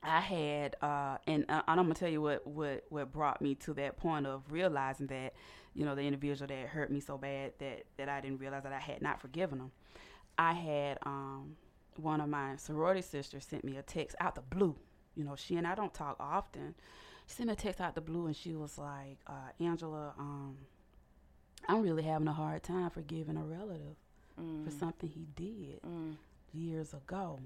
I 0.02 0.20
had, 0.20 0.76
uh, 0.82 1.18
and, 1.26 1.44
uh, 1.48 1.62
and 1.68 1.78
I'm 1.80 1.84
gonna 1.86 1.94
tell 1.94 2.08
you 2.08 2.20
what 2.20 2.46
what 2.46 2.84
what 2.88 3.12
brought 3.12 3.40
me 3.40 3.54
to 3.56 3.74
that 3.74 3.96
point 3.96 4.26
of 4.26 4.42
realizing 4.50 5.06
that, 5.08 5.34
you 5.74 5.84
know, 5.84 5.94
the 5.94 6.02
individual 6.02 6.48
that 6.48 6.66
hurt 6.68 6.90
me 6.90 6.98
so 7.00 7.16
bad 7.16 7.52
that 7.58 7.84
that 7.98 8.08
I 8.08 8.20
didn't 8.20 8.38
realize 8.38 8.64
that 8.64 8.72
I 8.72 8.80
had 8.80 9.00
not 9.00 9.20
forgiven 9.20 9.58
them. 9.58 9.72
I 10.38 10.54
had 10.54 10.98
um, 11.04 11.56
one 11.96 12.20
of 12.20 12.28
my 12.28 12.56
sorority 12.56 13.02
sisters 13.02 13.44
sent 13.44 13.64
me 13.64 13.76
a 13.76 13.82
text 13.82 14.16
out 14.20 14.34
the 14.34 14.40
blue. 14.40 14.74
You 15.14 15.24
know, 15.24 15.36
she 15.36 15.56
and 15.56 15.66
I 15.66 15.74
don't 15.74 15.94
talk 15.94 16.16
often. 16.18 16.74
She 17.26 17.34
sent 17.36 17.46
me 17.48 17.52
a 17.52 17.56
text 17.56 17.80
out 17.80 17.94
the 17.94 18.00
blue, 18.00 18.26
and 18.26 18.34
she 18.34 18.54
was 18.56 18.78
like, 18.78 19.18
uh, 19.28 19.50
"Angela, 19.60 20.14
um, 20.18 20.56
I'm 21.68 21.82
really 21.82 22.02
having 22.02 22.26
a 22.26 22.32
hard 22.32 22.62
time 22.64 22.90
forgiving 22.90 23.36
a 23.36 23.44
relative 23.44 23.96
Mm. 24.40 24.64
for 24.64 24.70
something 24.70 25.10
he 25.10 25.26
did 25.36 25.80
Mm. 25.82 26.16
years 26.52 26.92
ago." 26.94 27.38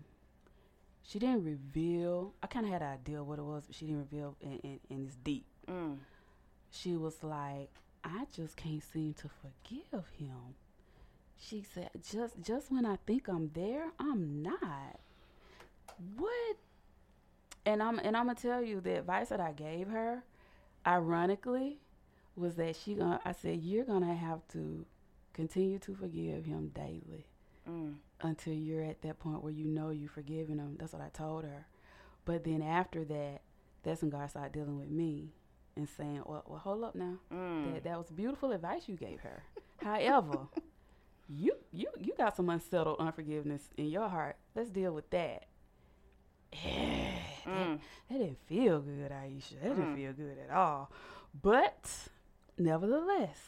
She 1.06 1.20
didn't 1.20 1.44
reveal. 1.44 2.34
I 2.42 2.48
kind 2.48 2.66
of 2.66 2.72
had 2.72 2.82
an 2.82 2.88
idea 2.88 3.22
what 3.22 3.38
it 3.38 3.44
was, 3.44 3.64
but 3.66 3.76
she 3.76 3.86
didn't 3.86 4.08
reveal, 4.10 4.36
and, 4.42 4.60
and, 4.64 4.80
and 4.90 5.06
it's 5.06 5.16
deep. 5.16 5.46
Mm. 5.68 5.98
She 6.70 6.96
was 6.96 7.22
like, 7.22 7.70
"I 8.02 8.24
just 8.34 8.56
can't 8.56 8.82
seem 8.82 9.14
to 9.14 9.28
forgive 9.28 10.08
him." 10.18 10.56
She 11.38 11.62
said, 11.62 11.90
"Just 12.10 12.40
just 12.42 12.72
when 12.72 12.84
I 12.84 12.96
think 13.06 13.28
I'm 13.28 13.50
there, 13.54 13.92
I'm 14.00 14.42
not." 14.42 14.98
What? 16.16 16.56
And 17.64 17.80
I'm 17.82 18.00
and 18.00 18.16
I'm 18.16 18.26
gonna 18.26 18.34
tell 18.34 18.62
you 18.62 18.80
the 18.80 18.98
advice 18.98 19.28
that 19.28 19.40
I 19.40 19.52
gave 19.52 19.88
her, 19.88 20.24
ironically, 20.84 21.78
was 22.34 22.56
that 22.56 22.74
she 22.74 22.94
gonna. 22.94 23.20
I 23.24 23.30
said, 23.30 23.60
"You're 23.62 23.84
gonna 23.84 24.14
have 24.14 24.46
to 24.48 24.84
continue 25.32 25.78
to 25.78 25.94
forgive 25.94 26.46
him 26.46 26.72
daily." 26.74 27.26
Mm. 27.68 27.94
until 28.22 28.54
you're 28.54 28.82
at 28.84 29.02
that 29.02 29.18
point 29.18 29.42
where 29.42 29.52
you 29.52 29.64
know 29.64 29.90
you've 29.90 30.12
forgiven 30.12 30.58
them. 30.58 30.76
That's 30.78 30.92
what 30.92 31.02
I 31.02 31.08
told 31.08 31.44
her. 31.44 31.66
But 32.24 32.44
then 32.44 32.62
after 32.62 33.04
that, 33.04 33.42
that's 33.82 34.02
when 34.02 34.10
God 34.10 34.30
started 34.30 34.52
dealing 34.52 34.78
with 34.78 34.88
me 34.90 35.32
and 35.76 35.88
saying, 35.88 36.22
"Well, 36.26 36.44
well 36.46 36.58
hold 36.58 36.84
up 36.84 36.94
now. 36.94 37.18
Mm. 37.32 37.74
That 37.74 37.84
that 37.84 37.98
was 37.98 38.10
beautiful 38.10 38.52
advice 38.52 38.88
you 38.88 38.96
gave 38.96 39.20
her. 39.20 39.42
However, 39.78 40.48
you 41.28 41.54
you 41.72 41.88
you 41.98 42.14
got 42.16 42.36
some 42.36 42.48
unsettled 42.50 42.98
unforgiveness 43.00 43.68
in 43.76 43.86
your 43.86 44.08
heart. 44.08 44.36
Let's 44.54 44.70
deal 44.70 44.92
with 44.92 45.10
that." 45.10 45.44
Yeah, 46.52 47.10
that, 47.44 47.50
Mm. 47.52 47.80
that 48.08 48.18
didn't 48.18 48.38
feel 48.46 48.80
good, 48.80 49.10
Aisha. 49.10 49.60
That 49.60 49.76
didn't 49.76 49.94
Mm. 49.94 49.96
feel 49.96 50.12
good 50.14 50.38
at 50.38 50.50
all. 50.56 50.90
But 51.42 52.08
nevertheless, 52.56 53.38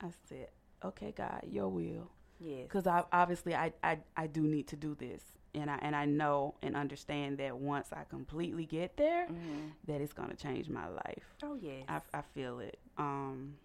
I 0.00 0.10
said, 0.28 0.48
"Okay, 0.84 1.12
God, 1.12 1.44
Your 1.48 1.68
will." 1.68 2.10
Yes. 2.40 2.64
because 2.64 2.86
I 2.86 3.04
obviously 3.12 3.54
I, 3.54 3.72
I 3.82 3.98
I 4.16 4.26
do 4.26 4.42
need 4.42 4.68
to 4.68 4.76
do 4.76 4.94
this, 4.94 5.22
and 5.54 5.70
I 5.70 5.78
and 5.80 5.96
I 5.96 6.04
know 6.04 6.54
and 6.62 6.76
understand 6.76 7.38
that 7.38 7.56
once 7.56 7.92
I 7.92 8.04
completely 8.04 8.66
get 8.66 8.96
there, 8.96 9.26
Mhm. 9.28 9.72
that 9.86 10.00
it's 10.00 10.12
gonna 10.12 10.34
change 10.36 10.68
my 10.68 10.88
life. 10.88 11.24
Oh 11.42 11.54
yes. 11.54 11.84
I, 11.88 12.00
I 12.12 12.22
feel 12.34 12.60
it. 12.60 12.78
Um, 12.98 13.56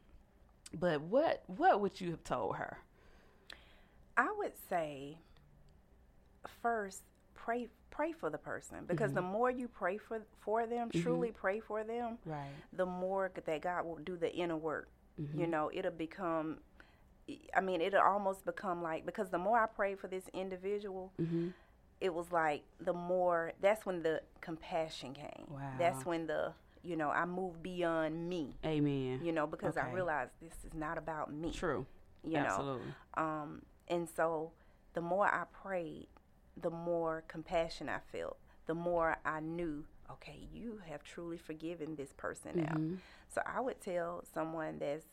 but 0.74 1.01
what 1.01 1.43
what 1.47 1.82
would 1.82 1.99
you 1.99 2.11
have 2.11 2.24
told 2.24 2.55
her? 2.55 2.78
I 4.17 4.34
would 4.38 4.53
say 4.69 5.17
first 6.61 7.01
pray 7.34 7.67
pray 7.89 8.11
for 8.13 8.30
the 8.30 8.38
person 8.38 8.78
because 8.88 9.11
the 9.11 9.22
more 9.22 9.51
you 9.51 9.67
pray 9.67 9.97
for 9.97 10.22
for 10.39 10.65
them, 10.65 10.89
truly 10.91 11.32
pray 11.32 11.59
for 11.59 11.84
them, 11.84 12.17
Right. 12.26 12.47
the 12.74 12.86
more 12.86 13.32
that 13.45 13.61
God 13.61 13.86
will 13.86 13.97
do 13.97 14.15
the 14.15 14.34
inner 14.34 14.55
work. 14.57 14.89
You 15.36 15.45
know, 15.45 15.69
it'll 15.72 15.91
become 15.91 16.57
I 17.55 17.61
mean, 17.61 17.82
it'll 17.82 18.01
almost 18.01 18.45
become 18.45 18.82
like 18.82 19.05
because 19.05 19.29
the 19.29 19.38
more 19.38 19.59
I 19.59 19.65
prayed 19.67 19.99
for 19.99 20.07
this 20.07 20.23
individual, 20.34 21.11
Mm-hmm. 21.21 21.49
it 21.99 22.13
was 22.13 22.32
like 22.32 22.63
the 22.79 22.93
more 22.93 23.53
that's 23.61 23.86
when 23.86 24.01
the 24.03 24.21
compassion 24.41 25.13
came. 25.13 25.45
Wow. 25.49 25.59
That's 25.77 26.05
when 26.05 26.27
the 26.27 26.53
you 26.84 26.95
know, 26.95 27.11
I 27.11 27.25
moved 27.25 27.61
beyond 27.61 28.27
me. 28.27 28.55
Amen. 28.65 29.21
You 29.23 29.32
know, 29.32 29.45
because 29.45 29.77
I 29.77 29.91
realized 29.91 30.32
this 30.41 30.53
is 30.65 30.73
not 30.73 30.97
about 30.97 31.32
me. 31.32 31.51
True. 31.51 31.86
You 32.23 32.34
know. 32.39 32.45
Absolutely. 32.45 32.93
Um, 33.15 33.61
and 33.88 34.09
so 34.09 34.51
the 34.93 35.01
more 35.01 35.27
I 35.27 35.43
prayed, 35.61 36.07
the 36.59 36.71
more 36.71 37.23
compassion 37.27 37.88
I 37.88 37.99
felt, 38.11 38.38
the 38.65 38.73
more 38.73 39.17
I 39.23 39.41
knew, 39.41 39.86
okay, 40.11 40.39
you 40.51 40.82
have 40.89 41.03
truly 41.03 41.38
forgiven 41.38 41.95
this 41.95 42.13
person 42.13 42.51
now. 42.55 42.73
Mhm. 42.75 42.97
So 43.29 43.41
I 43.45 43.59
would 43.61 43.79
tell 43.79 44.23
someone 44.34 44.79
that's 44.79 45.05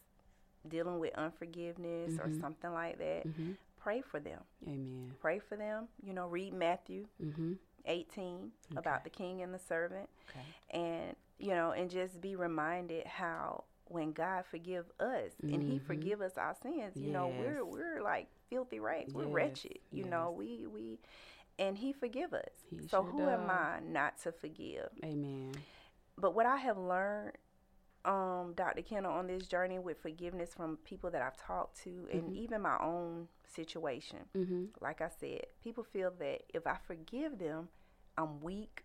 dealing 0.68 0.98
with 0.98 1.14
unforgiveness 1.14 2.18
or 2.18 2.30
something 2.40 2.72
like 2.72 2.98
that, 2.98 3.26
Mhm. 3.26 3.56
pray 3.78 4.00
for 4.00 4.20
them. 4.20 4.42
Amen. 4.66 5.14
Pray 5.20 5.38
for 5.38 5.56
them. 5.56 5.88
You 6.02 6.12
know, 6.12 6.26
read 6.28 6.52
Matthew 6.54 7.06
Mm-hmm. 7.22 7.54
18 7.84 8.52
about 8.76 9.04
the 9.04 9.10
king 9.10 9.40
and 9.40 9.54
the 9.54 9.58
servant 9.58 10.10
Okay. 10.28 10.44
and 10.70 11.16
you 11.38 11.50
know 11.54 11.70
and 11.70 11.88
just 11.88 12.20
be 12.20 12.36
reminded 12.36 13.06
how 13.06 13.64
when 13.86 14.12
god 14.12 14.44
forgive 14.44 14.84
us 15.00 15.32
and 15.42 15.62
he 15.62 15.78
Mhm. 15.78 15.86
forgive 15.86 16.20
us 16.20 16.36
our 16.36 16.54
sins 16.54 16.96
you 16.96 17.08
know 17.10 17.28
we're 17.28 17.64
we're 17.64 18.02
like 18.02 18.28
filthy 18.50 18.78
rags 18.78 19.14
we're 19.14 19.22
Yes, 19.24 19.32
wretched 19.32 19.78
you 19.90 20.04
know 20.04 20.30
we 20.32 20.66
we 20.66 20.98
and 21.58 21.78
he 21.78 21.92
forgive 21.94 22.34
us 22.34 22.50
He 22.68 22.76
so 22.88 23.02
sure 23.04 23.04
who 23.12 23.28
am 23.30 23.48
i 23.48 23.80
not 23.80 24.18
to 24.18 24.32
forgive 24.32 24.90
Amen. 25.02 25.52
but 26.18 26.34
what 26.34 26.44
i 26.44 26.56
have 26.56 26.76
learned 26.76 27.32
um 28.08 28.54
dr 28.56 28.82
Kinnel 28.82 29.12
on 29.12 29.26
this 29.28 29.46
journey 29.46 29.78
with 29.78 30.00
forgiveness 30.00 30.50
from 30.56 30.78
people 30.84 31.10
that 31.10 31.22
i've 31.22 31.36
talked 31.36 31.80
to 31.84 32.08
and 32.12 32.34
even 32.34 32.62
my 32.62 32.76
own 32.80 33.28
situation 33.46 34.18
Mm-hmm. 34.36 34.64
like 34.80 35.00
I 35.00 35.08
said, 35.20 35.42
people 35.62 35.84
feel 35.84 36.12
that 36.18 36.42
if 36.54 36.66
I 36.66 36.76
forgive 36.86 37.38
them, 37.38 37.68
I'm 38.16 38.40
weak, 38.40 38.84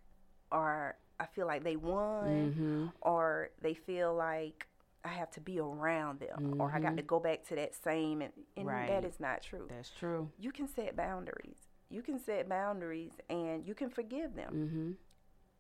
or 0.51 0.95
I 1.19 1.25
feel 1.27 1.45
like 1.47 1.63
they 1.63 1.75
won, 1.75 2.27
Mm-hmm. 2.27 2.85
or 3.01 3.49
they 3.61 3.73
feel 3.73 4.13
like 4.15 4.67
I 5.05 5.09
have 5.09 5.29
to 5.31 5.41
be 5.41 5.59
around 5.59 6.21
them, 6.21 6.55
or 6.59 6.71
I 6.73 6.79
got 6.79 6.95
to 6.97 7.03
go 7.03 7.19
back 7.19 7.43
to 7.49 7.55
that 7.55 7.75
same, 7.75 8.21
and, 8.21 8.31
and 8.57 8.65
Right. 8.67 8.87
that 8.87 9.03
is 9.05 9.19
not 9.19 9.41
true. 9.43 9.67
That's 9.69 9.91
true. 9.91 10.29
You 10.39 10.51
can 10.51 10.67
set 10.67 10.95
boundaries. 10.95 11.57
You 11.89 12.01
can 12.01 12.17
set 12.19 12.47
boundaries, 12.49 13.11
and 13.29 13.67
you 13.67 13.75
can 13.75 13.89
forgive 13.89 14.33
them, 14.35 14.53
Mm-hmm. 14.55 14.91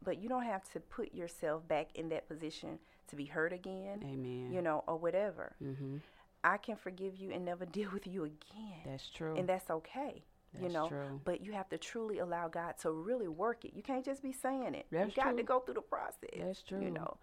but 0.03 0.17
you 0.21 0.29
don't 0.29 0.45
have 0.45 0.63
to 0.73 0.79
put 0.79 1.13
yourself 1.13 1.67
back 1.67 1.89
in 1.95 2.09
that 2.09 2.27
position 2.27 2.79
to 3.07 3.15
be 3.15 3.25
hurt 3.25 3.53
again, 3.53 3.99
Amen. 4.03 4.49
you 4.51 4.61
know, 4.61 4.83
or 4.87 4.97
whatever. 4.97 5.55
Mm-hmm. 5.63 5.97
I 6.43 6.57
can 6.57 6.75
forgive 6.75 7.15
you 7.17 7.31
and 7.31 7.45
never 7.45 7.65
deal 7.77 7.89
with 7.93 8.05
you 8.07 8.25
again 8.25 8.81
That's 8.85 9.09
true. 9.09 9.35
and 9.37 9.47
that's 9.47 9.69
okay. 9.69 10.23
you 10.53 10.61
That's 10.63 10.73
know, 10.73 10.87
true. 10.87 11.21
but 11.23 11.41
you 11.43 11.53
have 11.53 11.69
to 11.69 11.77
truly 11.77 12.19
allow 12.19 12.47
God 12.47 12.75
to 12.81 12.91
really 12.91 13.27
work 13.27 13.65
it. 13.65 13.73
You 13.75 13.81
can't 13.81 14.03
just 14.05 14.21
be 14.21 14.33
saying 14.33 14.75
it. 14.75 14.85
That's 14.91 15.15
you 15.15 15.23
got 15.23 15.37
to 15.37 15.43
go 15.43 15.59
through 15.59 15.75
the 15.75 15.81
process. 15.81 16.29
That's 16.37 16.61
true. 16.61 16.81
You 16.81 16.91
know, 16.91 17.17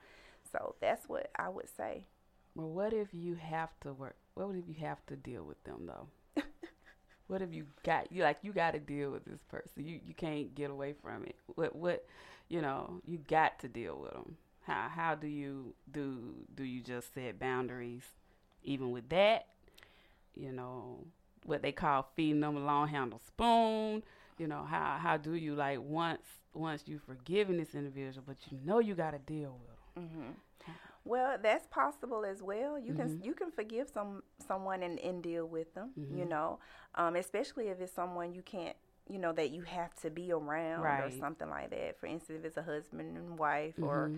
so 0.53 0.75
that's 0.81 1.09
what 1.09 1.31
I 1.37 1.49
would 1.49 1.69
say. 1.77 2.07
Well, 2.55 2.71
what 2.71 2.93
if 2.93 3.09
you 3.13 3.37
have 3.37 3.71
to 3.83 3.93
work? 3.93 4.17
What 4.35 4.55
if 4.57 4.65
you 4.67 4.75
have 4.81 5.05
to 5.07 5.17
deal 5.17 5.45
with 5.45 5.63
them 5.65 5.87
though? 5.87 6.43
what 7.29 7.43
if 7.43 7.53
you 7.55 7.67
got 7.85 8.11
you 8.11 8.23
like 8.23 8.39
you 8.43 8.53
got 8.53 8.73
to 8.73 8.81
deal 8.81 9.11
with 9.11 9.25
this 9.25 9.41
person? 9.49 9.85
You 9.87 10.01
you 10.05 10.15
can't 10.15 10.55
get 10.55 10.71
away 10.71 10.95
from 11.03 11.25
it. 11.25 11.37
What 11.55 11.77
what 11.77 12.05
you 12.49 12.61
know 12.63 13.01
you 13.07 13.19
got 13.19 13.59
to 13.61 13.69
deal 13.69 13.99
with 14.01 14.13
them. 14.13 14.37
How 14.71 14.89
how 14.89 15.15
do 15.15 15.27
you 15.29 15.75
do 15.91 16.35
do 16.55 16.65
you 16.65 16.83
just 16.83 17.15
set 17.15 17.39
boundaries 17.41 18.05
even 18.65 18.91
with 18.93 19.09
that? 19.11 19.47
You 20.35 20.53
know 20.53 21.07
what 21.45 21.63
they 21.63 21.73
call 21.73 22.09
feeding 22.17 22.41
them 22.41 22.57
a 22.57 22.61
long 22.61 22.89
handle 22.89 23.21
spoon. 23.27 24.03
You 24.39 24.47
know 24.49 24.65
how 24.65 24.99
how 25.01 25.17
do 25.17 25.35
you 25.35 25.55
like 25.55 25.81
once 25.83 26.23
once 26.55 26.85
you've 26.87 27.03
forgiven 27.03 27.59
this 27.59 27.75
individual, 27.75 28.25
but 28.27 28.37
you 28.51 28.59
know 28.65 28.79
you 28.81 28.95
got 28.95 29.13
to 29.13 29.19
deal 29.19 29.59
with 29.61 29.69
them. 29.69 30.37
Well, 31.05 31.39
that's 31.43 31.67
possible 31.69 32.25
as 32.25 32.43
well. 32.43 32.79
You 32.79 32.93
Mm-hmm. 32.93 32.95
can 32.95 33.11
you 33.23 33.35
can 33.35 33.51
forgive 33.51 33.89
some 33.89 34.23
someone 34.47 34.83
and, 34.83 34.99
and 35.01 35.23
deal 35.23 35.47
with 35.47 35.75
them. 35.75 35.91
Mm-hmm. 35.99 36.19
You 36.19 36.27
know, 36.27 36.59
um, 36.95 37.17
especially 37.17 37.69
if 37.69 37.81
it's 37.81 37.93
someone 37.93 38.33
you 38.35 38.43
can't. 38.43 38.77
You 39.09 39.19
know 39.19 39.33
that 39.33 39.51
you 39.51 39.63
have 39.63 39.95
to 40.03 40.11
be 40.11 40.33
around 40.33 41.01
or 41.01 41.11
something 41.11 41.49
like 41.49 41.71
that. 41.71 41.99
For 41.99 42.07
instance, 42.07 42.39
if 42.41 42.45
it's 42.45 42.57
a 42.57 42.63
husband 42.63 43.17
and 43.17 43.39
wife 43.39 43.75
Mm-hmm. 43.79 43.83
or 43.83 44.13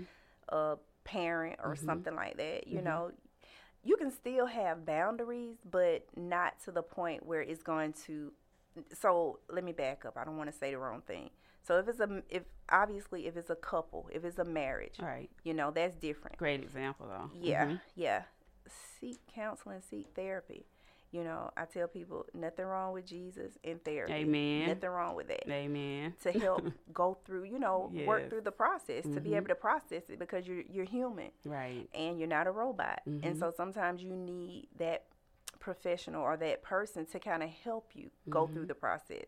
a 0.53 0.77
parent 1.05 1.59
or 1.65 1.75
something 1.75 2.15
like 2.15 2.37
that, 2.37 2.69
you 2.69 2.81
know, 2.83 3.11
you 3.83 3.97
can 3.97 4.11
still 4.11 4.47
have 4.47 4.87
boundaries, 4.87 5.57
but 5.69 6.07
not 6.17 6.61
to 6.65 6.71
the 6.71 6.83
point 6.83 7.27
where 7.27 7.41
it's 7.41 7.63
going 7.63 7.93
to 8.07 8.33
so 8.99 9.39
let 9.51 9.65
me 9.65 9.73
back 9.73 10.05
up. 10.07 10.17
I 10.17 10.25
don't 10.25 10.39
want 10.39 10.51
to 10.51 10.57
say 10.57 10.71
the 10.71 10.79
wrong 10.79 11.03
thing. 11.07 11.29
So 11.63 11.79
if 11.79 11.89
it's 11.89 12.01
a 12.01 12.23
if 12.31 12.43
obviously 12.71 13.27
if 13.27 13.37
it's 13.37 13.51
a 13.51 13.55
couple, 13.57 14.09
if 14.13 14.25
it's 14.25 14.39
a 14.39 14.45
marriage, 14.45 14.97
right? 15.01 15.29
you 15.45 15.53
know 15.55 15.71
that's 15.71 15.95
different. 15.97 16.37
Great 16.39 16.61
example 16.63 17.07
though. 17.09 17.31
Yeah, 17.39 17.67
Mhm. 17.67 17.81
yeah. 17.97 18.23
Seek 19.01 19.19
counseling, 19.35 19.81
seek 19.83 20.09
therapy. 20.15 20.65
You 21.13 21.25
know, 21.25 21.51
I 21.59 21.67
tell 21.67 21.87
people 21.89 22.25
nothing 22.33 22.65
wrong 22.65 22.93
with 22.95 23.05
Jesus 23.07 23.53
and 23.63 23.85
therapy. 23.85 24.13
Amen. 24.15 24.69
Nothing 24.69 24.89
wrong 24.91 25.15
with 25.15 25.29
that. 25.29 25.47
Amen. 25.49 26.15
To 26.23 26.33
help 26.33 26.65
go 26.95 27.19
through, 27.27 27.45
you 27.45 27.59
know, 27.59 27.93
work 28.07 28.31
through 28.31 28.41
the 28.41 28.51
process, 28.51 29.05
to 29.05 29.21
be 29.21 29.31
Mhm. 29.31 29.37
able 29.37 29.49
to 29.49 29.55
process 29.55 30.05
it 30.09 30.19
because 30.19 30.47
you're 30.49 30.63
you're 30.63 30.87
human 30.87 31.31
Right. 31.45 31.87
and 31.95 32.19
you're 32.19 32.29
not 32.29 32.47
a 32.47 32.51
robot. 32.51 33.03
Mhm. 33.07 33.25
And 33.27 33.37
so 33.39 33.51
sometimes 33.55 34.03
you 34.03 34.17
need 34.17 34.69
that 34.79 35.05
professional 35.61 36.23
or 36.23 36.37
that 36.39 36.63
person 36.63 37.05
to 37.07 37.21
kind 37.21 37.43
of 37.43 37.51
help 37.51 37.95
you 37.95 38.11
go 38.31 38.45
Mm-hmm. 38.45 38.55
through 38.55 38.67
the 38.67 38.75
process. 38.75 39.27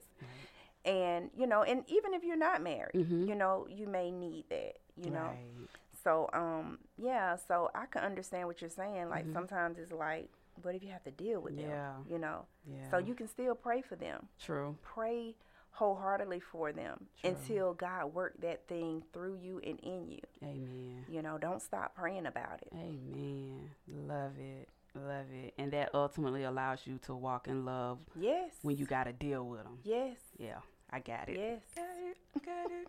And 0.87 1.31
you 1.37 1.47
know, 1.47 1.63
and 1.63 1.85
even 1.89 2.15
if 2.15 2.25
you're 2.25 2.37
not 2.37 2.63
married, 2.63 2.95
Mhm. 2.95 3.29
you 3.29 3.35
know, 3.35 3.67
you 3.69 3.87
may 3.87 4.11
need 4.11 4.49
that. 4.49 4.79
You 4.97 5.11
know, 5.11 5.27
Right. 5.27 5.69
so 6.03 6.31
um 6.33 6.79
yeah, 6.97 7.37
so 7.37 7.71
I 7.75 7.87
can 7.87 8.03
understand 8.05 8.49
what 8.49 8.61
you're 8.63 8.71
saying. 8.71 9.11
Like 9.11 9.27
sometimes 9.33 9.79
it's 9.79 9.93
like, 9.93 10.31
what 10.63 10.75
if 10.75 10.83
you 10.83 10.91
have 10.91 11.05
to 11.05 11.11
deal 11.11 11.41
with 11.41 11.57
them? 11.57 11.69
Yeah. 11.69 11.93
You 12.09 12.19
know. 12.19 12.47
Yeah. 12.67 12.91
So 12.91 12.99
you 12.99 13.15
can 13.15 13.29
still 13.29 13.55
pray 13.55 13.83
for 13.83 13.97
them. 13.97 14.29
True. 14.41 14.77
Pray 14.83 15.35
wholeheartedly 15.71 16.39
for 16.41 16.73
them 16.73 17.07
True. 17.21 17.31
until 17.31 17.75
God 17.75 18.15
work 18.15 18.35
that 18.43 18.69
thing 18.69 19.03
through 19.13 19.39
you 19.43 19.61
and 19.67 19.79
in 19.81 20.09
you. 20.09 20.21
Amen. 20.43 21.05
You 21.09 21.21
know, 21.23 21.37
don't 21.37 21.61
stop 21.61 21.95
praying 21.97 22.27
about 22.27 22.61
it. 22.63 22.69
Amen. 22.73 23.71
Love 24.07 24.33
it. 24.39 24.69
Love 24.95 25.27
it. 25.33 25.53
And 25.59 25.73
that 25.73 25.91
ultimately 25.93 26.45
allows 26.45 26.87
you 26.87 26.99
to 27.07 27.15
walk 27.15 27.49
in 27.49 27.65
love 27.65 27.99
Yes. 28.15 28.53
when 28.63 28.77
you 28.77 28.87
got 28.87 29.05
to 29.05 29.13
deal 29.13 29.45
with 29.45 29.65
them. 29.65 29.79
Yes. 29.83 30.17
Yeah, 30.39 30.59
I 30.91 31.01
got 31.01 31.29
it. 31.29 31.37
Yes. 31.37 31.61
Got 31.75 31.85
it. 31.99 32.45
Got 32.47 32.71
it. 32.71 32.87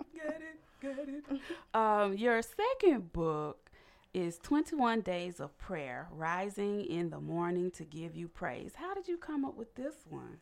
Got 0.81 0.99
it. 0.99 1.25
Got 1.27 1.35
it. 1.35 1.41
Um, 1.73 2.13
your 2.15 2.41
second 2.43 3.11
book 3.11 3.71
is 4.15 4.37
21 4.37 5.01
Days 5.01 5.41
of 5.41 5.57
Prayer, 5.57 6.07
Rising 6.09 6.85
in 6.85 7.09
the 7.09 7.19
Morning 7.19 7.69
to 7.71 7.83
Give 7.83 8.15
You 8.15 8.29
Praise. 8.29 8.71
How 8.75 8.93
did 8.93 9.09
you 9.09 9.17
come 9.17 9.43
up 9.43 9.57
with 9.57 9.75
this 9.75 9.93
one? 10.09 10.37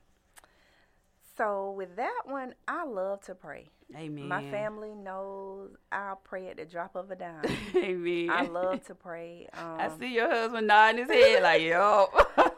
So 1.35 1.73
with 1.75 1.95
that 1.95 2.21
one, 2.25 2.53
I 2.67 2.85
love 2.85 3.21
to 3.21 3.33
pray. 3.33 3.71
Amen. 3.95 4.27
My 4.27 4.47
family 4.51 4.93
knows 4.93 5.71
I'll 5.91 6.17
pray 6.17 6.49
at 6.49 6.57
the 6.57 6.65
drop 6.65 6.95
of 6.95 7.09
a 7.09 7.15
dime. 7.15 7.45
Amen. 7.75 8.29
I 8.29 8.43
love 8.43 8.85
to 8.85 8.93
pray. 8.95 9.49
Um, 9.57 9.79
I 9.79 9.89
see 9.99 10.13
your 10.13 10.29
husband 10.29 10.67
nodding 10.67 11.07
his 11.07 11.09
head 11.09 11.41
like, 11.41 11.61
yo. 11.63 12.09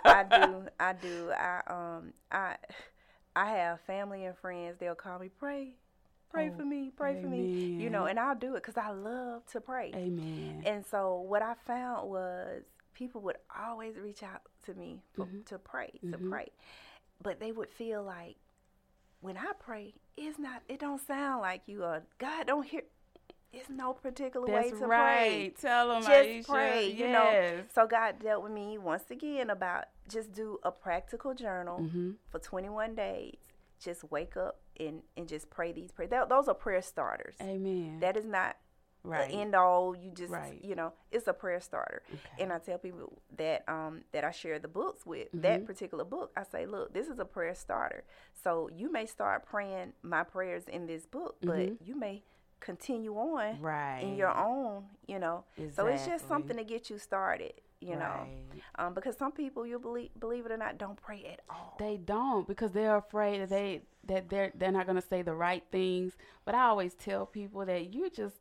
I 0.03 0.23
do. 0.23 0.67
I 0.77 0.93
do. 0.93 1.31
I 1.31 1.61
um 1.67 2.13
I 2.29 2.55
I 3.37 3.45
have 3.51 3.79
family 3.81 4.25
and 4.25 4.37
friends. 4.37 4.75
They'll 4.79 4.95
call 4.95 5.19
me 5.19 5.29
pray, 5.29 5.75
pray 6.35 6.51
Oh, 6.53 6.57
for 6.57 6.65
me, 6.65 6.91
pray 6.95 7.21
for 7.21 7.27
me. 7.27 7.47
You 7.81 7.89
know, 7.89 8.05
and 8.05 8.19
I'll 8.19 8.35
do 8.35 8.51
it 8.55 8.63
because 8.63 8.77
I 8.77 8.91
love 8.91 9.45
to 9.53 9.61
pray. 9.61 9.91
Amen. 9.95 10.63
And 10.65 10.85
so 10.85 11.15
what 11.21 11.41
I 11.41 11.53
found 11.65 12.09
was 12.09 12.63
people 12.93 13.21
would 13.21 13.37
always 13.59 13.97
reach 13.97 14.23
out 14.23 14.41
to 14.65 14.73
me 14.73 15.01
for, 15.13 15.27
to 15.47 15.57
pray, 15.59 15.91
to 16.11 16.17
Mhm. 16.17 16.29
pray, 16.29 16.49
but 17.21 17.39
they 17.39 17.51
would 17.51 17.69
feel 17.69 18.03
like 18.03 18.35
when 19.21 19.37
I 19.37 19.51
pray, 19.59 19.93
it's 20.17 20.37
not. 20.37 20.61
It 20.69 20.79
don't 20.79 21.01
sound 21.01 21.41
like 21.41 21.63
you 21.67 21.83
are. 21.83 22.03
God 22.19 22.47
don't 22.47 22.65
hear. 22.65 22.83
It's 23.51 23.69
no 23.69 23.93
particular 23.93 24.45
way 24.47 24.69
That's 24.69 24.79
to 24.81 24.85
right. 24.85 25.29
pray 25.29 25.53
Tell 25.61 25.87
them, 25.87 26.01
just 26.03 26.11
Aisha. 26.11 26.45
pray, 26.45 26.87
you 26.89 27.05
yes. 27.05 27.13
know. 27.57 27.63
So 27.73 27.87
God 27.87 28.19
dealt 28.19 28.43
with 28.43 28.51
me 28.51 28.77
once 28.77 29.09
again 29.09 29.49
about 29.49 29.85
just 30.09 30.33
do 30.33 30.59
a 30.63 30.71
practical 30.71 31.33
journal 31.33 31.79
Mm-hmm. 31.79 32.11
for 32.29 32.39
21 32.39 32.95
days. 32.95 33.37
Just 33.79 34.03
wake 34.11 34.35
up 34.35 34.59
and, 34.79 35.01
and 35.17 35.27
just 35.27 35.49
pray 35.49 35.71
these 35.71 35.91
prayers. 35.91 36.11
Tho- 36.11 36.25
Those 36.29 36.47
are 36.47 36.53
prayer 36.53 36.81
starters. 36.81 37.35
Amen. 37.41 37.99
That 38.01 38.17
is 38.17 38.25
not 38.25 38.57
right. 39.03 39.29
the 39.29 39.35
end 39.35 39.55
all. 39.55 39.95
You 39.95 40.11
just, 40.11 40.31
Right. 40.31 40.59
you 40.63 40.75
know, 40.75 40.93
it's 41.11 41.27
a 41.27 41.33
prayer 41.33 41.59
starter. 41.61 42.01
Okay. 42.11 42.43
And 42.43 42.51
I 42.53 42.59
tell 42.59 42.77
people 42.77 43.21
that 43.37 43.63
um 43.67 44.01
that 44.11 44.23
I 44.23 44.31
share 44.31 44.59
the 44.59 44.67
books 44.67 45.05
with 45.05 45.27
Mm-hmm. 45.29 45.41
that 45.41 45.65
particular 45.65 46.03
book. 46.03 46.31
I 46.35 46.43
say, 46.43 46.65
look, 46.65 46.93
this 46.93 47.07
is 47.07 47.19
a 47.19 47.25
prayer 47.25 47.55
starter. 47.55 48.03
So 48.43 48.69
you 48.75 48.91
may 48.91 49.05
start 49.05 49.45
praying 49.45 49.93
my 50.03 50.23
prayers 50.23 50.63
in 50.67 50.85
this 50.87 51.05
book, 51.05 51.37
but 51.41 51.81
you 51.85 51.95
may 51.95 52.23
continue 52.59 53.15
on 53.15 53.55
Mm-hmm. 53.55 53.65
right. 53.65 53.99
in 54.01 54.15
your 54.15 54.35
own, 54.35 54.85
you 55.07 55.19
know. 55.19 55.43
So 55.75 55.85
it's 55.87 56.05
just 56.05 56.27
something 56.27 56.57
to 56.57 56.63
get 56.63 56.89
you 56.89 56.97
started, 56.97 57.53
you 57.85 57.95
know. 57.95 57.99
Right. 57.99 58.61
Um, 58.77 58.93
because 58.93 59.17
some 59.17 59.31
people, 59.31 59.65
you 59.65 59.79
believe 59.79 60.09
believe 60.19 60.45
it 60.45 60.51
or 60.51 60.57
not, 60.57 60.77
don't 60.77 61.01
pray 61.01 61.25
at 61.31 61.41
all. 61.49 61.75
They 61.79 61.97
don't 61.97 62.47
because 62.47 62.71
they're 62.71 62.97
afraid 62.97 63.41
that 63.41 63.49
they 63.49 63.81
that 64.07 64.29
they're 64.29 64.51
they're 64.55 64.71
not 64.71 64.85
going 64.85 64.99
to 64.99 65.07
say 65.07 65.21
the 65.21 65.33
right 65.33 65.63
things. 65.71 66.13
But 66.45 66.55
I 66.55 66.65
always 66.65 66.93
tell 66.93 67.25
people 67.25 67.65
that 67.65 67.93
you 67.93 68.09
just 68.09 68.35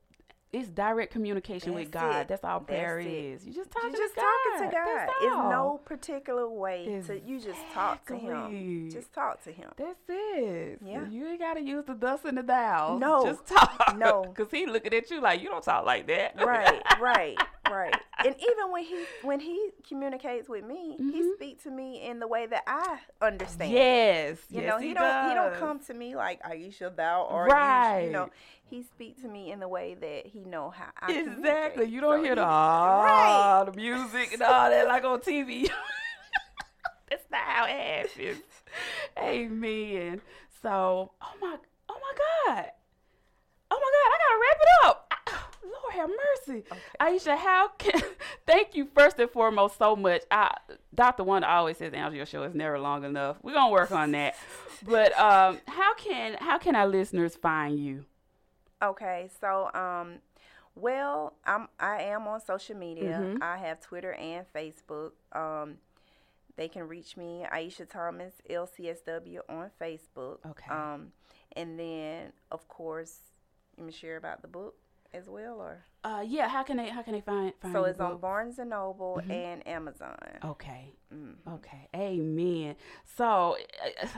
it's 0.55 0.69
direct 0.69 1.13
communication 1.13 1.75
with 1.75 1.91
God. 1.91 2.23
it. 2.23 2.29
That's 2.29 2.45
all 2.45 2.61
prayer 2.61 3.03
That's 3.03 3.13
is. 3.13 3.47
You 3.47 3.53
just 3.53 3.73
talking 3.73 3.91
just 3.91 4.15
to 4.15 4.21
talking 4.21 4.71
to 4.71 4.77
God. 4.77 5.07
God. 5.07 5.15
It's 5.21 5.51
no 5.51 5.81
particular 5.85 6.49
way 6.49 7.03
to 7.07 7.21
you 7.21 7.41
just 7.41 7.59
talk 7.73 8.07
to 8.07 8.17
Him. 8.17 8.89
Just 8.89 9.13
talk 9.13 9.43
to 9.45 9.51
Him. 9.51 9.71
That's 9.77 9.99
it. 10.09 10.79
Yeah. 10.85 11.09
You 11.09 11.27
ain't 11.27 11.41
got 11.41 11.55
to 11.55 11.61
use 11.61 11.85
the 11.87 11.95
dust 11.95 12.25
and 12.25 12.39
the 12.39 12.45
dial. 12.45 12.99
No. 13.01 13.25
Just 13.25 13.47
talk. 13.47 13.97
No. 13.97 14.25
Because 14.35 14.51
he 14.51 14.67
looking 14.67 14.93
at 14.95 15.11
you 15.11 15.21
like, 15.21 15.41
you 15.43 15.49
don't 15.49 15.63
talk 15.63 15.85
like 15.85 16.07
that. 16.07 16.35
right, 16.41 16.83
right, 17.01 17.39
right. 17.71 17.95
And 18.19 18.35
even 18.39 18.71
when 18.73 18.85
he 18.85 19.05
when 19.23 19.41
he 19.41 19.71
communicates 19.89 20.49
with 20.49 20.65
me, 20.65 20.97
he 20.99 21.23
Mhm. 21.23 21.35
speaks 21.35 21.63
to 21.65 21.71
me 21.71 22.03
in 22.07 22.19
the 22.21 22.27
way 22.29 22.47
that 22.47 22.63
I 22.67 23.01
understand. 23.21 23.73
Yes. 23.73 24.39
You 24.51 24.63
yes, 24.63 24.71
know, 24.71 24.79
he, 24.79 24.89
he, 24.89 24.95
don't 24.95 25.29
he 25.29 25.35
don't 25.35 25.55
come 25.55 25.79
to 25.81 25.95
me 25.95 26.15
like 26.17 26.43
Aisha 26.43 26.95
thou 26.95 27.23
or 27.25 27.45
Right. 27.47 28.01
you, 28.01 28.07
you 28.07 28.13
know. 28.13 28.31
He 28.71 28.83
speaks 28.83 29.21
to 29.23 29.29
me 29.29 29.53
in 29.53 29.61
the 29.61 29.69
way 29.69 29.95
that 29.95 30.27
he 30.27 30.41
know 30.45 30.71
how 30.71 30.91
I 31.01 31.13
Exactly. 31.13 31.85
You 31.87 32.01
don't 32.01 32.19
So 32.19 32.23
hear 32.25 32.35
the 32.35 32.41
he- 32.43 32.47
ah, 32.49 33.59
right. 33.65 33.67
the 33.67 33.77
music 33.77 34.33
and 34.33 34.43
all 34.43 34.71
that 34.71 34.89
like 34.89 35.05
on 35.05 35.21
TV. 35.21 35.69
That's 37.11 37.25
not 37.31 37.41
how 37.43 37.65
it 37.67 37.71
happens. 38.17 38.43
Amen. 39.19 40.21
So, 40.63 41.13
oh 41.21 41.33
my, 41.41 41.57
oh 41.91 42.01
my 42.01 42.53
God, 42.55 42.71
oh 43.71 43.79
my 43.81 43.91
God, 43.95 44.09
I 44.11 44.19
gotta 44.25 44.41
wrap 44.41 44.59
it 44.61 44.87
up. 44.87 45.13
Ah, 45.29 45.49
Lord 45.63 45.84
have 45.95 46.11
mercy, 46.49 46.65
Aisha. 47.01 47.37
How 47.37 47.69
can? 47.79 48.01
Thank 48.47 48.75
you 48.75 48.87
first 48.95 49.19
and 49.19 49.31
foremost 49.31 49.79
so 49.79 49.97
much. 49.97 50.23
I, 50.31 50.57
Doctor 50.95 51.25
Wanda 51.25 51.49
always 51.49 51.79
says, 51.79 51.93
"Angela, 51.93 52.17
your 52.17 52.27
show 52.27 52.43
is 52.45 52.55
never 52.55 52.79
long 52.79 53.05
enough." 53.05 53.37
We're 53.43 53.55
gonna 53.55 53.73
work 53.73 53.93
on 53.93 54.13
that. 54.13 54.35
But 54.87 55.19
um, 55.19 55.61
how 55.67 55.95
can 55.95 56.37
how 56.41 56.59
can 56.59 56.77
our 56.77 56.87
listeners 56.87 57.37
find 57.37 57.79
you? 57.79 58.05
Okay, 58.83 59.31
so 59.41 59.71
um, 59.73 60.17
well, 60.75 61.35
I'm 61.47 61.69
I 61.81 62.03
am 62.03 62.27
on 62.29 62.41
social 62.41 62.77
media. 62.77 63.19
Mhm. 63.23 63.41
I 63.41 63.57
have 63.57 63.81
Twitter 63.81 64.13
and 64.13 64.45
Facebook. 64.55 65.13
Um, 65.33 65.79
they 66.57 66.69
can 66.69 66.87
reach 66.87 67.17
me, 67.17 67.47
Aisha 67.51 67.89
Thomas 67.89 68.35
LCSW 68.51 69.41
on 69.49 69.71
Facebook. 69.81 70.39
Okay. 70.47 70.71
Um, 70.71 71.13
and 71.53 71.79
then 71.79 72.33
of 72.51 72.69
course, 72.69 73.17
you 73.79 73.85
me 73.85 73.93
share 73.93 74.17
about 74.17 74.43
the 74.43 74.49
book 74.49 74.75
as 75.15 75.29
well, 75.29 75.61
or 75.61 75.85
Uh, 76.03 76.23
yeah. 76.27 76.49
How 76.49 76.63
can 76.63 76.77
they 76.77 76.89
how 76.89 77.03
can 77.03 77.15
they 77.15 77.21
find 77.21 77.53
find 77.61 77.73
so 77.73 77.85
it's 77.85 78.01
on? 78.01 78.19
Barnes 78.19 78.59
and 78.59 78.71
Noble 78.71 79.21
and 79.31 79.67
Amazon. 79.67 80.17
Okay. 80.45 80.93
Mm. 81.15 81.37
Okay. 81.55 81.89
Amen. 81.95 82.77
So 83.17 83.57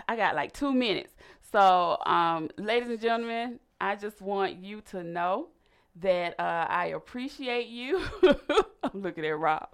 I 0.09 0.17
got 0.17 0.35
like 0.35 0.53
two 0.53 0.73
minutes. 0.73 1.15
So, 1.53 1.99
um, 2.07 2.51
ladies 2.59 2.89
and 2.89 3.01
gentlemen, 3.01 3.61
I 3.81 3.95
just 3.97 4.21
want 4.21 4.57
you 4.57 4.81
to 4.91 5.05
know 5.05 5.49
that 6.01 6.39
uh, 6.39 6.67
I 6.69 6.87
appreciate 6.87 7.69
you. 7.69 8.03
I'm 8.83 9.03
looking 9.03 9.25
at 9.25 9.39
Rob. 9.39 9.69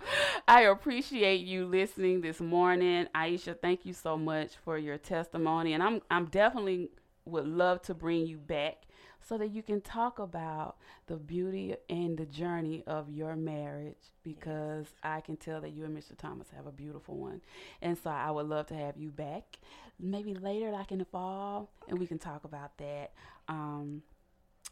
I 0.47 0.63
appreciate 0.63 1.41
you 1.41 1.67
listening 1.67 2.21
this 2.21 2.41
morning. 2.41 3.07
Aisha, 3.15 3.59
thank 3.61 3.85
you 3.87 3.93
so 3.93 4.17
much 4.17 4.53
for 4.65 4.77
your 4.79 4.99
testimony. 4.99 5.73
And 5.73 5.83
I'm 5.83 6.03
I'm 6.11 6.27
definitely 6.27 6.91
would 7.25 7.47
love 7.47 7.83
to 7.83 7.95
bring 7.95 8.27
you 8.27 8.37
back 8.39 8.83
so 9.27 9.39
that 9.39 9.49
you 9.49 9.63
can 9.63 9.81
talk 9.81 10.19
about 10.19 10.77
the 11.07 11.17
beauty 11.17 11.77
and 11.89 12.19
the 12.19 12.27
journey 12.27 12.83
of 12.87 13.11
your 13.11 13.37
marriage 13.37 13.97
because 14.23 14.87
I 15.03 15.21
can 15.21 15.37
tell 15.37 15.61
that 15.61 15.71
you 15.71 15.85
and 15.85 15.97
Mr. 15.97 16.17
Thomas 16.17 16.49
have 16.57 16.67
a 16.67 16.73
beautiful 16.73 17.17
one. 17.17 17.41
And 17.81 17.97
so 17.97 18.11
I 18.11 18.31
would 18.31 18.47
love 18.47 18.67
to 18.69 18.75
have 18.75 18.97
you 18.97 19.11
back 19.11 19.59
maybe 19.99 20.35
later, 20.35 20.71
like 20.71 20.93
in 20.93 20.99
the 20.99 21.05
fall, 21.05 21.71
and 21.89 21.99
we 21.99 22.07
can 22.07 22.19
talk 22.19 22.45
about 22.45 22.77
that. 22.79 23.13
Um, 23.49 24.03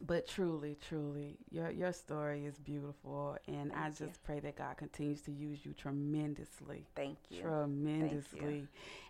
but 0.01 0.26
truly, 0.26 0.78
truly, 0.88 1.36
your 1.51 1.70
your 1.70 1.92
story 1.92 2.46
is 2.46 2.59
beautiful, 2.59 3.36
and 3.46 3.70
I 3.72 3.88
just 3.90 4.01
you. 4.03 4.11
pray 4.24 4.40
that 4.40 4.57
God 4.57 4.76
continues 4.78 5.20
to 5.22 5.32
use 5.32 5.64
you 5.64 5.74
tremendously. 5.74 6.86
Thank 6.96 7.18
you. 7.28 7.42
tremendously. 7.42 8.66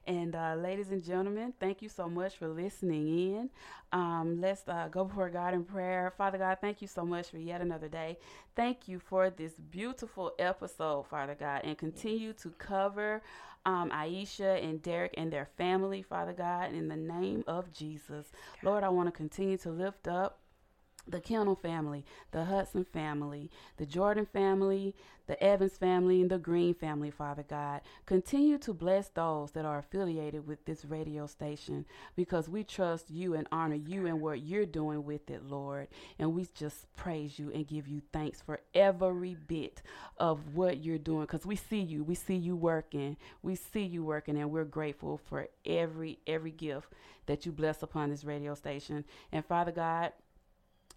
And 0.06 0.34
uh, 0.34 0.56
ladies 0.56 0.90
and 0.90 1.04
gentlemen, 1.04 1.52
thank 1.60 1.80
you 1.82 1.88
so 1.88 2.08
much 2.08 2.36
for 2.36 2.48
listening 2.48 3.34
in. 3.34 3.50
Um, 3.92 4.40
let's 4.40 4.66
uh, 4.66 4.88
go 4.90 5.04
before 5.04 5.30
God 5.30 5.54
in 5.54 5.64
prayer. 5.64 6.12
Father 6.16 6.38
God, 6.38 6.58
thank 6.60 6.82
you 6.82 6.88
so 6.88 7.04
much 7.04 7.30
for 7.30 7.38
yet 7.38 7.60
another 7.60 7.88
day. 7.88 8.18
Thank 8.56 8.88
you 8.88 8.98
for 8.98 9.30
this 9.30 9.52
beautiful 9.70 10.32
episode, 10.38 11.06
Father 11.06 11.36
God, 11.38 11.60
and 11.62 11.78
continue 11.78 12.32
to 12.34 12.50
cover 12.50 13.22
um, 13.64 13.90
Aisha 13.90 14.62
and 14.62 14.82
Derek 14.82 15.14
and 15.16 15.32
their 15.32 15.46
family, 15.56 16.02
Father 16.02 16.32
God, 16.32 16.72
in 16.72 16.88
the 16.88 16.96
name 16.96 17.44
of 17.46 17.72
Jesus. 17.72 18.32
Lord, 18.62 18.82
I 18.82 18.88
want 18.88 19.06
to 19.08 19.12
continue 19.12 19.58
to 19.58 19.70
lift 19.70 20.08
up 20.08 20.39
the 21.06 21.20
Kinnel 21.20 21.56
family, 21.56 22.04
the 22.30 22.44
Hudson 22.44 22.84
family, 22.84 23.50
the 23.76 23.86
Jordan 23.86 24.26
family, 24.26 24.94
the 25.26 25.40
Evans 25.42 25.78
family, 25.78 26.20
and 26.20 26.30
the 26.30 26.38
Green 26.38 26.74
family, 26.74 27.10
Father 27.10 27.44
God. 27.48 27.82
Continue 28.04 28.58
to 28.58 28.74
bless 28.74 29.08
those 29.08 29.52
that 29.52 29.64
are 29.64 29.78
affiliated 29.78 30.46
with 30.46 30.64
this 30.64 30.84
radio 30.84 31.26
station 31.26 31.84
because 32.16 32.48
we 32.48 32.64
trust 32.64 33.10
you 33.10 33.34
and 33.34 33.46
honor 33.52 33.76
you 33.76 34.06
and 34.06 34.20
what 34.20 34.42
you're 34.42 34.66
doing 34.66 35.04
with 35.04 35.30
it, 35.30 35.44
Lord. 35.44 35.86
And 36.18 36.34
we 36.34 36.48
just 36.54 36.92
praise 36.96 37.38
you 37.38 37.50
and 37.52 37.66
give 37.66 37.86
you 37.86 38.02
thanks 38.12 38.42
for 38.42 38.60
every 38.74 39.36
bit 39.46 39.82
of 40.18 40.56
what 40.56 40.82
you're 40.82 40.98
doing 40.98 41.22
because 41.22 41.46
we 41.46 41.56
see 41.56 41.80
you. 41.80 42.02
We 42.02 42.16
see 42.16 42.34
you 42.34 42.56
working. 42.56 43.16
We 43.42 43.54
see 43.54 43.84
you 43.84 44.02
working, 44.02 44.36
and 44.36 44.50
we're 44.50 44.64
grateful 44.64 45.18
for 45.28 45.48
every 45.64 46.18
every 46.26 46.50
gift 46.50 46.92
that 47.26 47.46
you 47.46 47.52
bless 47.52 47.82
upon 47.84 48.10
this 48.10 48.24
radio 48.24 48.54
station. 48.54 49.04
And 49.30 49.44
Father 49.44 49.70
God, 49.70 50.12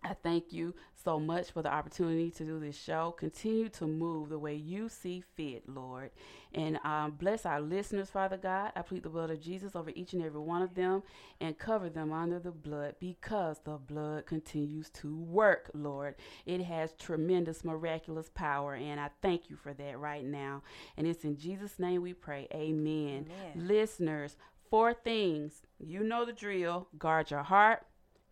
I 0.03 0.15
thank 0.21 0.51
you 0.51 0.73
so 1.03 1.19
much 1.19 1.51
for 1.51 1.61
the 1.61 1.71
opportunity 1.71 2.29
to 2.31 2.43
do 2.43 2.59
this 2.59 2.77
show. 2.77 3.11
Continue 3.17 3.69
to 3.69 3.87
move 3.87 4.29
the 4.29 4.39
way 4.39 4.55
you 4.55 4.89
see 4.89 5.23
fit, 5.35 5.67
Lord. 5.67 6.11
And 6.53 6.79
um, 6.83 7.11
bless 7.11 7.45
our 7.45 7.61
listeners, 7.61 8.09
Father 8.09 8.37
God. 8.37 8.71
I 8.75 8.81
plead 8.81 9.03
the 9.03 9.09
blood 9.09 9.31
of 9.31 9.41
Jesus 9.41 9.75
over 9.75 9.91
each 9.95 10.13
and 10.13 10.23
every 10.23 10.39
one 10.39 10.61
of 10.61 10.75
them 10.75 11.03
and 11.39 11.57
cover 11.57 11.89
them 11.89 12.11
under 12.11 12.39
the 12.39 12.51
blood 12.51 12.95
because 12.99 13.59
the 13.63 13.77
blood 13.77 14.25
continues 14.25 14.89
to 14.91 15.15
work, 15.15 15.71
Lord. 15.73 16.15
It 16.45 16.61
has 16.63 16.93
tremendous, 16.93 17.63
miraculous 17.63 18.29
power. 18.33 18.75
And 18.75 18.99
I 18.99 19.09
thank 19.21 19.49
you 19.49 19.55
for 19.55 19.73
that 19.73 19.99
right 19.99 20.25
now. 20.25 20.63
And 20.97 21.07
it's 21.07 21.23
in 21.23 21.37
Jesus' 21.37 21.79
name 21.79 22.01
we 22.01 22.13
pray. 22.13 22.47
Amen. 22.53 23.27
Amen. 23.55 23.67
Listeners, 23.67 24.35
four 24.69 24.93
things. 24.93 25.61
You 25.79 26.03
know 26.03 26.25
the 26.25 26.33
drill. 26.33 26.87
Guard 26.97 27.31
your 27.31 27.43
heart, 27.43 27.85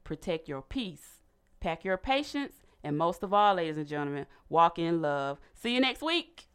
protect 0.03 0.47
your 0.47 0.61
peace 0.61 1.20
pack 1.61 1.85
your 1.85 1.97
patience, 1.97 2.55
and 2.83 2.97
most 2.97 3.23
of 3.23 3.33
all, 3.33 3.55
ladies 3.55 3.77
and 3.77 3.87
gentlemen, 3.87 4.25
walk 4.49 4.77
in 4.77 5.01
love. 5.01 5.39
See 5.53 5.73
you 5.73 5.79
next 5.79 6.01
week. 6.01 6.47